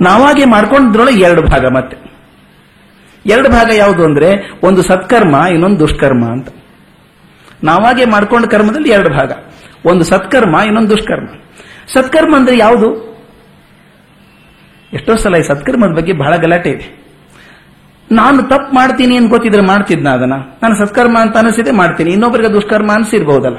ನಾವಾಗೆ 0.00 0.44
ಮಾಡ್ಕೊಂಡ್ರೊಳಗೆ 0.44 1.20
ಎರಡು 1.20 1.42
ಭಾಗ 1.42 1.66
ಮತ್ತೆ. 1.66 1.96
ಎರಡು 3.26 3.48
ಭಾಗ 3.48 3.70
ಯಾವುದು 3.74 4.04
ಅಂದ್ರೆ 4.04 4.52
ಒಂದು 4.62 4.82
ಸತ್ಕರ್ಮ, 4.82 5.34
ಇನ್ನೊಂದು 5.34 5.78
ದುಷ್ಕರ್ಮ 5.78 6.24
ಅಂತ. 6.32 6.48
ನಾವಾಗೆ 7.64 8.04
ಮಾಡ್ಕೊಂಡ 8.04 8.44
ಕರ್ಮದಲ್ಲಿ 8.46 8.90
ಎರಡು 8.90 9.10
ಭಾಗ. 9.10 9.32
ಒಂದು 9.84 10.04
ಸತ್ಕರ್ಮ, 10.04 10.56
ಇನ್ನೊಂದು 10.56 10.90
ದುಷ್ಕರ್ಮ. 10.90 11.28
ಸತ್ಕರ್ಮ 11.86 12.36
ಅಂದ್ರೆ 12.36 12.58
ಯಾವುದು? 12.58 13.09
ಎಷ್ಟೋ 14.92 15.16
ಸಲ 15.16 15.36
ಈ 15.36 15.42
ಸತ್ಕರ್ಮದ 15.42 15.96
ಬಗ್ಗೆ 15.96 16.12
ಬಹಳ 16.12 16.36
ಗಲಾಟೆ 16.36 16.70
ಇದೆ. 16.70 17.00
ನಾನು 18.12 18.42
ತಪ್ಪು 18.42 18.74
ಮಾಡ್ತೀನಿ 18.74 19.16
ಅಂತ 19.16 19.30
ಗೊತ್ತಿದ್ರೆ 19.30 19.62
ಮಾಡ್ತಿದ್ನ 19.62 20.08
ಅದನ್ನ. 20.08 20.34
ನಾನು 20.62 20.78
ಸತ್ಕರ್ಮ 20.78 21.18
ಅಂತ 21.18 21.36
ಅನಿಸಿದೆ 21.36 21.70
ಮಾಡ್ತೀನಿ. 21.70 22.10
ಇನ್ನೊಬ್ಬರಿಗೆ 22.10 22.52
ದುಷ್ಕರ್ಮ 22.52 22.92
ಅನಿಸಿರ್ಬಹುದಲ್ಲ 22.92 23.56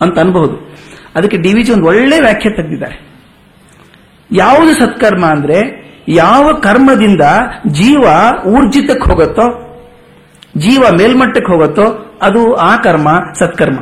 ಅಂತ 0.00 0.18
ಅನ್ಬಹುದು. 0.18 0.76
ಅದಕ್ಕೆ 1.16 1.36
ಡಿ 1.36 1.52
ವಿಜಿ 1.52 1.72
ಒಂದು 1.72 1.86
ಒಳ್ಳೆ 1.86 2.20
ವ್ಯಾಖ್ಯೆ 2.20 2.52
ತೆಗೆದಿದ್ದಾರೆ. 2.56 3.14
ಯಾವುದು 4.32 4.74
ಸತ್ಕರ್ಮ 4.74 5.26
ಅಂದ್ರೆ 5.26 5.84
ಯಾವ 6.08 6.52
ಕರ್ಮದಿಂದ 6.52 7.20
ಜೀವ 7.66 8.04
ಊರ್ಜಿತಕ್ಕೆ 8.46 9.10
ಹೋಗುತ್ತೋ, 9.10 9.60
ಜೀವ 10.56 10.84
ಮೇಲ್ಮಟ್ಟಕ್ಕೆ 10.98 11.52
ಹೋಗುತ್ತೋ, 11.52 12.16
ಅದು 12.22 12.54
ಆ 12.54 12.76
ಕರ್ಮ 12.76 13.08
ಸತ್ಕರ್ಮ. 13.38 13.78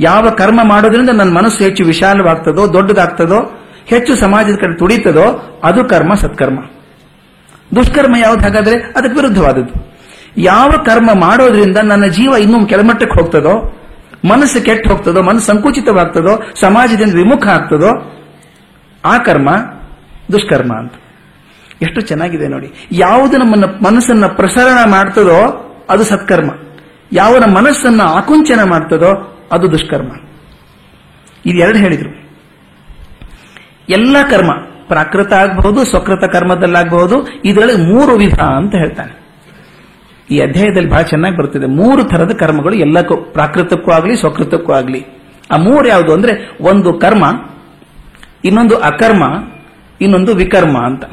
ಯಾವ 0.00 0.30
ಕರ್ಮ 0.30 0.60
ಮಾಡೋದ್ರಿಂದ 0.64 1.10
ನನ್ನ 1.10 1.32
ಮನಸ್ಸು 1.32 1.64
ಹೆಚ್ಚು 1.64 1.84
ವಿಶಾಲವಾಗ್ತದೋ, 1.84 2.72
ದೊಡ್ಡದಾಗ್ತದೋ 2.72 3.59
ಹೆಚ್ಚು 3.90 4.16
ಸಮಾಜದ 4.16 4.54
ಕಡೆ 4.54 4.78
ತುಡಿತದೋ 4.78 5.60
ಅದು 5.64 5.84
ಕರ್ಮ, 5.84 6.14
ಸತ್ಕರ್ಮ. 6.14 6.58
ದುಷ್ಕರ್ಮ 7.76 8.16
ಯಾವ್ದು 8.16 8.42
ಹಾಗಾದ್ರೆ? 8.42 8.80
ಅದಕ್ಕೆ 8.80 9.14
ವಿರುದ್ಧವಾದದ್ದು. 9.14 9.98
ಯಾವ 10.36 10.70
ಕರ್ಮ 10.70 11.10
ಮಾಡೋದ್ರಿಂದ 11.20 11.76
ನನ್ನ 11.76 12.06
ಜೀವ 12.06 12.32
ಇನ್ನೂ 12.32 12.66
ಕೆಳಮಟ್ಟಕ್ಕೆ 12.66 13.20
ಹೋಗ್ತದೋ, 13.20 13.76
ಮನಸ್ಸು 14.28 14.64
ಕೆಟ್ಟ 14.64 14.88
ಹೋಗ್ತದೋ, 14.88 15.22
ಮನಸ್ಸು 15.22 15.46
ಸಂಕುಚಿತವಾಗ್ತದೋ, 15.46 16.42
ಸಮಾಜದಿಂದ 16.54 17.14
ವಿಮುಖ 17.14 17.46
ಆಗ್ತದೋ, 17.46 18.16
ಆ 19.04 19.18
ಕರ್ಮ 19.18 19.50
ದುಷ್ಕರ್ಮ 20.32 20.74
ಅಂತ. 20.78 20.92
ಎಷ್ಟು 21.82 22.00
ಚೆನ್ನಾಗಿದೆ 22.00 22.48
ನೋಡಿ. 22.48 22.88
ಯಾವುದು 22.92 23.36
ನಮ್ಮನ್ನ 23.36 23.64
ಮನಸ್ಸನ್ನ 23.64 24.26
ಪ್ರಸರಣ 24.26 24.90
ಮಾಡ್ತದೋ 24.90 25.66
ಅದು 25.90 26.04
ಸತ್ಕರ್ಮ. 26.04 26.50
ಯಾವ 27.12 27.36
ಮನಸ್ಸನ್ನ 27.46 28.02
ಆಕುಂಚನ 28.02 28.62
ಮಾಡ್ತದೋ 28.62 29.38
ಅದು 29.52 29.72
ದುಷ್ಕರ್ಮ. 29.72 30.12
ಇದೆರಡು 31.46 31.78
ಹೇಳಿದ್ರು. 31.78 32.29
ಎಲ್ಲ 33.90 34.16
ಕರ್ಮ, 34.30 34.52
ಪ್ರಾಕೃತ 34.88 35.32
ಆಗಬಹುದು, 35.32 35.84
ಸ್ವಕೃತ 35.84 36.24
ಕರ್ಮದಲ್ಲಾಗಬಹುದು, 36.24 37.28
ಇದರಲ್ಲಿ 37.44 37.92
ಮೂರು 37.92 38.12
ವಿಧ 38.12 38.40
ಅಂತ 38.40 38.74
ಹೇಳ್ತಾನೆ. 38.74 39.20
ಈ 40.30 40.40
ಅಧ್ಯಾಯದಲ್ಲಿ 40.40 40.88
ಬಹಳ 40.88 41.02
ಚೆನ್ನಾಗಿ 41.02 41.36
ಬರುತ್ತಿದೆ. 41.36 41.66
ಮೂರು 41.66 42.04
ತರದ 42.04 42.32
ಕರ್ಮಗಳು 42.32 42.74
ಎಲ್ಲಕ್ಕೂ, 42.74 43.16
ಪ್ರಾಕೃತಕ್ಕೂ 43.16 43.90
ಆಗಲಿ, 43.90 44.16
ಸ್ವಕೃತಕ್ಕೂ 44.16 44.72
ಆಗಲಿ. 44.72 45.06
ಆ 45.50 45.56
ಮೂರು 45.56 45.88
ಯಾವುದು 45.88 46.12
ಅಂದ್ರೆ 46.12 46.58
ಒಂದು 46.60 46.92
ಕರ್ಮ, 46.92 47.24
ಇನ್ನೊಂದು 48.44 48.76
ಅಕರ್ಮ, 48.76 49.24
ಇನ್ನೊಂದು 50.00 50.34
ವಿಕರ್ಮ 50.34 50.78
ಅಂತ. 50.78 51.04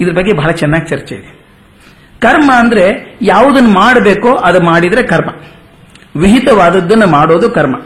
ಇದ್ರ 0.00 0.12
ಬಗ್ಗೆ 0.12 0.32
ಬಹಳ 0.32 0.50
ಚೆನ್ನಾಗಿ 0.50 0.88
ಚರ್ಚೆ 0.88 1.14
ಇದೆ. 1.14 1.44
ಕರ್ಮ 2.20 2.52
ಅಂದ್ರೆ 2.54 3.18
ಯಾವುದನ್ನು 3.22 3.70
ಮಾಡಬೇಕೋ 3.70 4.34
ಅದು 4.34 4.60
ಮಾಡಿದ್ರೆ 4.60 5.02
ಕರ್ಮ. 5.02 5.30
ವಿಹಿತವಾದದ್ದನ್ನು 6.20 7.06
ಮಾಡೋದು 7.06 7.50
ಕರ್ಮ. 7.50 7.76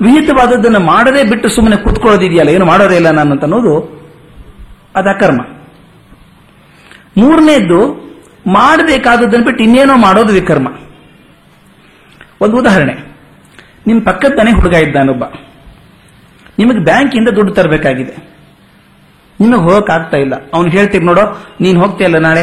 ವಿಹಿತವಾದದ್ದನ್ನು 0.00 0.80
ಮಾಡದೇ 0.80 1.22
ಬಿಟ್ಟು 1.22 1.48
ಸುಮ್ಮನೆ 1.48 1.76
ಕೂತ್ಕೊಳ್ಳೋದಿದೆಯಲ್ಲ, 1.76 2.50
ಏನು 2.50 2.64
ಮಾಡೋದೇ 2.64 2.96
ಇಲ್ಲ 2.96 3.10
ನಾನು 3.10 3.30
ಅಂತ 3.30 3.42
ಅನ್ನೋದು 3.42 3.98
ಅದು 4.96 5.08
ಅಕರ್ಮ. 5.08 5.40
ಮೂರನೇದ್ದು, 7.16 8.08
ಮಾಡಬೇಕಾದದ್ದನ್ನು 8.46 9.44
ಬಿಟ್ಟು 9.44 9.64
ಇನ್ನೇನೋ 9.64 9.96
ಮಾಡೋದು 9.96 10.32
ವಿಕರ್ಮ. 10.32 10.68
ಒಂದು 12.40 12.56
ಉದಾಹರಣೆ. 12.56 12.94
ನಿಮ್ಮ 13.86 14.02
ಪಕ್ಕದ 14.04 14.38
ಹುಡುಗ 14.54 14.72
ಇದ್ದಾನೊಬ್ಬ. 14.72 15.24
ನಿಮಗೆ 16.58 16.78
ಬ್ಯಾಂಕಿಂದ 16.78 17.28
ದುಡ್ಡು 17.28 17.54
ತರಬೇಕಾಗಿದೆ. 17.54 18.14
ನಿಮಗೆ 19.40 19.60
ಹೋಗೋಕ್ಕಾಗ್ತಾ 19.60 20.16
ಇಲ್ಲ. 20.16 20.34
ಅವ್ನು 20.54 20.70
ಹೇಳ್ತೀರಿ 20.70 21.04
ನೋಡೋ, 21.04 21.54
ನೀನು 21.60 21.80
ಹೋಗ್ತೀಯಲ್ಲ 21.80 22.18
ನಾಳೆ 22.18 22.42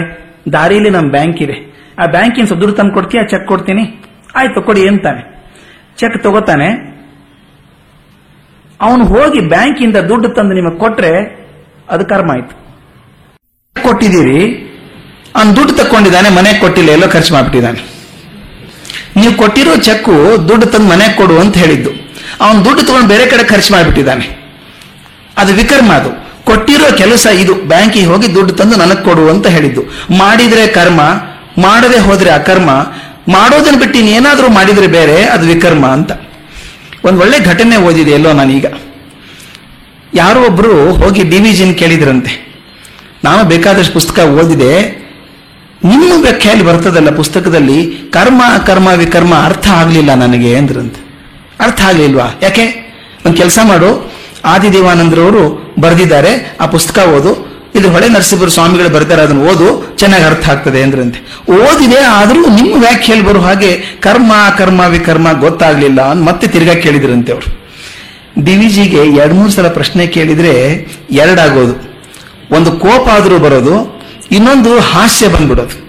ದಾರಿಯಲ್ಲಿ 0.54 0.90
ನಮ್ಮ 0.90 1.12
ಬ್ಯಾಂಕ್ 1.12 1.42
ಇದೆ. 1.42 1.76
ಆ 2.00 2.06
ಬ್ಯಾಂಕಿನ 2.06 2.46
ಸ್ವಲ್ಪ 2.46 2.62
ದುಡ್ಡು 2.62 2.78
ತಂದು 2.78 2.94
ಕೊಡ್ತೀಯ 2.94 3.24
ಚೆಕ್ 3.24 3.48
ಕೊಡ್ತೀನಿ. 3.48 4.04
ಆಯ್ತು, 4.36 4.62
ಕೊಡಿ 4.62 4.88
ಅಂತಾನೆ. 4.88 5.52
ಚೆಕ್ 5.98 6.24
ತಗೋತಾನೆ. 6.24 6.95
ಅವನು 8.86 9.06
ಹೋಗಿ 9.06 9.40
ಬ್ಯಾಂಕಿಂದ 9.40 9.98
ದುಡ್ಡು 9.98 10.30
ತಂದು 10.30 10.54
ನಿಮಗೆ 10.54 10.80
ಕೊಟ್ರೆ 10.80 11.12
ಅದು 11.90 12.06
ಕರ್ಮ 12.06 12.32
ಆಯ್ತು. 12.32 12.54
ಕೊಟ್ಟಿದ್ದೀರಿ, 13.84 14.40
ಅವ್ನು 15.36 15.56
ದುಡ್ಡು 15.56 15.74
ತಕೊಂಡಿದ್ದಾನೆ 15.74 16.30
ಮನೆಗೆ 16.30 16.60
ಕೊಟ್ಟಿಲ್ಲ, 16.60 16.90
ಎಲ್ಲೋ 16.90 17.08
ಖರ್ಚು 17.08 17.34
ಮಾಡಿಬಿಟ್ಟಿದ್ದಾನೆ. 17.34 17.96
ನೀವು 19.20 19.34
ಕೊಟ್ಟಿರೋ 19.34 19.76
ಚೆಕ್ಕು 19.76 20.14
ದುಡ್ಡು 20.50 20.66
ತಂದು 20.66 20.88
ಮನೆಗೆ 20.90 21.14
ಕೊಡು 21.14 21.40
ಅಂತ 21.40 21.58
ಹೇಳಿದ್ದು. 21.58 21.90
ಅವನು 22.42 22.66
ದುಡ್ಡು 22.66 22.82
ತಗೊಂಡು 22.84 23.08
ಬೇರೆ 23.08 23.26
ಕಡೆ 23.26 23.44
ಖರ್ಚು 23.44 23.74
ಮಾಡಿಬಿಟ್ಟಿದ್ದಾನೆ. 23.74 24.26
ಅದು 25.38 25.54
ವಿಕರ್ಮ 25.54 25.94
ಅದು. 25.94 26.12
ಕೊಟ್ಟಿರೋ 26.46 26.98
ಕೆಲಸ 26.98 27.26
ಇದು. 27.26 27.54
ಬ್ಯಾಂಕಿಗೆ 27.54 28.06
ಹೋಗಿ 28.06 28.36
ದುಡ್ಡು 28.36 28.54
ತಂದು 28.54 28.76
ನನಗೆ 28.76 29.04
ಕೊಡು 29.04 29.30
ಅಂತ 29.30 29.48
ಹೇಳಿದ್ದು. 29.48 29.82
ಮಾಡಿದ್ರೆ 30.18 30.68
ಕರ್ಮ, 30.68 31.02
ಮಾಡದೆ 31.62 32.00
ಹೋದ್ರೆ 32.00 32.30
ಅಕರ್ಮ. 32.30 32.70
ಮಾಡೋದನ್ನು 33.32 33.80
ಬಿಟ್ಟು 33.80 34.00
ಏನಾದರೂ 34.00 34.48
ಮಾಡಿದ್ರೆ 34.50 34.88
ಬೇರೆ, 34.88 35.24
ಅದು 35.24 35.46
ವಿಕರ್ಮ 35.48 35.86
ಅಂತ. 35.86 36.12
ಒಂದು 37.06 37.22
ಒಳ್ಳೆ 37.22 37.40
ಘಟನೆ 37.40 37.78
ಓದಿದೆ 37.78 38.12
ಎಲ್ಲೋ 38.12 38.34
ನಾನೀಗ. 38.34 38.66
ಯಾರೋ 40.14 40.46
ಒಬ್ಬರು 40.46 40.94
ಹೋಗಿ 40.94 41.24
ಡಿವಿಜನ್ 41.24 41.76
ಕೇಳಿದ್ರಂತೆ. 41.76 42.56
ನಾನು 43.24 43.50
ಬೇಕಾದಷ್ಟು 43.50 43.94
ಪುಸ್ತಕ 43.94 44.20
ಓದಿದೆ. 44.20 45.06
ನಿಮ್ಮ 45.84 46.22
ವ್ಯಾಖ್ಯಾಲಿ 46.22 46.64
ಬರ್ತದಲ್ಲ 46.64 47.16
ಪುಸ್ತಕದಲ್ಲಿ, 47.16 47.96
ಕರ್ಮ 48.12 48.42
ಅಕರ್ಮ 48.54 48.88
ವಿಕರ್ಮ 48.88 49.36
ಅರ್ಥ 49.36 49.68
ಆಗಲಿಲ್ಲ 49.68 50.14
ನನಗೆ 50.14 50.58
ಅಂದ್ರಂತೆ. 50.58 51.06
ಅರ್ಥ 51.60 51.82
ಆಗ್ಲಿಲ್ವಾ? 51.82 52.40
ಯಾಕೆ? 52.42 52.94
ಒಂದು 53.26 53.38
ಕೆಲಸ 53.38 53.60
ಮಾಡು. 53.64 54.12
ಆದಿದೇವಾನಂದ್ರವರು 54.46 55.76
ಬರೆದಿದ್ದಾರೆ, 55.80 56.58
ಆ 56.62 56.66
ಪುಸ್ತಕ 56.66 57.08
ಓದು. 57.08 57.55
ಇದು 57.76 57.92
ಹೊಳೆ 57.92 58.10
ನರಸಿಂಹರ 58.10 58.48
ಸ್ವಾಮಿಗಳು 58.48 58.90
ಬರ್ತಾರೆ, 58.90 59.22
ಅದನ್ನು 59.22 59.42
ಓದು, 59.42 59.98
ಚೆನ್ನಾಗಿ 59.98 60.24
ಅರ್ಥ 60.24 60.50
ಆಗ್ತದೆ 60.50 60.84
ಅಂದ್ರಂತೆ. 60.84 61.20
ಓದಿದೆ 61.52 61.98
ಆದರೂ 61.98 62.42
ನಿಮ್ಮ 62.42 62.82
ವ್ಯಾಖ್ಯೆಯಲ್ಲಿ 62.82 63.28
ಬರೋ 63.28 63.40
ಹಾಗೆ 63.40 63.82
ಕರ್ಮ 64.00 64.34
ಕರ್ಮ 64.58 64.82
ವಿಕರ್ಮ 64.82 65.40
ಗೊತ್ತಾಗ್ಲಿಲ್ಲ 65.40 66.02
ಅಂತ 66.02 66.28
ಮತ್ತೆ 66.28 66.48
ತಿರ್ಗಾ 66.48 66.74
ಕೇಳಿದ್ರಂತೆ 66.74 67.34
ಅವರು. 67.34 67.66
ಡಿವಿಜಿಗೆ 68.46 68.98
ಎರಡ್ 68.98 69.34
ಮೂರು 69.34 69.52
ಸಲ 69.52 69.68
ಪ್ರಶ್ನೆ 69.68 70.08
ಕೇಳಿದ್ರೆ 70.08 70.88
ಎರಡಾಗೋದು. 71.12 71.96
ಒಂದು 72.52 72.72
ಕೋಪ 72.72 73.10
ಆದರೂ 73.10 73.40
ಬರೋದು, 73.40 74.04
ಇನ್ನೊಂದು 74.32 74.80
ಹಾಸ್ಯ 74.80 75.28
ಬಂದ್ಬಿಡೋದು. 75.28 75.86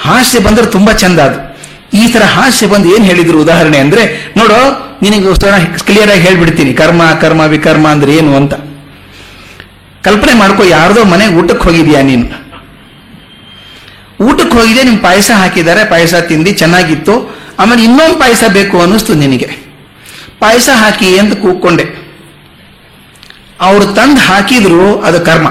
ಹಾಸ್ಯ 0.00 0.38
ಬಂದ್ರೆ 0.38 0.66
ತುಂಬಾ 0.66 0.92
ಚಂದ 0.92 1.18
ಅದು. 1.18 1.58
ಈ 1.98 2.12
ತರ 2.12 2.22
ಹಾಸ್ಯ 2.22 2.66
ಬಂದು 2.66 2.96
ಏನ್ 2.96 3.04
ಹೇಳಿದ್ರು 3.04 3.40
ಉದಾಹರಣೆ 3.40 3.78
ಅಂದ್ರೆ, 3.78 4.32
ನೋಡೋ, 4.36 4.88
ನಿನಗೆ 5.02 5.78
ಕ್ಲಿಯರ್ 5.78 6.10
ಆಗಿ 6.10 6.20
ಹೇಳ್ಬಿಡ್ತೀನಿ, 6.20 6.72
ಕರ್ಮ 6.72 7.02
ಕರ್ಮ 7.20 7.40
ವಿಕರ್ಮ 7.40 7.88
ಅಂದ್ರೆ 7.88 8.14
ಏನು 8.14 8.36
ಅಂತ. 8.36 8.54
ಕಲ್ಪನೆ 10.06 10.34
ಮಾಡ್ಕೋ, 10.34 10.62
ಯಾರ್ದೋ 10.64 11.04
ಮನೆಗೆ 11.04 11.34
ಊಟಕ್ಕೆ 11.40 11.64
ಹೋಗಿದ್ಯಾ 11.68 12.02
ನೀನು? 12.02 12.26
ಊಟಕ್ಕೆ 14.26 14.54
ಹೋಗಿದೆ 14.58 14.82
ನಿಮ್ 14.82 14.98
ಪಾಯಸ 14.98 15.30
ಹಾಕಿದ್ದಾರೆ, 15.30 15.84
ಪಾಯಸ 15.84 16.14
ತಿಂದಿ, 16.14 16.52
ಚೆನ್ನಾಗಿತ್ತು. 16.52 17.14
ಆಮೇಲೆ 17.58 17.82
ಇನ್ನೊಂದು 17.84 18.16
ಪಾಯಸ 18.18 18.44
ಬೇಕು 18.48 18.80
ಅನ್ನಿಸ್ತು 18.80 19.14
ನಿನಗೆ. 19.14 19.48
ಪಾಯಸ 20.40 20.68
ಹಾಕಿ 20.74 21.18
ಅಂತ 21.18 21.34
ಕೂಕೊಂಡೆ 21.34 21.84
ಅವರು 23.60 23.86
ತಂದು 23.94 24.20
ಹಾಕಿದ್ರು, 24.20 25.02
ಅದು 25.02 25.20
ಕರ್ಮ. 25.20 25.48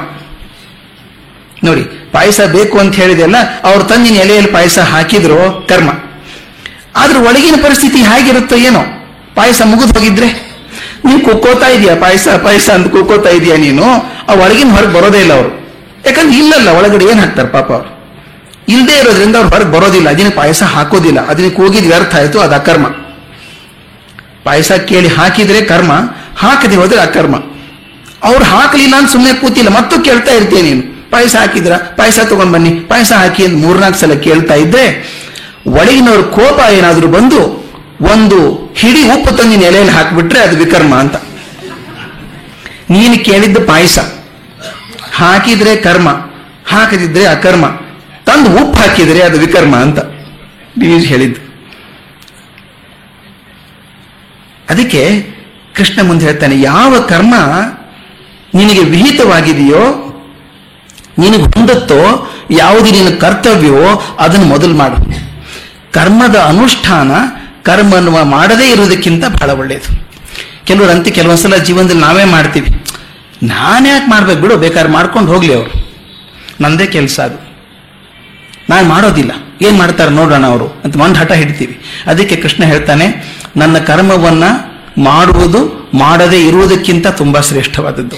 ನೋಡಿ, 1.64 1.84
ಪಾಯಸ 2.12 2.42
ಬೇಕು 2.42 2.80
ಅಂತ 2.80 2.96
ಹೇಳಿದೆಲ್ಲ 2.96 3.38
ಅವ್ರು 3.64 3.84
ತಂದಿನ 3.84 4.16
ಎಲೆಯಲ್ಲಿ 4.16 4.52
ಪಾಯಸ 4.52 4.80
ಹಾಕಿದ್ರು, 4.80 5.68
ಕರ್ಮ. 5.68 5.90
ಆದ್ರೆ 6.96 7.20
ಒಳಗಿನ 7.20 7.56
ಪರಿಸ್ಥಿತಿ 7.64 8.00
ಹೇಗಿರುತ್ತೋ 8.02 8.56
ಏನೋ? 8.56 8.84
ಪಾಯಸ 9.36 9.62
ಮುಗಿದು 9.62 9.94
ಹೋಗಿದ್ರೆ 10.00 10.30
ನೀನು 11.06 11.20
ಕುಕ್ಕೋತಾ 11.26 11.68
ಇದೀಯ 11.68 11.96
ಪಾಯಸ 11.96 12.28
ಪಾಯಸ 12.46 12.70
ಅಂತ 12.70 12.88
ಕುಕ್ಕೋತಾ 12.88 13.30
ಇದೀಯಾ 13.30 13.58
ನೀನು? 13.58 13.88
ಆ 14.30 14.34
ಒಳಗಿನ 14.34 14.72
ಹೊರಗೆ 14.72 14.94
ಬರೋದೇ 14.94 15.20
ಇಲ್ಲ 15.20 15.34
ಅವರು. 15.34 15.50
ಯಾಕಂದ್ರೆ 16.06 16.38
ಇಲ್ಲಲ್ಲ, 16.38 16.70
ಒಳಗಡೆ 16.70 17.06
ಏನ್ 17.06 17.20
ಹಾಕ್ತಾರೆ 17.20 17.48
ಪಾಪ 17.48 17.72
ಅವ್ರು? 17.72 17.98
ಇಲ್ಲದೆ 18.70 19.00
ಇರೋದ್ರಿಂದ 19.00 19.36
ಅವ್ರು 19.36 19.50
ಹೊರಗೆ 19.50 19.72
ಬರೋದಿಲ್ಲ. 19.72 20.10
ಅದನ್ನ 20.10 20.30
ಪಾಯಸ 20.36 20.64
ಹಾಕೋದಿಲ್ಲ. 20.64 21.28
ಅದನ್ನ 21.28 21.50
ಕೂಗಿದ್ 21.50 21.88
ವ್ಯರ್ಥ 21.88 22.16
ಆಯ್ತು, 22.16 22.40
ಅದು 22.40 22.56
ಅಕರ್ಮ. 22.56 22.88
ಪಾಯಸ 24.44 24.72
ಕೇಳಿ 24.72 25.08
ಹಾಕಿದ್ರೆ 25.08 25.62
ಕರ್ಮ, 25.62 25.92
ಹಾಕದೆ 26.38 26.76
ಹೋದ್ರೆ 26.76 27.02
ಅಕರ್ಮ. 27.02 27.36
ಅವ್ರು 28.24 28.46
ಹಾಕಲಿಲ್ಲ 28.46 28.96
ಅಂತ 28.96 29.12
ಸುಮ್ಮನೆ 29.12 29.34
ಕೂತಿಲ್ಲ, 29.34 29.70
ಮತ್ತೂ 29.70 30.00
ಕೇಳ್ತಾ 30.00 30.32
ಇರ್ತೀನಿ 30.32 30.62
ನೀನು. 30.62 30.98
ಪಾಯಸ 31.12 31.36
ಹಾಕಿದ್ರ? 31.36 31.72
ಪಾಯಸ 31.76 32.20
ತಗೊಂಡ್ 32.20 32.54
ಬನ್ನಿ. 32.54 32.70
ಪಾಯಸ 32.70 33.12
ಹಾಕಿ 33.12 33.46
ಅಂತ 33.46 33.66
ಮೂರ್ನಾಲ್ಕು 33.66 34.00
ಸಲ 34.00 34.14
ಕೇಳ್ತಾ 34.14 34.54
ಇದ್ರೆ 34.54 35.18
ಒಳಗಿನವ್ರ 35.68 36.22
ಕೋಪ 36.22 36.60
ಏನಾದ್ರೂ 36.70 37.08
ಬಂದು 37.08 37.68
ಒಂದು 38.02 38.72
ಹಿಡಿ 38.76 39.04
ಉಪ್ಪು 39.04 39.36
ತಂದಿನ 39.36 39.62
ಎಲೆಯಲ್ಲಿ 39.62 39.94
ಹಾಕಿಬಿಟ್ರೆ 39.94 40.40
ಅದು 40.40 40.58
ವಿಕರ್ಮ 40.58 40.96
ಅಂತ. 40.96 41.16
ನೀನು 42.90 43.26
ಕೇಳಿದ್ದು 43.26 43.62
ಪಾಯಸ. 43.62 44.00
ಹಾಕಿದ್ರೆ 45.18 45.76
ಕರ್ಮ, 45.76 46.10
ಹಾಕದಿದ್ರೆ 46.68 47.26
ಅಕರ್ಮ, 47.26 47.66
ತಂದು 48.26 48.50
ಉಪ್ಪು 48.50 48.78
ಹಾಕಿದ್ರೆ 48.80 49.22
ಅದು 49.22 49.38
ವಿಕರ್ಮ 49.40 49.76
ಅಂತ 49.76 50.00
ಡಿವಿಜ್ 50.80 51.06
ಹೇಳಿದ್ದು. 51.06 51.42
ಅದಕ್ಕೆ 54.70 55.02
ಕೃಷ್ಣ 55.76 56.08
ಮುಂದೆ 56.08 56.26
ಹೇಳ್ತಾನೆ, 56.26 56.62
ಯಾವ 56.62 57.00
ಕರ್ಮ 57.00 57.36
ನಿನಗೆ 58.56 58.84
ವಿಹಿತವಾಗಿದೆಯೋ, 58.84 59.84
ನಿನಗೆ 61.20 61.44
ಹೊಂದತ್ತೋ, 61.44 62.32
ಯಾವುದು 62.52 62.92
ನಿನ್ನ 62.92 63.10
ಕರ್ತವ್ಯವೋ, 63.18 64.16
ಅದನ್ನು 64.20 64.46
ಮೊದಲು 64.46 64.76
ಮಾಡು. 64.76 64.98
ಕರ್ಮದ 65.92 66.36
ಅನುಷ್ಠಾನ 66.36 67.12
ಕರ್ಮ 67.64 68.24
ಮಾಡದೇ 68.24 68.72
ಇರುವುದಕ್ಕಿಂತ 68.72 69.26
ಬಹಳ 69.26 69.52
ಒಳ್ಳೆಯದು. 69.52 69.90
ಕೆಲವರು 70.66 70.92
ಅಂತೆ, 70.92 71.12
ಕೆಲವೊಂದ್ಸಲ 71.12 71.56
ಜೀವನದಲ್ಲಿ 71.56 72.02
ನಾವೇ 72.02 72.24
ಮಾಡ್ತೀವಿ. 72.24 72.77
ನಾನ್ಯಾಕೆ 73.44 74.10
ಮಾಡ್ಬೇಕು 74.10 74.42
ಬಿಡು, 74.42 74.58
ಬೇಕಾದ್ರೆ 74.58 74.94
ಮಾಡ್ಕೊಂಡು 74.94 75.34
ಹೋಗ್ಲಿ 75.34 75.54
ಅವರು. 75.54 75.88
ನಂದೇ 76.62 76.86
ಕೆಲಸ 76.86 77.20
ಅದು. 77.20 77.48
ನಾನು 78.70 78.90
ಮಾಡೋದಿಲ್ಲ. 78.90 79.32
ಏನು 79.62 79.78
ಮಾಡ್ತಾರೆ 79.78 80.10
ನೋಡೋಣ 80.10 80.46
ಅವರು. 80.46 80.82
ಅಂತ 80.84 80.98
ಒಂದು 80.98 81.20
ಹಠ 81.20 81.32
ಹಿಡ್ತೀವಿ. 81.32 81.82
ಅದಕ್ಕೆ 82.08 82.36
ಕೃಷ್ಣ 82.36 82.64
ಹೇಳ್ತಾನೆ, 82.64 83.36
ನನ್ನ 83.58 83.78
ಕರ್ಮವನ್ನ 83.78 84.44
ಮಾಡುವುದು, 85.04 85.90
ಮಾಡದೇ 85.94 86.48
ಇರುವುದಕ್ಕಿಂತ 86.48 87.08
ತುಂಬಾ 87.08 87.42
ಶ್ರೇಷ್ಠವಾದದ್ದು. 87.42 88.16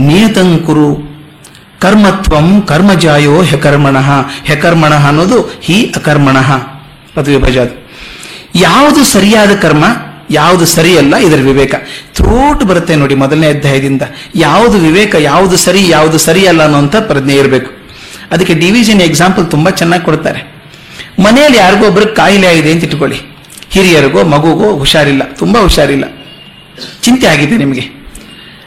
ನಿಯತಂಕುರು 0.00 1.16
ಕರ್ಮತ್ವಂ 1.80 2.62
ಕರ್ಮಜಾಯೋ 2.62 3.42
ಹೆಕರ್ಮಣಃ 3.42 4.10
ಹೆಕರ್ಮಣಃ 4.44 5.06
ಅನ್ನೋದು 5.06 5.50
ಹಿ 5.62 5.92
ಅಕರ್ಮಣಃ. 5.96 6.52
ಅದು 7.16 7.32
ಯಾವುದು 8.54 9.04
ಸರಿಯಾದ 9.04 9.50
ಕರ್ಮ? 9.56 9.84
ಯಾವುದು 10.30 10.66
ಸರಿಯಲ್ಲ 10.66 11.16
ಇದರ 11.16 11.36
ವಿವೇಕ. 11.36 11.74
ಥ್ರೋಟ್ 12.14 12.64
ಬರುತ್ತೆ 12.64 12.96
ನೋಡಿ 12.96 13.14
ಮೊದಲನೇ 13.14 13.48
ಅಧ್ಯಾಯದಿಂದ. 13.48 14.02
ಯಾವುದು 14.34 14.78
ವಿವೇಕ, 14.78 15.14
ಯಾವುದು 15.18 15.56
ಸರಿ, 15.56 15.88
ಯಾವುದು 15.88 16.18
ಸರಿಯಲ್ಲ 16.18 16.62
ಅನ್ನುವಂಥ 16.62 16.96
ಪ್ರಜ್ಞೆ 16.96 17.34
ಇರಬೇಕು. 17.34 17.70
ಅದಕ್ಕೆ 18.32 18.54
ಡಿವಿಷನ್ 18.54 19.00
ಎಕ್ಸಾಂಪಲ್ 19.00 19.50
ತುಂಬಾ 19.50 19.70
ಚೆನ್ನಾಗಿ 19.70 20.04
ಕೊಡ್ತಾರೆ. 20.04 20.56
ಮನೆಯಲ್ಲಿ 21.18 21.58
ಯಾರಿಗೋ 21.58 21.86
ಒಬ್ಬರು 21.86 22.14
ಕಾಯಿಲೆ 22.14 22.46
ಆಗಿದೆ 22.46 22.72
ಅಂತ 22.72 22.84
ಇಟ್ಕೊಳ್ಳಿ. 22.84 23.20
ಹಿರಿಯರಿಗೋ, 23.70 24.24
ಮಗುಗೋ 24.24 24.78
ಹುಷಾರಿಲ್ಲ. 24.78 25.22
ತುಂಬಾ 25.38 25.60
ಹುಷಾರಿಲ್ಲ. 25.60 26.04
ಚಿಂತೆ 27.02 27.26
ಆಗಿದೆ 27.26 27.56
ನಿಮಗೆ. 27.56 27.96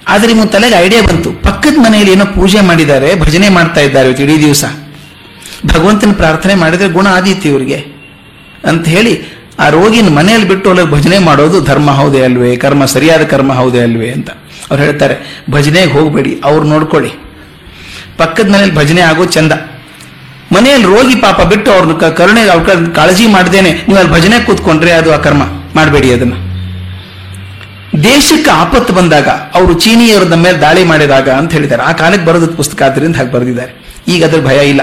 ಆದರೆ 0.07 0.33
ನಿಮ್ಮ 0.33 0.49
ತಲೆಗೆ 0.49 0.75
ಐಡಿಯಾ 0.75 1.01
ಬಂತು. 1.01 1.31
ಪಕ್ಕದ 1.31 1.75
ಮನೆಯಲ್ಲಿ 1.77 2.11
ಏನೋ 2.11 2.25
ಪೂಜೆ 2.25 2.61
ಮಾಡಿದ್ದಾರೆ, 2.61 3.19
ಭಜನೆ 3.19 3.49
ಮಾಡ್ತಾ 3.49 3.81
ಇದ್ದಾರೆ 3.81 4.07
ಇವತ್ತು 4.07 4.23
ಇಡೀ 4.23 4.37
ದಿವಸ. 4.37 4.65
ಭಗವಂತನ 5.65 6.11
ಪ್ರಾರ್ಥನೆ 6.11 6.55
ಮಾಡಿದ್ರೆ 6.55 6.89
ಗುಣ 6.89 7.07
ಆದೀತಿ 7.07 7.49
ಇವರಿಗೆ. 7.49 7.99
ಅಂತ 8.65 8.87
ಹೇಳಿ 8.87 9.38
ಆ 9.59 9.69
ರೋಗಿನ 9.69 10.09
ಮನೆಯಲ್ಲಿ 10.17 10.47
ಬಿಟ್ಟು 10.47 10.69
ಅಲ್ಲಿ 10.69 10.85
ಭಜನೆ 10.91 11.17
ಮಾಡೋದು 11.19 11.61
ಧರ್ಮ 11.61 11.91
ಹೌದೇ 11.91 12.21
ಅಲ್ವೇ, 12.21 12.55
ಕರ್ಮ 12.55 12.85
ಸರಿಯಾದ 12.85 13.23
ಕರ್ಮ 13.23 13.53
ಹೌದೇ 13.53 13.79
ಅಲ್ವೇ 13.79 14.09
ಅಂತ. 14.11 14.29
ಅವ್ರು 14.71 14.83
ಹೇಳ್ತಾರೆ, 14.83 15.15
ಭಜನೆಗೆ 15.51 15.91
ಹೋಗಬೇಡಿ, 15.91 16.41
ಅವ್ರು 16.43 16.65
ನೋಡ್ಕೊಳ್ಳಿ. 16.65 17.11
ಪಕ್ಕದ 18.17 18.47
ಮನೇಲಿ 18.53 18.75
ಭಜನೆ 18.75 19.01
ಆಗೋ 19.01 19.25
ಚಂದ. 19.25 19.53
ಮನೆಯಲ್ಲಿ 20.55 20.87
ರೋಗಿ 20.87 21.15
ಪಾಪ 21.15 21.41
ಬಿಟ್ಟು 21.41 21.71
ಅವ್ರನ್ನ 21.71 21.93
ಕರುಣೆ, 21.93 22.41
ಅವ್ರ 22.49 22.69
ಕಾಳಜಿ 22.95 23.27
ಮಾಡ್ದೇನೆ, 23.27 23.71
ನೀವು 23.71 23.97
ಅಲ್ಲಿ 23.99 24.13
ಭಜನೆ 24.13 24.37
ಕೂತ್ಕೊಂಡ್ರೆ 24.45 24.91
ಅದು 24.91 25.13
ಆ 25.13 25.17
ಕರ್ಮ, 25.17 25.43
ಮಾಡಬೇಡಿ 25.75 26.11
ಅದನ್ನ. 26.13 26.33
ದೇಶಕ್ಕೆ 28.03 28.49
ಆಪತ್ತು 28.49 28.93
ಬಂದಾಗ 28.93 29.27
ಅವರು 29.27 29.73
ಚೀನಿಯವರು 29.73 30.35
ಮೇಲೆ 30.35 30.57
ದಾಳಿ 30.57 30.83
ಮಾಡಿದಾಗ 30.83 31.29
ಅಂತ 31.29 31.51
ಹೇಳಿದ್ದಾರೆ. 31.51 31.83
ಆ 31.83 31.91
ಕಾಲಕ್ಕೆ 31.91 32.25
ಬರೋದು 32.25 32.47
ಪುಸ್ತಕ 32.47 32.81
ಹಾಗೆ 32.81 33.31
ಬರೆದಿದ್ದಾರೆ. 33.31 33.73
ಈಗ 34.07 34.25
ಅದ್ರ 34.25 34.39
ಭಯ 34.41 34.69
ಇಲ್ಲ. 34.69 34.81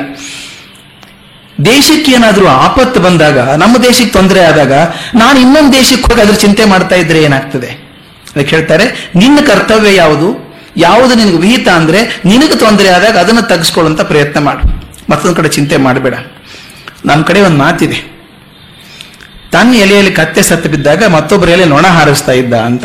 ದೇಶಕ್ಕೆ 1.64 2.12
ಏನಾದರೂ 2.12 2.46
ಆಪತ್ತು 2.46 3.00
ಬಂದಾಗ, 3.00 3.38
ನಮ್ಮ 3.38 3.76
ದೇಶಕ್ಕೆ 3.76 4.06
ತೊಂದರೆ 4.06 4.44
ಆದಾಗ, 4.44 4.72
ನಾನು 5.14 5.40
ಇನ್ನೊಂದು 5.40 5.72
ದೇಶಕ್ಕೆ 5.72 6.08
ಹೋಗಿ 6.08 6.20
ಅದ್ರ 6.20 6.34
ಚಿಂತೆ 6.34 6.64
ಮಾಡ್ತಾ 6.64 6.94
ಇದ್ರೆ 6.96 7.22
ಏನಾಗ್ತದೆ? 7.22 7.66
ಅದಕ್ಕೆ 8.36 8.56
ಹೇಳ್ತಾರೆ, 8.56 9.10
ನಿನ್ನ 9.16 9.38
ಕರ್ತವ್ಯ 9.46 9.94
ಯಾವುದು? 9.94 10.54
ಯಾವುದು 10.76 11.14
ನಿನಗೆ 11.14 11.36
ವಿಹಿತ 11.36 11.68
ಅಂದ್ರೆ, 11.68 12.22
ನಿನಗೆ 12.24 12.56
ತೊಂದರೆ 12.56 12.88
ಆದಾಗ 12.88 13.18
ಅದನ್ನು 13.18 13.42
ತಗ್ಸ್ಕೊಳ್ಳುವಂತ 13.42 14.00
ಪ್ರಯತ್ನ 14.00 14.40
ಮಾಡು. 14.40 14.86
ಮತ್ತೊಂದು 15.10 15.36
ಕಡೆ 15.36 15.48
ಚಿಂತೆ 15.48 15.76
ಮಾಡಬೇಡ. 15.76 16.14
ನಮ್ಮ 17.06 17.24
ಕಡೆ 17.24 17.40
ಒಂದು 17.40 17.56
ಮಾತಿದೆ. 17.56 18.16
ತನ್ನ 19.52 19.74
ಎಲೆಯಲ್ಲಿ 19.74 20.12
ಕತ್ತೆ 20.12 20.42
ಸತ್ತು 20.42 20.68
ಬಿದ್ದಾಗ 20.68 21.04
ಮತ್ತೊಬ್ಬರ 21.04 21.48
ಎಲೆ 21.48 21.64
ನೊಣ 21.64 21.86
ಹಾರಿಸ್ತಾ 21.86 22.32
ಇದ್ದ 22.32 22.54
ಅಂತ. 22.54 22.84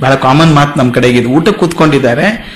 ಬಹಳ 0.00 0.14
ಕಾಮನ್ 0.14 0.54
ಮಾತು 0.54 0.78
ನಮ್ಮ 0.78 0.92
ಕಡೆಗೆ 0.92 1.18
ಇದು. 1.18 1.28
ಊಟಕ್ಕೆ 1.28 1.60
ಕೂತ್ಕೊಂಡಿದ್ದಾರೆ. 1.60 2.52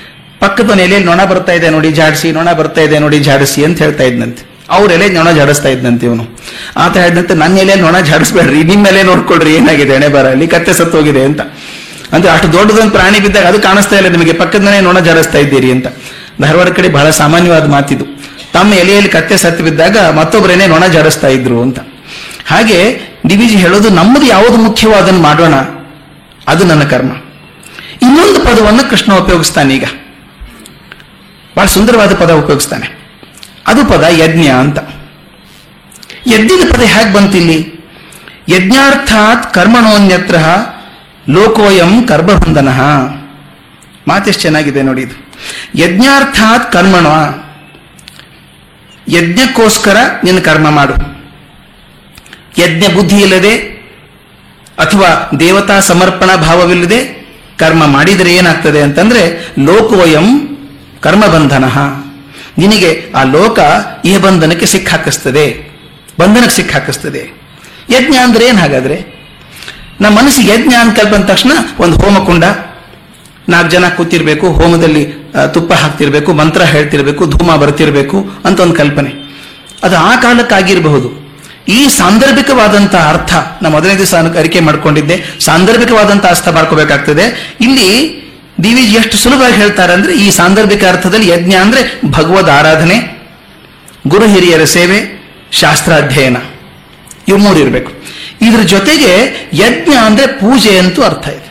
ಪಕ್ಕದ 0.46 0.70
ನೆಲೆಯಲ್ಲಿ 0.80 1.08
ನೊಣ 1.10 1.22
ಬರ್ತಾ 1.30 1.52
ಇದೆ 1.52 1.68
ನೋಡಿ, 1.76 1.90
ಜಾಡಿಸಿ, 2.00 2.32
ನೊಣ 2.32 2.48
ಬರ್ತಾ 2.52 2.80
ಇದೆ 2.80 2.98
ನೋಡಿ, 3.04 3.18
ಜಾಡಿಸಿ 3.28 3.64
ಅಂತ 3.64 3.78
ಹೇಳ್ತಾ 3.78 4.04
ಇದ್ನಂತೆ. 4.04 4.42
ಅವ್ರ 4.76 4.88
ಎಲೆ 4.92 5.08
ನೊಣ 5.08 5.30
ಜಾಡಿಸ್ತಾ 5.30 5.68
ಇದ್ನಂತೆ 5.68 6.04
ಇವನು. 6.06 6.24
ಆತ 6.76 6.96
ಹೇಳಿದಂತೆ, 6.96 7.34
ನನ್ನ 7.34 7.58
ಎಲೆ 7.58 7.74
ನೊಣ 7.74 7.96
ಜಾಡಿಸ್ಬೇಡ್ರಿ, 8.00 8.62
ನಿಮ್ಮ 8.62 8.86
ಎಲೆ 8.86 9.02
ನೋಡ್ಕೊಳ್ರಿ, 9.02 9.52
ಏನಾಗಿದೆ, 9.54 9.94
ಎಣೆ 9.94 10.08
ಬರ, 10.08 10.26
ಅಲ್ಲಿ 10.26 10.46
ಕತ್ತೆ 10.46 10.72
ಸತ್ತು 10.72 10.96
ಹೋಗಿದೆ 10.98 11.24
ಅಂತ. 11.24 11.40
ಅಂದ್ರೆ 12.12 12.32
ಅಷ್ಟು 12.32 12.52
ದೊಡ್ಡದೊಂದು 12.52 12.90
ಪ್ರಾಣಿ 12.90 13.20
ಬಿದ್ದಾಗ 13.20 13.46
ಅದು 13.46 13.60
ಕಾಣಿಸ್ತಾ 13.60 13.96
ಇಲ್ಲ 13.96 14.08
ನಿಮಗೆ 14.08 14.32
ಪಕ್ಕದನೇ 14.32 14.80
ನೊಣ 14.80 14.98
ಜಾಡಿಸ್ತಾ 14.98 15.38
ಇದ್ದೀರಿ 15.38 15.70
ಅಂತ. 15.70 15.86
ಧಾರವಾಡ 16.42 16.68
ಕಡೆ 16.68 16.88
ಬಹಳ 16.88 17.10
ಸಾಮಾನ್ಯವಾದ 17.10 17.66
ಮಾತಿದು. 17.66 18.04
ತಮ್ಮ 18.52 18.74
ಎಲೆಯಲ್ಲಿ 18.74 19.08
ಕತ್ತೆ 19.08 19.36
ಸತ್ತು 19.36 19.64
ಬಿದ್ದಾಗ 19.64 19.96
ಮತ್ತೊಬ್ಬರೇನೆ 19.98 20.66
ನೊಣ 20.66 20.84
ಜಾಡಿಸ್ತಾ 20.86 21.28
ಇದ್ರು 21.28 21.62
ಅಂತ. 21.62 21.78
ಹಾಗೆ 22.46 22.78
ಡಿವಿಜಿ 23.26 23.56
ಹೇಳೋದು, 23.56 23.88
ನಮ್ಮದು 23.90 24.26
ಯಾವುದು 24.26 24.56
ಮುಖ್ಯವೋ 24.56 24.98
ಮಾಡೋಣ? 25.28 25.54
ಅದು 26.48 26.64
ನನ್ನ 26.64 26.82
ಕರ್ಮ. 26.82 27.12
ಇನ್ನೊಂದು 28.02 28.40
ಪದವನ್ನು 28.40 28.90
ಕೃಷ್ಣ 28.90 29.12
ಉಪಯೋಗಿಸ್ತಾನೆ 29.12 29.74
ಈಗ. 29.74 29.86
ಬಹಳ 31.56 31.66
ಸುಂದರವಾದ 31.66 32.14
ಪದ 32.14 32.30
ಉಪಯೋಗಿಸ್ತಾನೆ. 32.30 33.06
ಅದು 33.66 33.84
ಪದ 33.84 34.04
ಯಜ್ಞ 34.10 34.46
ಅಂತ. 34.46 34.78
ಯಜ್ಞದ 36.26 36.72
ಪದ 36.72 36.82
ಹೇಗೆ 36.82 37.12
ಬಂತಿಲ್ಲಿ? 37.12 37.76
ಯಜ್ಞಾರ್ಥಾತ್ 38.48 39.54
ಕರ್ಮಣೋನ್ಯತ್ರ 39.54 40.36
ಲೋಕೋಯಂ 41.28 42.02
ಕರ್ಮಬಂಧನ. 42.02 42.68
ಮಾತೆಷ್ಟು 44.08 44.42
ಚೆನ್ನಾಗಿದೆ 44.42 44.82
ನೋಡಿ 44.82 45.02
ಇದು. 45.02 45.34
ಯಜ್ಞಾರ್ಥಾತ್ 45.74 46.72
ಕರ್ಮಣ. 46.72 47.06
ಯಜ್ಞಕ್ಕೋಸ್ಕರ 49.08 49.96
ನಿನ್ನ 50.24 50.38
ಕರ್ಮ 50.38 50.70
ಮಾಡು. 50.70 50.94
ಯಜ್ಞ 52.58 52.94
ಬುದ್ಧಿ 52.94 53.16
ಇಲ್ಲದೆ 53.16 53.56
ಅಥವಾ 54.78 55.30
ದೇವತಾ 55.40 55.80
ಸಮರ್ಪಣಾ 55.80 56.36
ಭಾವವಿಲ್ಲದೆ 56.36 57.26
ಕರ್ಮ 57.58 57.86
ಮಾಡಿದರೆ 57.86 58.34
ಏನಾಗ್ತದೆ 58.34 58.82
ಅಂತಂದ್ರೆ 58.82 59.54
ಲೋಕೋಯಂ 59.58 60.45
ಕರ್ಮಬಂಧನ. 61.06 61.64
ನಿನಗೆ 62.58 62.90
ಆ 63.16 63.22
ಲೋಕ 63.22 63.58
ಈ 64.04 64.16
ಬಂಧನಕ್ಕೆ 64.16 64.66
ಸಿಕ್ಕಾಕಿಸ್ತದೆ 64.66 65.44
ಬಂಧನಕ್ಕೆ 66.20 66.56
ಸಿಕ್ಕಾಕಿಸ್ತದೆ. 66.56 67.22
ಯಜ್ಞ 67.90 68.16
ಅಂದ್ರೆ 68.16 68.46
ಏನ್ 68.46 68.58
ಹಾಗಾದ್ರೆ? 68.58 68.96
ನಮ್ಮ 70.00 70.18
ಮನಸ್ಸಿಗೆ 70.18 70.52
ಯಜ್ಞ 70.52 70.74
ಅಂತ 70.74 71.00
ಕಲ್ಪ 71.00 71.14
ಬಂದ 71.14 71.24
ತಕ್ಷಣ 71.24 71.52
ಒಂದು 71.78 71.96
ಹೋಮಕುಂಡ 71.98 72.44
ನಾಲ್ಕು 73.48 73.70
ಜನ 73.70 73.88
ಕೂತಿರ್ಬೇಕು, 73.88 74.46
ಹೋಮದಲ್ಲಿ 74.50 75.04
ತುಪ್ಪ 75.54 75.72
ಹಾಕ್ತಿರ್ಬೇಕು, 75.72 76.32
ಮಂತ್ರ 76.32 76.62
ಹೇಳ್ತಿರ್ಬೇಕು, 76.62 77.26
ಧೂಮ 77.26 77.56
ಬರ್ತಿರ್ಬೇಕು 77.56 78.18
ಅಂತ 78.44 78.60
ಒಂದು 78.60 78.74
ಕಲ್ಪನೆ. 78.74 79.10
ಅದು 79.82 79.96
ಆ 79.96 80.16
ಕಾಲಕ್ಕಾಗಿರಬಹುದು. 80.16 81.10
ಈ 81.68 81.88
ಸಾಂದರ್ಭಿಕವಾದಂತಹ 81.88 83.08
ಅರ್ಥ, 83.08 83.34
ನಾ 83.62 83.68
ಮೊದಲನೇ 83.68 83.96
ದಿವಸ 83.96 84.14
ಅರಿಕೆ 84.14 84.60
ಮಾಡ್ಕೊಂಡಿದ್ದೆ. 84.60 85.16
ಸಾಂದರ್ಭಿಕವಾದಂತಹ 85.40 86.28
ಅರ್ಥ 86.28 86.48
ಮಾಡ್ಕೋಬೇಕಾಗ್ತದೆ. 86.48 87.56
ಇಲ್ಲಿ 87.60 88.25
ಡಿ 88.60 88.74
ವಿ 88.74 88.82
ಜಿ 88.82 88.96
ಎಷ್ಟು 88.96 89.16
ಸುಲಭವಾಗಿ 89.16 89.54
ಹೇಳ್ತಾರೆ 89.54 89.92
ಅಂದ್ರೆ 89.92 90.12
ಈ 90.14 90.30
ಸಾಂದರ್ಭಿಕ 90.30 90.84
ಅರ್ಥದಲ್ಲಿ 90.84 91.28
ಯಜ್ಞ 91.28 91.54
ಅಂದ್ರೆ 91.54 92.00
ಭಗವದ್ 92.10 92.50
ಆರಾಧನೆ, 92.50 93.16
ಗುರು 94.06 94.26
ಹಿರಿಯರ 94.26 94.64
ಸೇವೆ, 94.64 94.98
ಶಾಸ್ತ್ರಾಧ್ಯಯನ. 95.52 96.36
ಇವು 97.28 97.38
ಮೂರು 97.38 97.58
ಇರಬೇಕು. 97.58 97.92
ಇದ್ರ 98.42 98.60
ಜೊತೆಗೆ 98.60 99.12
ಯಜ್ಞ 99.52 99.94
ಅಂದ್ರೆ 99.94 100.26
ಪೂಜೆ 100.26 100.78
ಅಂತೂ 100.78 101.02
ಅರ್ಥ 101.02 101.28
ಇದೆ. 101.28 101.46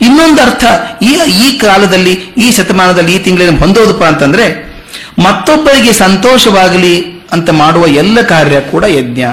ಇನ್ನೊಂದು 0.00 0.42
ಅರ್ಥ, 0.42 0.64
ಈ 1.02 1.12
ಈ 1.46 1.58
ಕಾಲದಲ್ಲಿ, 1.58 2.12
ಈ 2.12 2.50
ಶತಮಾನದಲ್ಲಿ, 2.52 3.14
ಈ 3.14 3.18
ತಿಂಗಳಲ್ಲಿ 3.18 3.58
ಹೊಂದೋದಪ್ಪ 3.58 4.04
ಅಂತಂದ್ರೆ 4.04 4.72
ಮತ್ತೊಬ್ಬರಿಗೆ 5.18 5.92
ಸಂತೋಷವಾಗಲಿ 5.92 7.24
ಅಂತ 7.32 7.50
ಮಾಡುವ 7.50 7.86
ಎಲ್ಲ 7.86 8.20
ಕಾರ್ಯ 8.20 8.60
ಕೂಡ 8.60 8.84
ಯಜ್ಞ. 8.84 9.24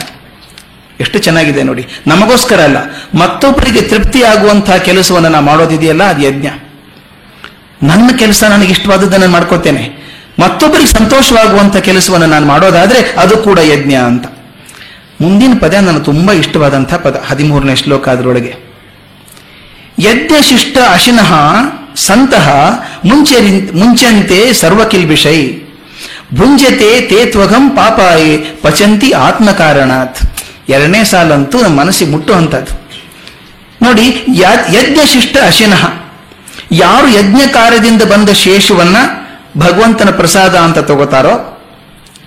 ಎಷ್ಟು 0.99 1.19
ಚೆನ್ನಾಗಿದೆ 1.19 1.63
ನೋಡಿ. 1.63 1.87
ನಮಗೋಸ್ಕರ 2.07 2.61
ಅಲ್ಲ, 2.61 2.77
ಮತ್ತೊಬ್ಬರಿಗೆ 3.17 3.81
ತೃಪ್ತಿ 3.81 4.23
ಆಗುವಂತಹ 4.23 4.77
ಕೆಲಸವನ್ನು 4.77 5.29
ನಾನು 5.29 5.45
ಮಾಡೋದಿದೆಯಲ್ಲ, 5.45 6.03
ಅದು 6.03 6.21
ಯಜ್ಞ. 6.21 6.47
ನನ್ನ 7.83 8.09
ಕೆಲಸ 8.17 8.43
ನನಗೆ 8.43 8.71
ಇಷ್ಟವಾದದ್ದನ್ನು 8.71 9.27
ಮಾಡ್ಕೋತೇನೆ. 9.27 9.83
ಮತ್ತೊಬ್ಬರಿಗೆ 10.39 10.91
ಸಂತೋಷವಾಗುವಂತ 10.91 11.77
ಕೆಲಸವನ್ನು 11.77 12.27
ನಾನು 12.27 12.45
ಮಾಡೋದಾದ್ರೆ 12.45 12.99
ಅದು 13.17 13.37
ಕೂಡ 13.37 13.59
ಯಜ್ಞ 13.59 13.93
ಅಂತ. 13.93 14.25
ಮುಂದಿನ 15.21 15.53
ಪದ 15.59 15.73
ನನಗೆ 15.73 16.03
ತುಂಬಾ 16.03 16.33
ಇಷ್ಟವಾದಂತಹ 16.33 16.97
ಪದ, 16.97 17.23
ಹದಿಮೂರನೇ 17.27 17.75
ಶ್ಲೋಕ 17.75 18.09
ಅದರೊಳಗೆ. 18.09 18.53
ಯಜ್ಞಶಿಷ್ಟ 19.99 20.77
ಅಶಿನಃ 20.89 21.31
ಸಂತಹ 21.95 22.49
ಮುಂಚೆ 23.05 23.37
ಮುಂಚಂತೆ 23.73 24.53
ಸರ್ವಕಿಲ್ಬಿಷೈ 24.53 25.39
ಭುಂಜತೆ 26.33 27.01
ತೇತ್ವಗಂ 27.01 27.69
ಪಾಪಾಯೇ 27.69 28.37
ಪಚಂತಿ 28.61 29.11
ಆತ್ಮಕಾರಣಾತ್. 29.11 30.19
ಎರಡನೇ 30.69 31.03
ಸಾಲಂತೂ 31.03 31.61
ನಮ್ಮ 31.61 31.79
ಮನಸ್ಸಿಗೆ 31.79 32.11
ಮುಟ್ಟುವಂಥದ್ದು. 32.11 32.73
ನೋಡಿ 33.81 34.25
ಯಜ್ಞ 34.73 34.99
ಶಿಷ್ಟ 35.05 35.37
ಅಶಿನಃ. 35.45 35.83
ಯಾರು 36.71 37.07
ಯಜ್ಞ 37.07 37.41
ಕಾರ್ಯದಿಂದ 37.47 38.01
ಬಂದ 38.01 38.29
ಶೇಷವನ್ನ 38.29 38.97
ಭಗವಂತನ 39.57 40.09
ಪ್ರಸಾದ 40.09 40.55
ಅಂತ 40.55 40.77
ತಗೋತಾರೋ 40.77 41.55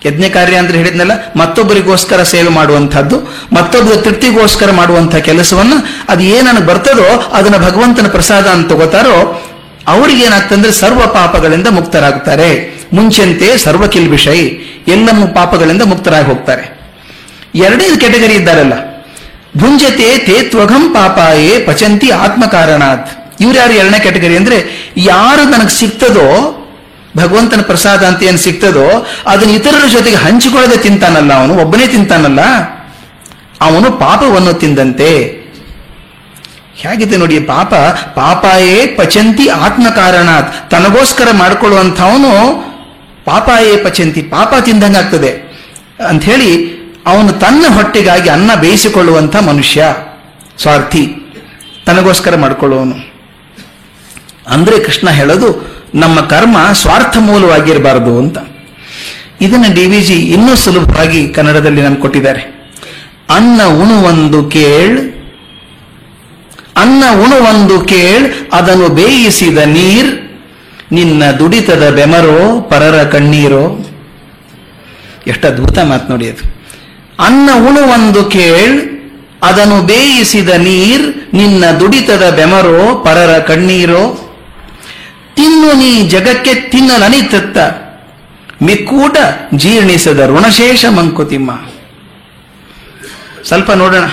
ಯಜ್ಞ 0.07 0.25
ಕಾರ್ಯ 0.25 0.57
ಅಂದ್ರೆ 0.57 0.79
ಹೇಳಿದ್ನಲ್ಲ, 0.79 1.13
ಮತ್ತೊಬ್ಬರಿಗೋಸ್ಕರ 1.37 2.23
ಸೇವೆ 2.23 2.49
ಮಾಡುವಂಥದ್ದು, 2.49 3.17
ಮತ್ತೊಬ್ಬರ 3.53 3.97
ತೃಪ್ತಿಗೋಸ್ಕರ 3.97 4.71
ಮಾಡುವಂತಹ 4.71 5.19
ಕೆಲಸವನ್ನ, 5.19 5.73
ಅದು 6.09 6.23
ಏನನ್ನು 6.23 6.61
ಬರ್ತದೋ 6.61 7.31
ಅದನ್ನ 7.33 7.57
ಭಗವಂತನ 7.57 8.07
ಪ್ರಸಾದ 8.07 8.47
ಅಂತ 8.47 8.69
ತಗೋತಾರೋ, 8.69 9.43
ಅವರಿಗೆ 9.89 10.25
ಏನಾಗ್ತಂದ್ರೆ 10.25 10.73
ಸರ್ವ 10.73 11.07
ಪಾಪಗಳಿಂದ 11.07 11.67
ಮುಕ್ತರಾಗ್ತಾರೆ. 11.67 12.51
ಮುಂಚೆಂತೆ 12.93 13.59
ಸರ್ವ 13.59 13.87
ಕಿಲ್ಬಿಷೈ 13.87 14.39
ಎಲ್ಲ 14.89 15.09
ಪಾಪಗಳಿಂದ 15.35 15.83
ಮುಕ್ತರಾಗಿ 15.83 16.27
ಹೋಗ್ತಾರೆ. 16.27 16.82
ಎರಡನೇ 17.55 17.97
ಕೆಟಗರಿ 17.97 18.35
ಇದ್ದಾರಲ್ಲ. 18.35 18.73
ಭುಂಜತೆ 19.57 20.19
ತೇ 20.19 20.43
ತ್ವಗಂ 20.43 20.93
ಪಾಪಾಯೇ 20.93 21.59
ಪಚಂತಿ 21.59 22.11
ಆತ್ಮಕಾರಣಾತ್. 22.11 23.11
ಇವ್ರು 23.41 23.59
ಯಾರು 23.59 23.73
ಎರಡನೇ 23.73 23.99
ಕೆಟಗರಿ 23.99 24.37
ಅಂದ್ರೆ 24.37 24.91
ಯಾರು 24.97 25.45
ನನಗೆ 25.45 25.69
ಸಿಗ್ತದೋ, 25.69 26.59
ಭಗವಂತನ 27.17 27.61
ಪ್ರಸಾದ 27.61 28.05
ಅಂತ 28.05 28.23
ಏನು 28.23 28.39
ಸಿಗ್ತದೋ, 28.39 29.07
ಅದನ್ನ 29.27 29.51
ಇತರರ 29.51 29.89
ಜೊತೆಗೆ 29.89 30.17
ಹಂಚಿಕೊಳ್ಳದೆ 30.17 30.77
ತಿಂತಾನಲ್ಲ 30.77 31.33
ಅವನು, 31.33 31.55
ಒಬ್ಬನೇ 31.55 31.87
ತಿಂತಾನಲ್ಲ. 31.87 32.41
ಅವನು 33.61 33.93
ಪಾಪವನ್ನು 33.93 34.55
ತಿಂದಂತೆ. 34.55 35.43
ಹೇಗಿದೆ 36.75 37.17
ನೋಡಿ 37.17 37.41
ಪಾಪ? 37.41 37.75
ಪಾಪಾಯೇ 38.15 38.87
ಪಚಂತಿ 38.87 39.49
ಆತ್ಮ 39.49 39.89
ಕಾರಣಾತ್ 39.91 40.71
ತನಗೋಸ್ಕರ 40.71 41.29
ಮಾಡಿಕೊಳ್ಳುವಂಥವನು 41.33 42.63
ಪಾಪಾಯೇ 43.25 43.77
ಪಚಂತಿ, 43.77 44.23
ಪಾಪ 44.23 44.55
ತಿಂದಂಗಾಗ್ತದೆ. 44.65 45.53
ಅಂಥೇಳಿ 46.09 46.82
ಅವನು 47.07 47.33
ತನ್ನ 47.33 47.65
ಹೊಟ್ಟೆಗಾಗಿ 47.75 48.29
ಅನ್ನ 48.29 48.51
ಬೇಯಿಸಿಕೊಳ್ಳುವಂಥ 48.55 49.37
ಮನುಷ್ಯ, 49.37 49.97
ಸ್ವಾರ್ಥಿ. 50.59 51.05
ತನಗೋಸ್ಕರ 51.87 52.37
ಮಾಡಿಕೊಳ್ಳುವನು 52.37 52.97
ಅಂದರೆ 54.47 54.79
ಕೃಷ್ಣ 54.79 55.11
ಹೇಳೋದು, 55.11 55.49
ನಮ್ಮ 55.95 56.21
ಕರ್ಮ 56.21 56.59
ಸ್ವಾರ್ಥ 56.73 57.17
ಮೂಲವಾಗಿರಬಾರದು 57.21 58.19
ಅಂತ. 58.19 58.39
ಇದನ್ನು 59.41 59.75
ಡಿ 59.75 59.87
ವಿ 59.87 60.01
ಜಿ 60.01 60.15
ಇನ್ನೂ 60.15 60.57
ಸುಲಭವಾಗಿ 60.57 61.29
ಕನ್ನಡದಲ್ಲಿ 61.29 61.83
ನಮ್ಗೆ 61.83 62.01
ಕೊಟ್ಟಿದ್ದಾರೆ. 62.01 62.43
ಅನ್ನ 63.31 63.61
ಉಣುವೊಂದು 63.65 64.45
ಕೇಳ್, 64.51 64.99
ಅನ್ನ 66.77 67.05
ಉಣುವೊಂದು 67.13 67.81
ಕೇಳ್, 67.81 68.33
ಅದನ್ನು 68.53 68.89
ಬೇಯಿಸಿದ 68.89 69.59
ನೀರ್, 69.59 70.11
ನಿನ್ನ 70.93 71.31
ದುಡಿತದ 71.31 71.91
ಬೆಮರೋ, 71.91 72.61
ಪರರ 72.61 73.03
ಕಣ್ಣೀರೋ. 73.03 73.65
ಎಷ್ಟು 75.27 75.49
ಅದ್ಭುತ 75.49 75.79
ಮಾತು 75.79 76.09
ನೋಡಿ 76.13 76.31
ಅದು. 76.31 76.52
ಅನ್ನ 77.23 77.49
ಉಣುವೊಂದು 77.69 78.25
ಕೇಳ್ 78.25 78.77
ಅದನ್ನು 79.43 79.83
ಬೇಯಿಸಿದ 79.83 80.49
ನೀರ್, 80.49 81.35
ನಿನ್ನ 81.35 81.65
ದುಡಿತದ 81.81 82.31
ಬೆಮರೋ, 82.31 83.03
ಪರರ 83.05 83.39
ಕಣ್ಣೀರೋ. 83.39 84.03
ತಿನ್ನು 85.37 85.73
ನೀ 85.73 86.09
ಜಗಕ್ಕೆ 86.09 86.55
ತಿನ್ನಲನಿತತ್ತ. 86.55 87.59
ಮಿಕ್ಕೂಟ 88.63 89.17
ಜೀರ್ಣಿಸದ 89.55 90.27
ಋಣಶೇಷ 90.27 90.85
ಮಂಕುತಿಮ್ಮ. 90.85 91.51
ಸ್ವಲ್ಪ 93.45 93.71
ನೋಡೋಣ, 93.71 94.05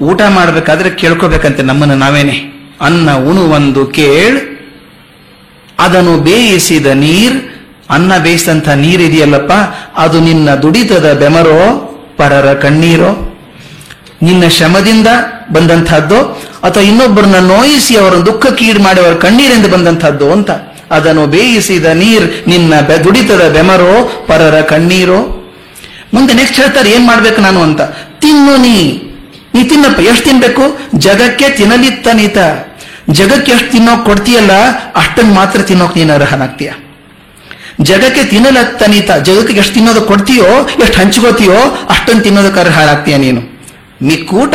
ಊಟ 0.00 0.20
ಮಾಡಬೇಕಾದ್ರೆ 0.28 0.90
ಕೇಳ್ಕೋಬೇಕಂತೆ 0.90 1.62
ನಮ್ಮನ್ನು 1.62 1.94
ನಾವೇನೆ. 1.94 2.36
ಅನ್ನ 2.80 3.14
ಉಣುವೊಂದು 3.14 3.86
ಕೇಳ್ 3.86 4.38
ಅದನ್ನು 5.78 6.18
ಬೇಯಿಸಿದ 6.18 6.86
ನೀರ್, 6.86 7.36
ಅನ್ನ 7.90 8.18
ಬೇಯಿಸಿದಂಥ 8.18 8.68
ನೀರಿದೆಯಲ್ಲಪ್ಪ, 8.68 9.52
ಅದು 9.96 10.20
ನಿನ್ನ 10.20 10.54
ದುಡಿತದ 10.54 11.12
ಬೆಮರೋ 11.12 11.62
ಪರರ 12.20 12.48
ಕಣ್ಣೀರೋ? 12.54 13.10
ನಿನ್ನ 14.22 14.48
ಶ್ರಮದಿಂದ 14.48 15.06
ಬಂದಂತಹದ್ದು? 15.52 16.18
ಅಥವಾ 16.62 16.82
ಇನ್ನೊಬ್ಬರನ್ನ 16.82 17.38
ನೋಯಿಸಿ 17.38 17.96
ಅವರ 17.96 18.14
ದುಃಖಕ್ಕೀಡು 18.14 18.80
ಮಾಡಿ 18.82 19.00
ಅವರ 19.00 19.14
ಕಣ್ಣೀರಿಂದ 19.14 19.66
ಬಂದಂತಹದ್ದು 19.66 20.32
ಅಂತ? 20.32 20.50
ಅದನ್ನು 20.90 21.26
ಬೇಯಿಸಿದ 21.26 21.84
ನೀರ್ 21.84 22.48
ನಿನ್ನ 22.48 22.74
ದುಡಿತದ 23.04 23.42
ಬೆಮರೋ, 23.48 24.24
ಪರರ 24.26 24.60
ಕಣ್ಣೀರೋ? 24.60 25.20
ಮುಂದೆ 26.14 26.32
ನೆಕ್ಸ್ಟ್ 26.34 26.60
ಹೇಳ್ತಾರೆ, 26.60 26.90
ಏನ್ 26.90 27.06
ಮಾಡ್ಬೇಕು 27.06 27.40
ನಾನು 27.40 27.60
ಅಂತ? 27.62 27.80
ತಿನ್ನು 28.20 28.56
ನೀ. 28.56 28.76
ನೀ 29.54 29.64
ತಿನ್ನಪ್ಪ, 29.64 30.00
ಎಷ್ಟು 30.00 30.24
ತಿನ್ಬೇಕು? 30.24 30.64
ಜಗಕ್ಕೆ 30.98 31.48
ತಿನ್ನಲಿತ್ತ 31.50 32.08
ನೀತ. 32.08 32.38
ಜಗಕ್ಕೆ 33.10 33.52
ಎಷ್ಟು 33.52 33.70
ತಿನ್ನೋಕ್ 33.70 34.04
ಕೊಡ್ತೀಯಲ್ಲ 34.06 34.52
ಅಷ್ಟನ್ನು 34.96 35.34
ಮಾತ್ರ 35.34 35.60
ತಿನ್ನೋಕ್ 35.62 35.96
ನೀನು 35.96 36.12
ಅರ್ಹನಾಗ್ತೀಯ. 36.12 36.70
ಜಗಕ್ಕೆ 37.82 38.24
ತಿನ್ನಲತ್ತನೀತ 38.24 39.12
ಜಗಕ್ಕೆ 39.12 39.54
ಎಷ್ಟು 39.54 39.74
ತಿನ್ನೋದು 39.74 40.00
ಕೊಡ್ತೀಯೋ, 40.00 40.68
ಎಷ್ಟು 40.82 41.00
ಹಂಚ್ಕೋತೀಯೋ, 41.00 41.86
ಅಷ್ಟೊಂದು 41.90 42.22
ತಿನ್ನೋದಕ್ಕೆ 42.22 42.60
ಅರ್ಹನಾಗ್ತೀಯ 42.60 43.16
ನೀನು. 43.16 43.60
ಮಿಕ್ಕೂಟ 44.02 44.54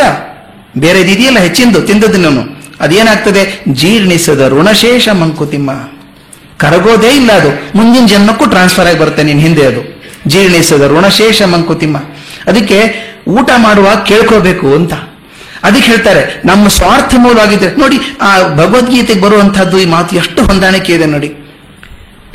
ಬೇರೆದಿದೆಯಲ್ಲ 0.78 1.38
ಹೆಚ್ಚಿಂದು, 1.38 1.82
ತಿಂದದ್ದು 1.82 2.18
ನಾನು. 2.18 2.56
ಅದೇನಾಗ್ತದೆ? 2.80 3.64
ಜೀರ್ಣಿಸದ 3.68 4.48
ಋಣಶೇಷ 4.48 5.08
ಮಂಕುತಿಮ್ಮ. 5.08 5.70
ಕರಗೋದೇ 6.58 7.08
ಇಲ್ಲ 7.08 7.32
ಅದು. 7.32 7.78
ಮುಂದಿನ 7.78 8.06
ಜನ್ಮಕ್ಕೂ 8.06 8.46
ಟ್ರಾನ್ಸ್ಫರ್ 8.46 8.86
ಆಗಿ 8.86 8.98
ಬರುತ್ತೆ 8.98 9.22
ನೀನು 9.22 9.40
ಹಿಂದೆ 9.40 9.66
ಅದು. 9.66 10.02
ಜೀರ್ಣಿಸದ 10.26 10.92
ಋಣಶೇಷ 10.98 11.42
ಮಂಕುತಿಮ್ಮ. 11.42 11.96
ಅದಕ್ಕೆ 12.46 12.94
ಊಟ 13.28 13.50
ಮಾಡುವಾಗ 13.56 13.96
ಕೇಳ್ಕೋಬೇಕು 13.96 14.74
ಅಂತ. 14.74 14.92
ಅದಕ್ಕೆ 15.62 15.86
ಹೇಳ್ತಾರೆ, 15.86 16.42
ನಮ್ಮ 16.44 16.68
ಸ್ವಾರ್ಥ 16.68 17.14
ಮೂಲವಾಗಿದ್ರೆ, 17.18 17.76
ನೋಡಿ, 17.76 17.98
ಆ 18.20 18.54
ಭಗವದ್ಗೀತೆಗೆ 18.54 19.20
ಬರುವಂತಹದ್ದು 19.20 19.78
ಈ 19.78 19.84
ಮಾತು 19.84 20.16
ಎಷ್ಟು 20.16 20.44
ಹೊಂದಾಣಿಕೆ 20.44 20.92
ಇದೆ 20.92 21.06
ನೋಡಿ. 21.06 21.45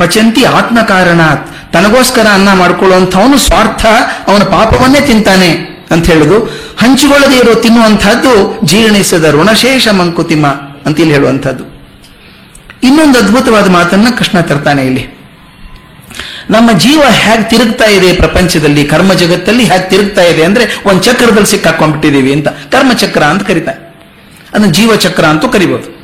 ಪಚಂತಿ 0.02 0.44
ಆತ್ಮ 0.44 0.82
ಕಾರಣ 0.82 1.22
ತನಗೋಸ್ಕರ 1.74 2.28
ಅನ್ನ 2.34 2.54
ಮಾಡ್ಕೊಳ್ಳುವಂಥವನು 2.54 3.38
ಸ್ವಾರ್ಥ, 3.38 3.86
ಅವನ 4.28 4.44
ಪಾಪವನ್ನೇ 4.44 5.02
ತಿಂತಾನೆ 5.02 5.50
ಅಂತ 5.92 6.06
ಹೇಳುದು. 6.06 6.46
ಹಂಚಿಕೊಳ್ಳದೆ 6.78 7.36
ಇರೋ 7.36 7.54
ತಿನ್ನುವಂತಹದ್ದು 7.54 8.60
ಜೀರ್ಣಿಸದ 8.64 9.30
ಋಣಶೇಷ 9.32 9.88
ಮಂಕುತಿಮ್ಮ 9.88 10.48
ಅಂತ 10.86 11.00
ಇಲ್ಲಿ 11.00 11.16
ಹೇಳುವಂಥದ್ದು. 11.16 11.64
ಇನ್ನೊಂದು 12.84 13.20
ಅದ್ಭುತವಾದ 13.20 13.70
ಮಾತನ್ನ 13.70 14.08
ಕೃಷ್ಣ 14.18 14.40
ತರ್ತಾನೆ 14.40 14.86
ಇಲ್ಲಿ. 14.86 15.22
ನಮ್ಮ 16.50 16.72
ಜೀವ 16.72 17.02
ಹೇಗೆ 17.10 17.50
ತಿರುಗ್ತಾ 17.50 17.86
ಇದೆ 17.86 18.14
ಪ್ರಪಂಚದಲ್ಲಿ, 18.14 18.86
ಕರ್ಮ 18.86 19.14
ಜಗತ್ತಲ್ಲಿ 19.14 19.64
ಹೇಗೆ 19.64 19.90
ತಿರುಗ್ತಾ 19.90 20.22
ಇದೆ 20.22 20.44
ಅಂದ್ರೆ 20.44 20.82
ಒಂದು 20.86 21.04
ಚಕ್ರದಲ್ಲಿ 21.04 21.48
ಸಿಕ್ಕಾಕೊಂಡ್ಬಿಟ್ಟಿದ್ದೀವಿ 21.48 22.34
ಅಂತ. 22.34 22.48
ಕರ್ಮಚಕ್ರ 22.48 23.24
ಅಂತ 23.24 23.48
ಕರೀತಾರೆ. 23.48 23.92
ಅದನ್ನ 24.54 24.72
ಜೀವ 24.72 24.96
ಚಕ್ರ 24.96 25.26
ಅಂತೂ 25.26 25.50
ಕರಿಬಹುದು 25.50 26.01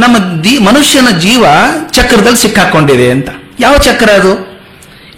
ನಮ್ಮ 0.00 0.40
ದಿ 0.44 0.58
ಮನುಷ್ಯನ 0.58 1.18
ಜೀವ 1.18 1.44
ಚಕ್ರದಲ್ಲಿ 1.90 2.38
ಸಿಕ್ಕಾಕೊಂಡಿದೆ 2.38 3.10
ಅಂತ. 3.10 3.28
ಯಾವ 3.60 3.76
ಚಕ್ರ 3.76 4.10
ಅದು? 4.10 4.62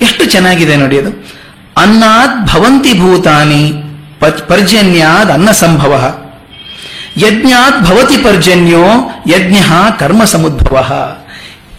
ಎಷ್ಟು 0.02 0.24
ಚೆನ್ನಾಗಿದೆ 0.24 0.76
ನೋಡಿ 0.76 0.98
ಅದು. 0.98 1.28
ಅನ್ನಾದ್ 1.76 2.46
ಭವಂತಿ 2.46 2.98
ಭೂತಾನಿ 2.98 3.72
ಪರ್ಜನ್ಯಾದ 4.48 5.30
ಅನ್ನ 5.30 5.50
ಸಂಭವ. 5.50 6.18
ಯಜ್ಞಾತ್ 7.16 7.84
ಭವತಿ 7.86 8.16
ಪರ್ಜನ್ಯೋ, 8.16 8.84
ಯಜ್ಞ 9.26 9.56
ಕರ್ಮ 9.98 10.24
ಸಮುದ್ಭವ. 10.24 11.16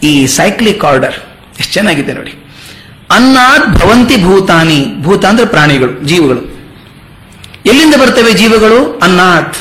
ಈ 0.02 0.26
ಸೈಕ್ಲಿಕ್ 0.26 0.84
ಆರ್ಡರ್ 0.84 1.14
ಎಷ್ಟು 1.58 1.72
ಚೆನ್ನಾಗಿದೆ 1.74 2.12
ನೋಡಿ. 2.12 2.34
ಅನ್ನಾತ್ 3.10 3.80
ಭವಂತಿ 3.80 4.22
ಭೂತಾನಿ, 4.22 4.86
ಭೂತ 5.02 5.24
ಅಂದ್ರೆ 5.24 5.46
ಪ್ರಾಣಿಗಳು, 5.46 6.02
ಜೀವಗಳು. 6.02 6.54
ಎಲ್ಲಿಂದ 7.66 7.94
ಬರ್ತವೆ 7.94 8.32
ಜೀವಗಳು? 8.32 9.00
ಅನ್ನಾತ್. 9.02 9.56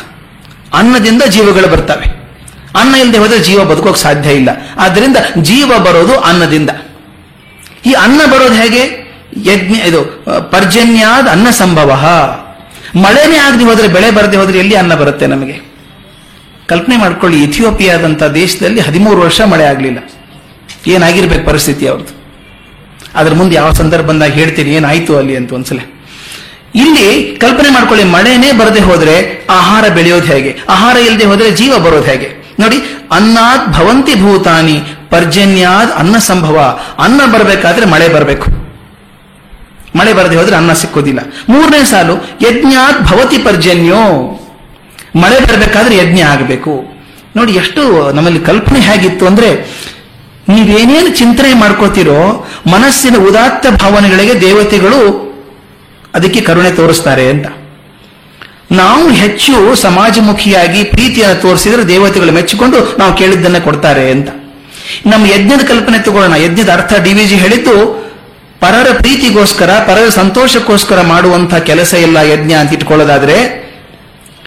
ಅನ್ನದಿಂದ 0.74 1.24
ಜೀವಗಳು 1.24 1.68
ಬರ್ತವೆ. 1.68 2.23
ಅನ್ನ 2.76 2.96
ಇಲ್ಲದೆ 2.96 3.18
ಹೋದರೆ 3.18 3.40
ಜೀವ 3.40 3.64
ಬದುಕೋಕೆ 3.64 4.00
ಸಾಧ್ಯ 4.00 4.30
ಇಲ್ಲ. 4.30 4.50
ಆದ್ದರಿಂದ 4.78 5.18
ಜೀವ 5.42 5.80
ಬರೋದು 5.80 6.20
ಅನ್ನದಿಂದ. 6.20 6.70
ಈ 7.86 7.94
ಅನ್ನ 7.94 8.22
ಬರೋದು 8.32 8.54
ಹೇಗೆ? 8.54 9.04
ಯಜ್ಞ, 9.44 9.76
ಇದು, 9.76 10.26
ಪರ್ಜನ್ಯಾದ 10.52 11.28
ಅನ್ನ 11.28 11.50
ಸಂಭವ. 11.50 11.92
ಮಳೆನೇ 12.96 13.38
ಆಗದೆ 13.38 13.64
ಹೋದರೆ, 13.64 13.88
ಬೆಳೆ 13.88 14.12
ಬರದೆ 14.12 14.38
ಹೋದರೆ 14.38 14.60
ಎಲ್ಲಿ 14.60 14.76
ಅನ್ನ 14.76 14.94
ಬರುತ್ತೆ 14.94 15.28
ನಮಗೆ? 15.28 15.74
ಕಲ್ಪನೆ 16.68 16.98
ಮಾಡ್ಕೊಳ್ಳಿ 16.98 17.44
ಇಥಿಯೋಪಿಯಾದಂಥ 17.44 18.24
ದೇಶದಲ್ಲಿ 18.24 18.80
ಹದಿಮೂರು 18.80 19.22
ವರ್ಷ 19.22 19.42
ಮಳೆ 19.42 19.64
ಆಗಲಿಲ್ಲ. 19.64 19.98
ಏನಾಗಿರ್ಬೇಕು 20.88 21.46
ಪರಿಸ್ಥಿತಿ 21.46 21.88
ಅವ್ರದ್ದು. 21.88 22.14
ಅದ್ರ 23.16 23.34
ಮುಂದೆ 23.34 23.56
ಯಾವ 23.56 23.72
ಸಂದರ್ಭ 23.72 24.06
ಬಂದಾಗ 24.06 24.32
ಹೇಳ್ತೀನಿ, 24.32 24.70
ಏನಾಯ್ತು 24.70 25.18
ಅಲ್ಲಿ 25.18 25.36
ಅಂತ 25.36 25.54
ಒಂದ್ಸಲ. 25.54 25.80
ಇಲ್ಲಿ 26.76 27.36
ಕಲ್ಪನೆ 27.36 27.70
ಮಾಡ್ಕೊಳ್ಳಿ, 27.70 28.04
ಮಳೆನೇ 28.04 28.52
ಬರದೆ 28.52 28.80
ಹೋದ್ರೆ 28.80 29.46
ಆಹಾರ 29.50 29.88
ಬೆಳೆಯೋದು 29.88 30.26
ಹೇಗೆ? 30.26 30.58
ಆಹಾರ 30.70 30.98
ಇಲ್ಲದೆ 30.98 31.26
ಹೋದ್ರೆ 31.26 31.52
ಜೀವ 31.52 31.78
ಬರೋದು 31.78 32.04
ಹೇಗೆ? 32.04 32.43
ನೋಡಿ, 32.60 32.78
ಅನ್ನಾದ್ 33.12 33.74
ಭವಂತಿ 33.74 34.16
ಭೂತಾನಿ, 34.16 34.82
ಪರ್ಜನ್ಯಾದ್ 35.10 35.92
ಅನ್ನ 35.92 36.18
ಸಂಭವ, 36.18 36.80
ಅನ್ನ 37.00 37.22
ಬರಬೇಕಾದ್ರೆ 37.26 37.86
ಮಳೆ 37.86 38.10
ಬರಬೇಕು. 38.10 38.63
ಮಳೆ 39.96 40.13
ಬರದೆ 40.13 40.36
ಹೋದ್ರೆ 40.36 40.56
ಅನ್ನ 40.56 40.74
ಸಿಕ್ಕೋದಿಲ್ಲ. 40.74 41.20
ಮೂರನೇ 41.50 41.84
ಸಾಲು, 41.84 42.13
ಯಜ್ಞಾತ್ 42.16 43.04
ಭವತಿ 43.04 43.38
ಪರ್ಜನ್ಯೋ. 43.38 44.04
ಮಳೆ 45.16 45.39
ಬರಬೇಕಾದ್ರೆ 45.39 45.98
ಯಜ್ಞ 45.98 46.22
ಆಗಬೇಕು. 46.22 46.84
ನೋಡಿ, 47.36 47.52
ಎಷ್ಟು 47.52 48.12
ನಮ್ಮಲ್ಲಿ 48.12 48.39
ಕಲ್ಪನೆ 48.39 48.80
ಹೇಗಿತ್ತು 48.80 49.26
ಅಂದ್ರೆ, 49.26 49.56
ನೀವೇನೇನು 50.50 51.10
ಚಿಂತನೆ 51.10 51.54
ಮಾಡ್ಕೋತಿರೋ 51.54 52.48
ಮನಸ್ಸಿನ 52.72 53.16
ಉದಾತ್ತ 53.18 53.66
ಭಾವನೆಗಳಿಗೆ 53.82 54.42
ದೇವತೆಗಳು 54.42 55.34
ಅದಕ್ಕೆ 56.16 56.42
ಕರುಣೆ 56.42 56.72
ತೋರಿಸ್ತಾರೆ 56.72 57.30
ಅಂತ. 57.30 57.48
ನಾವು 58.74 59.10
ಹೆಚ್ಚು 59.10 59.76
ಸಮಾಜಮುಖಿಯಾಗಿ 59.76 60.84
ಪ್ರೀತಿಯನ್ನು 60.84 61.42
ತೋರಿಸಿದ್ರೆ 61.42 61.88
ದೇವತೆಗಳು 61.88 62.32
ಮೆಚ್ಚಿಕೊಂಡು 62.32 62.98
ನಾವು 63.00 63.14
ಕೇಳಿದ್ದನ್ನ 63.18 63.58
ಕೊಡ್ತಾರೆ 63.58 64.12
ಅಂತ. 64.12 64.30
ನಮ್ಮ 65.06 65.26
ಯಜ್ಞದ 65.26 65.66
ಕಲ್ಪನೆ 65.68 66.00
ತಗೊಳ್ಳೋಣ. 66.00 66.36
ಯಜ್ಞದ 66.36 66.70
ಅರ್ಥ 66.70 66.94
ಡಿ 67.04 67.14
ವಿ 67.14 67.26
ಜಿ 67.26 67.36
ಹೇಳಿದ್ದು, 67.36 68.04
ಪರರ 68.60 68.88
ಪ್ರೀತಿಗೋಸ್ಕರ, 68.98 69.70
ಪರರ 69.88 70.10
ಸಂತೋಷಕ್ಕೋಸ್ಕರ 70.10 71.02
ಮಾಡುವಂತಹ 71.02 71.58
ಕೆಲಸ 71.58 71.94
ಇಲ್ಲ 71.94 72.18
ಯಜ್ಞ 72.18 72.54
ಅಂತ 72.54 72.74
ಇಟ್ಕೊಳ್ಳೋದಾದ್ರೆ, 72.74 73.64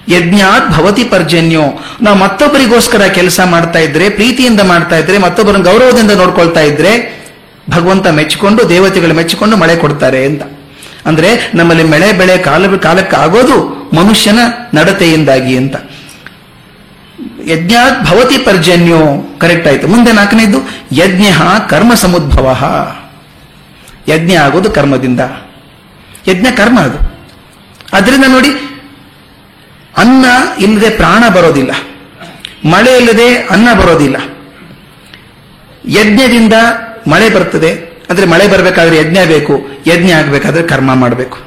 ಯಜ್ಞಾತ್ 0.08 0.70
ಭವತಿ 0.70 1.04
ಪರ್ಜನ್ಯೋ. 1.04 1.62
ನಾವು 2.02 2.16
ಮತ್ತೊಬ್ಬರಿಗೋಸ್ಕರ 2.16 3.02
ಕೆಲಸ 3.02 3.40
ಮಾಡ್ತಾ 3.40 3.78
ಇದ್ರೆ, 3.78 4.08
ಪ್ರೀತಿಯಿಂದ 4.08 4.60
ಮಾಡ್ತಾ 4.60 4.96
ಇದ್ರೆ, 4.96 5.18
ಮತ್ತೊಬ್ಬರನ್ನು 5.18 5.72
ಗೌರವದಿಂದ 5.72 6.10
ನೋಡ್ಕೊಳ್ತಾ 6.10 6.60
ಇದ್ರೆ, 6.60 7.22
ಭಗವಂತ 7.70 8.06
ಮೆಚ್ಚಿಕೊಂಡು, 8.06 8.68
ದೇವತೆಗಳು 8.68 9.14
ಮೆಚ್ಚಿಕೊಂಡು 9.14 9.56
ಮಳೆ 9.56 9.76
ಕೊಡ್ತಾರೆ 9.76 10.24
ಅಂತ. 10.24 10.42
ಅಂದ್ರೆ 11.06 11.52
ನಮ್ಮಲ್ಲಿ 11.54 11.84
ಮಳೆ 11.84 12.12
ಬೆಳೆ 12.12 12.38
ಕಾಲ 12.38 12.76
ಕಾಲಕ್ಕೆ 12.76 13.16
ಆಗೋದು 13.16 13.90
ಮನುಷ್ಯನ 13.96 14.38
ನಡತೆಯಿಂದಾಗಿ 14.74 15.56
ಅಂತ. 15.56 15.76
ಯಜ್ಞಾತ್ 17.46 18.04
ಭವತಿ 18.04 18.38
ಪರ್ಜನ್ಯೋ 18.38 18.98
ಕರೆಕ್ಟ್ 19.38 19.68
ಆಯ್ತು. 19.68 19.88
ಮುಂದೆ 19.88 20.12
ನಾಲ್ಕನೇದು, 20.12 20.58
ಯಜ್ಞ 20.92 21.24
ಕರ್ಮ 21.68 21.94
ಸಮುದ್ಭವ. 21.94 22.56
ಯಜ್ಞ 24.08 24.32
ಆಗೋದು 24.32 24.70
ಕರ್ಮದಿಂದ. 24.70 25.20
ಯಜ್ಞ 26.28 26.46
ಕರ್ಮ 26.56 26.80
ಅದು. 26.80 26.98
ಅದರಿಂದ 27.92 28.24
ನೋಡಿ, 28.28 28.48
ಅನ್ನ 29.96 30.24
ಇಲ್ಲದೆ 30.60 30.90
ಪ್ರಾಣ 30.90 31.28
ಬರೋದಿಲ್ಲ. 31.28 31.70
ಮಳೆ 32.68 32.96
ಇಲ್ಲದೆ 32.96 33.36
ಅನ್ನ 33.36 33.68
ಬರೋದಿಲ್ಲ. 33.80 34.16
ಯಜ್ಞದಿಂದ 35.88 36.52
ಮಳೆ 37.06 37.30
ಬರ್ತದೆ 37.30 37.85
ಅಂದ್ರೆ 38.10 38.26
ಮಳೆ 38.26 38.48
ಬರಬೇಕಾದ್ರೆ 38.48 38.96
ಯಜ್ಞ 38.96 39.18
ಬೇಕು, 39.26 39.66
ಯಜ್ಞ 39.86 40.10
ಆಗಬೇಕಾದ್ರೆ 40.10 40.62
ಕರ್ಮ 40.62 40.94
ಮಾಡಬೇಕು. 40.94 41.38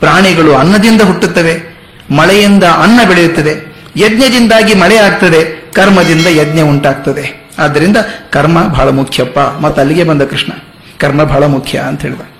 ಪ್ರಾಣಿಗಳು 0.00 0.54
ಅನ್ನದಿಂದ 0.54 1.02
ಹುಟ್ಟುತ್ತವೆ, 1.02 1.78
ಮಳೆಯಿಂದ 2.10 2.64
ಅನ್ನ 2.64 3.00
ಬೆಳೆಯುತ್ತದೆ, 3.08 3.72
ಯಜ್ಞದಿಂದಾಗಿ 3.96 4.74
ಮಳೆ 4.74 4.96
ಆಗ್ತದೆ, 4.96 5.44
ಕರ್ಮದಿಂದ 5.72 6.26
ಯಜ್ಞ 6.26 6.60
ಉಂಟಾಗ್ತದೆ. 6.60 7.50
ಆದ್ದರಿಂದ 7.58 7.96
ಕರ್ಮ 8.30 8.62
ಬಹಳ 8.64 8.88
ಮುಖ್ಯಪ್ಪ. 8.88 9.38
ಮತ್ತು 9.38 9.80
ಅಲ್ಲಿಗೆ 9.80 10.04
ಬಂದ 10.04 10.22
ಕೃಷ್ಣ. 10.22 10.52
ಕರ್ಮ 10.98 11.24
ಬಹಳ 11.24 11.44
ಮುಖ್ಯ 11.44 11.78
ಅಂತ 11.78 12.02
ಹೇಳಿದ. 12.02 12.31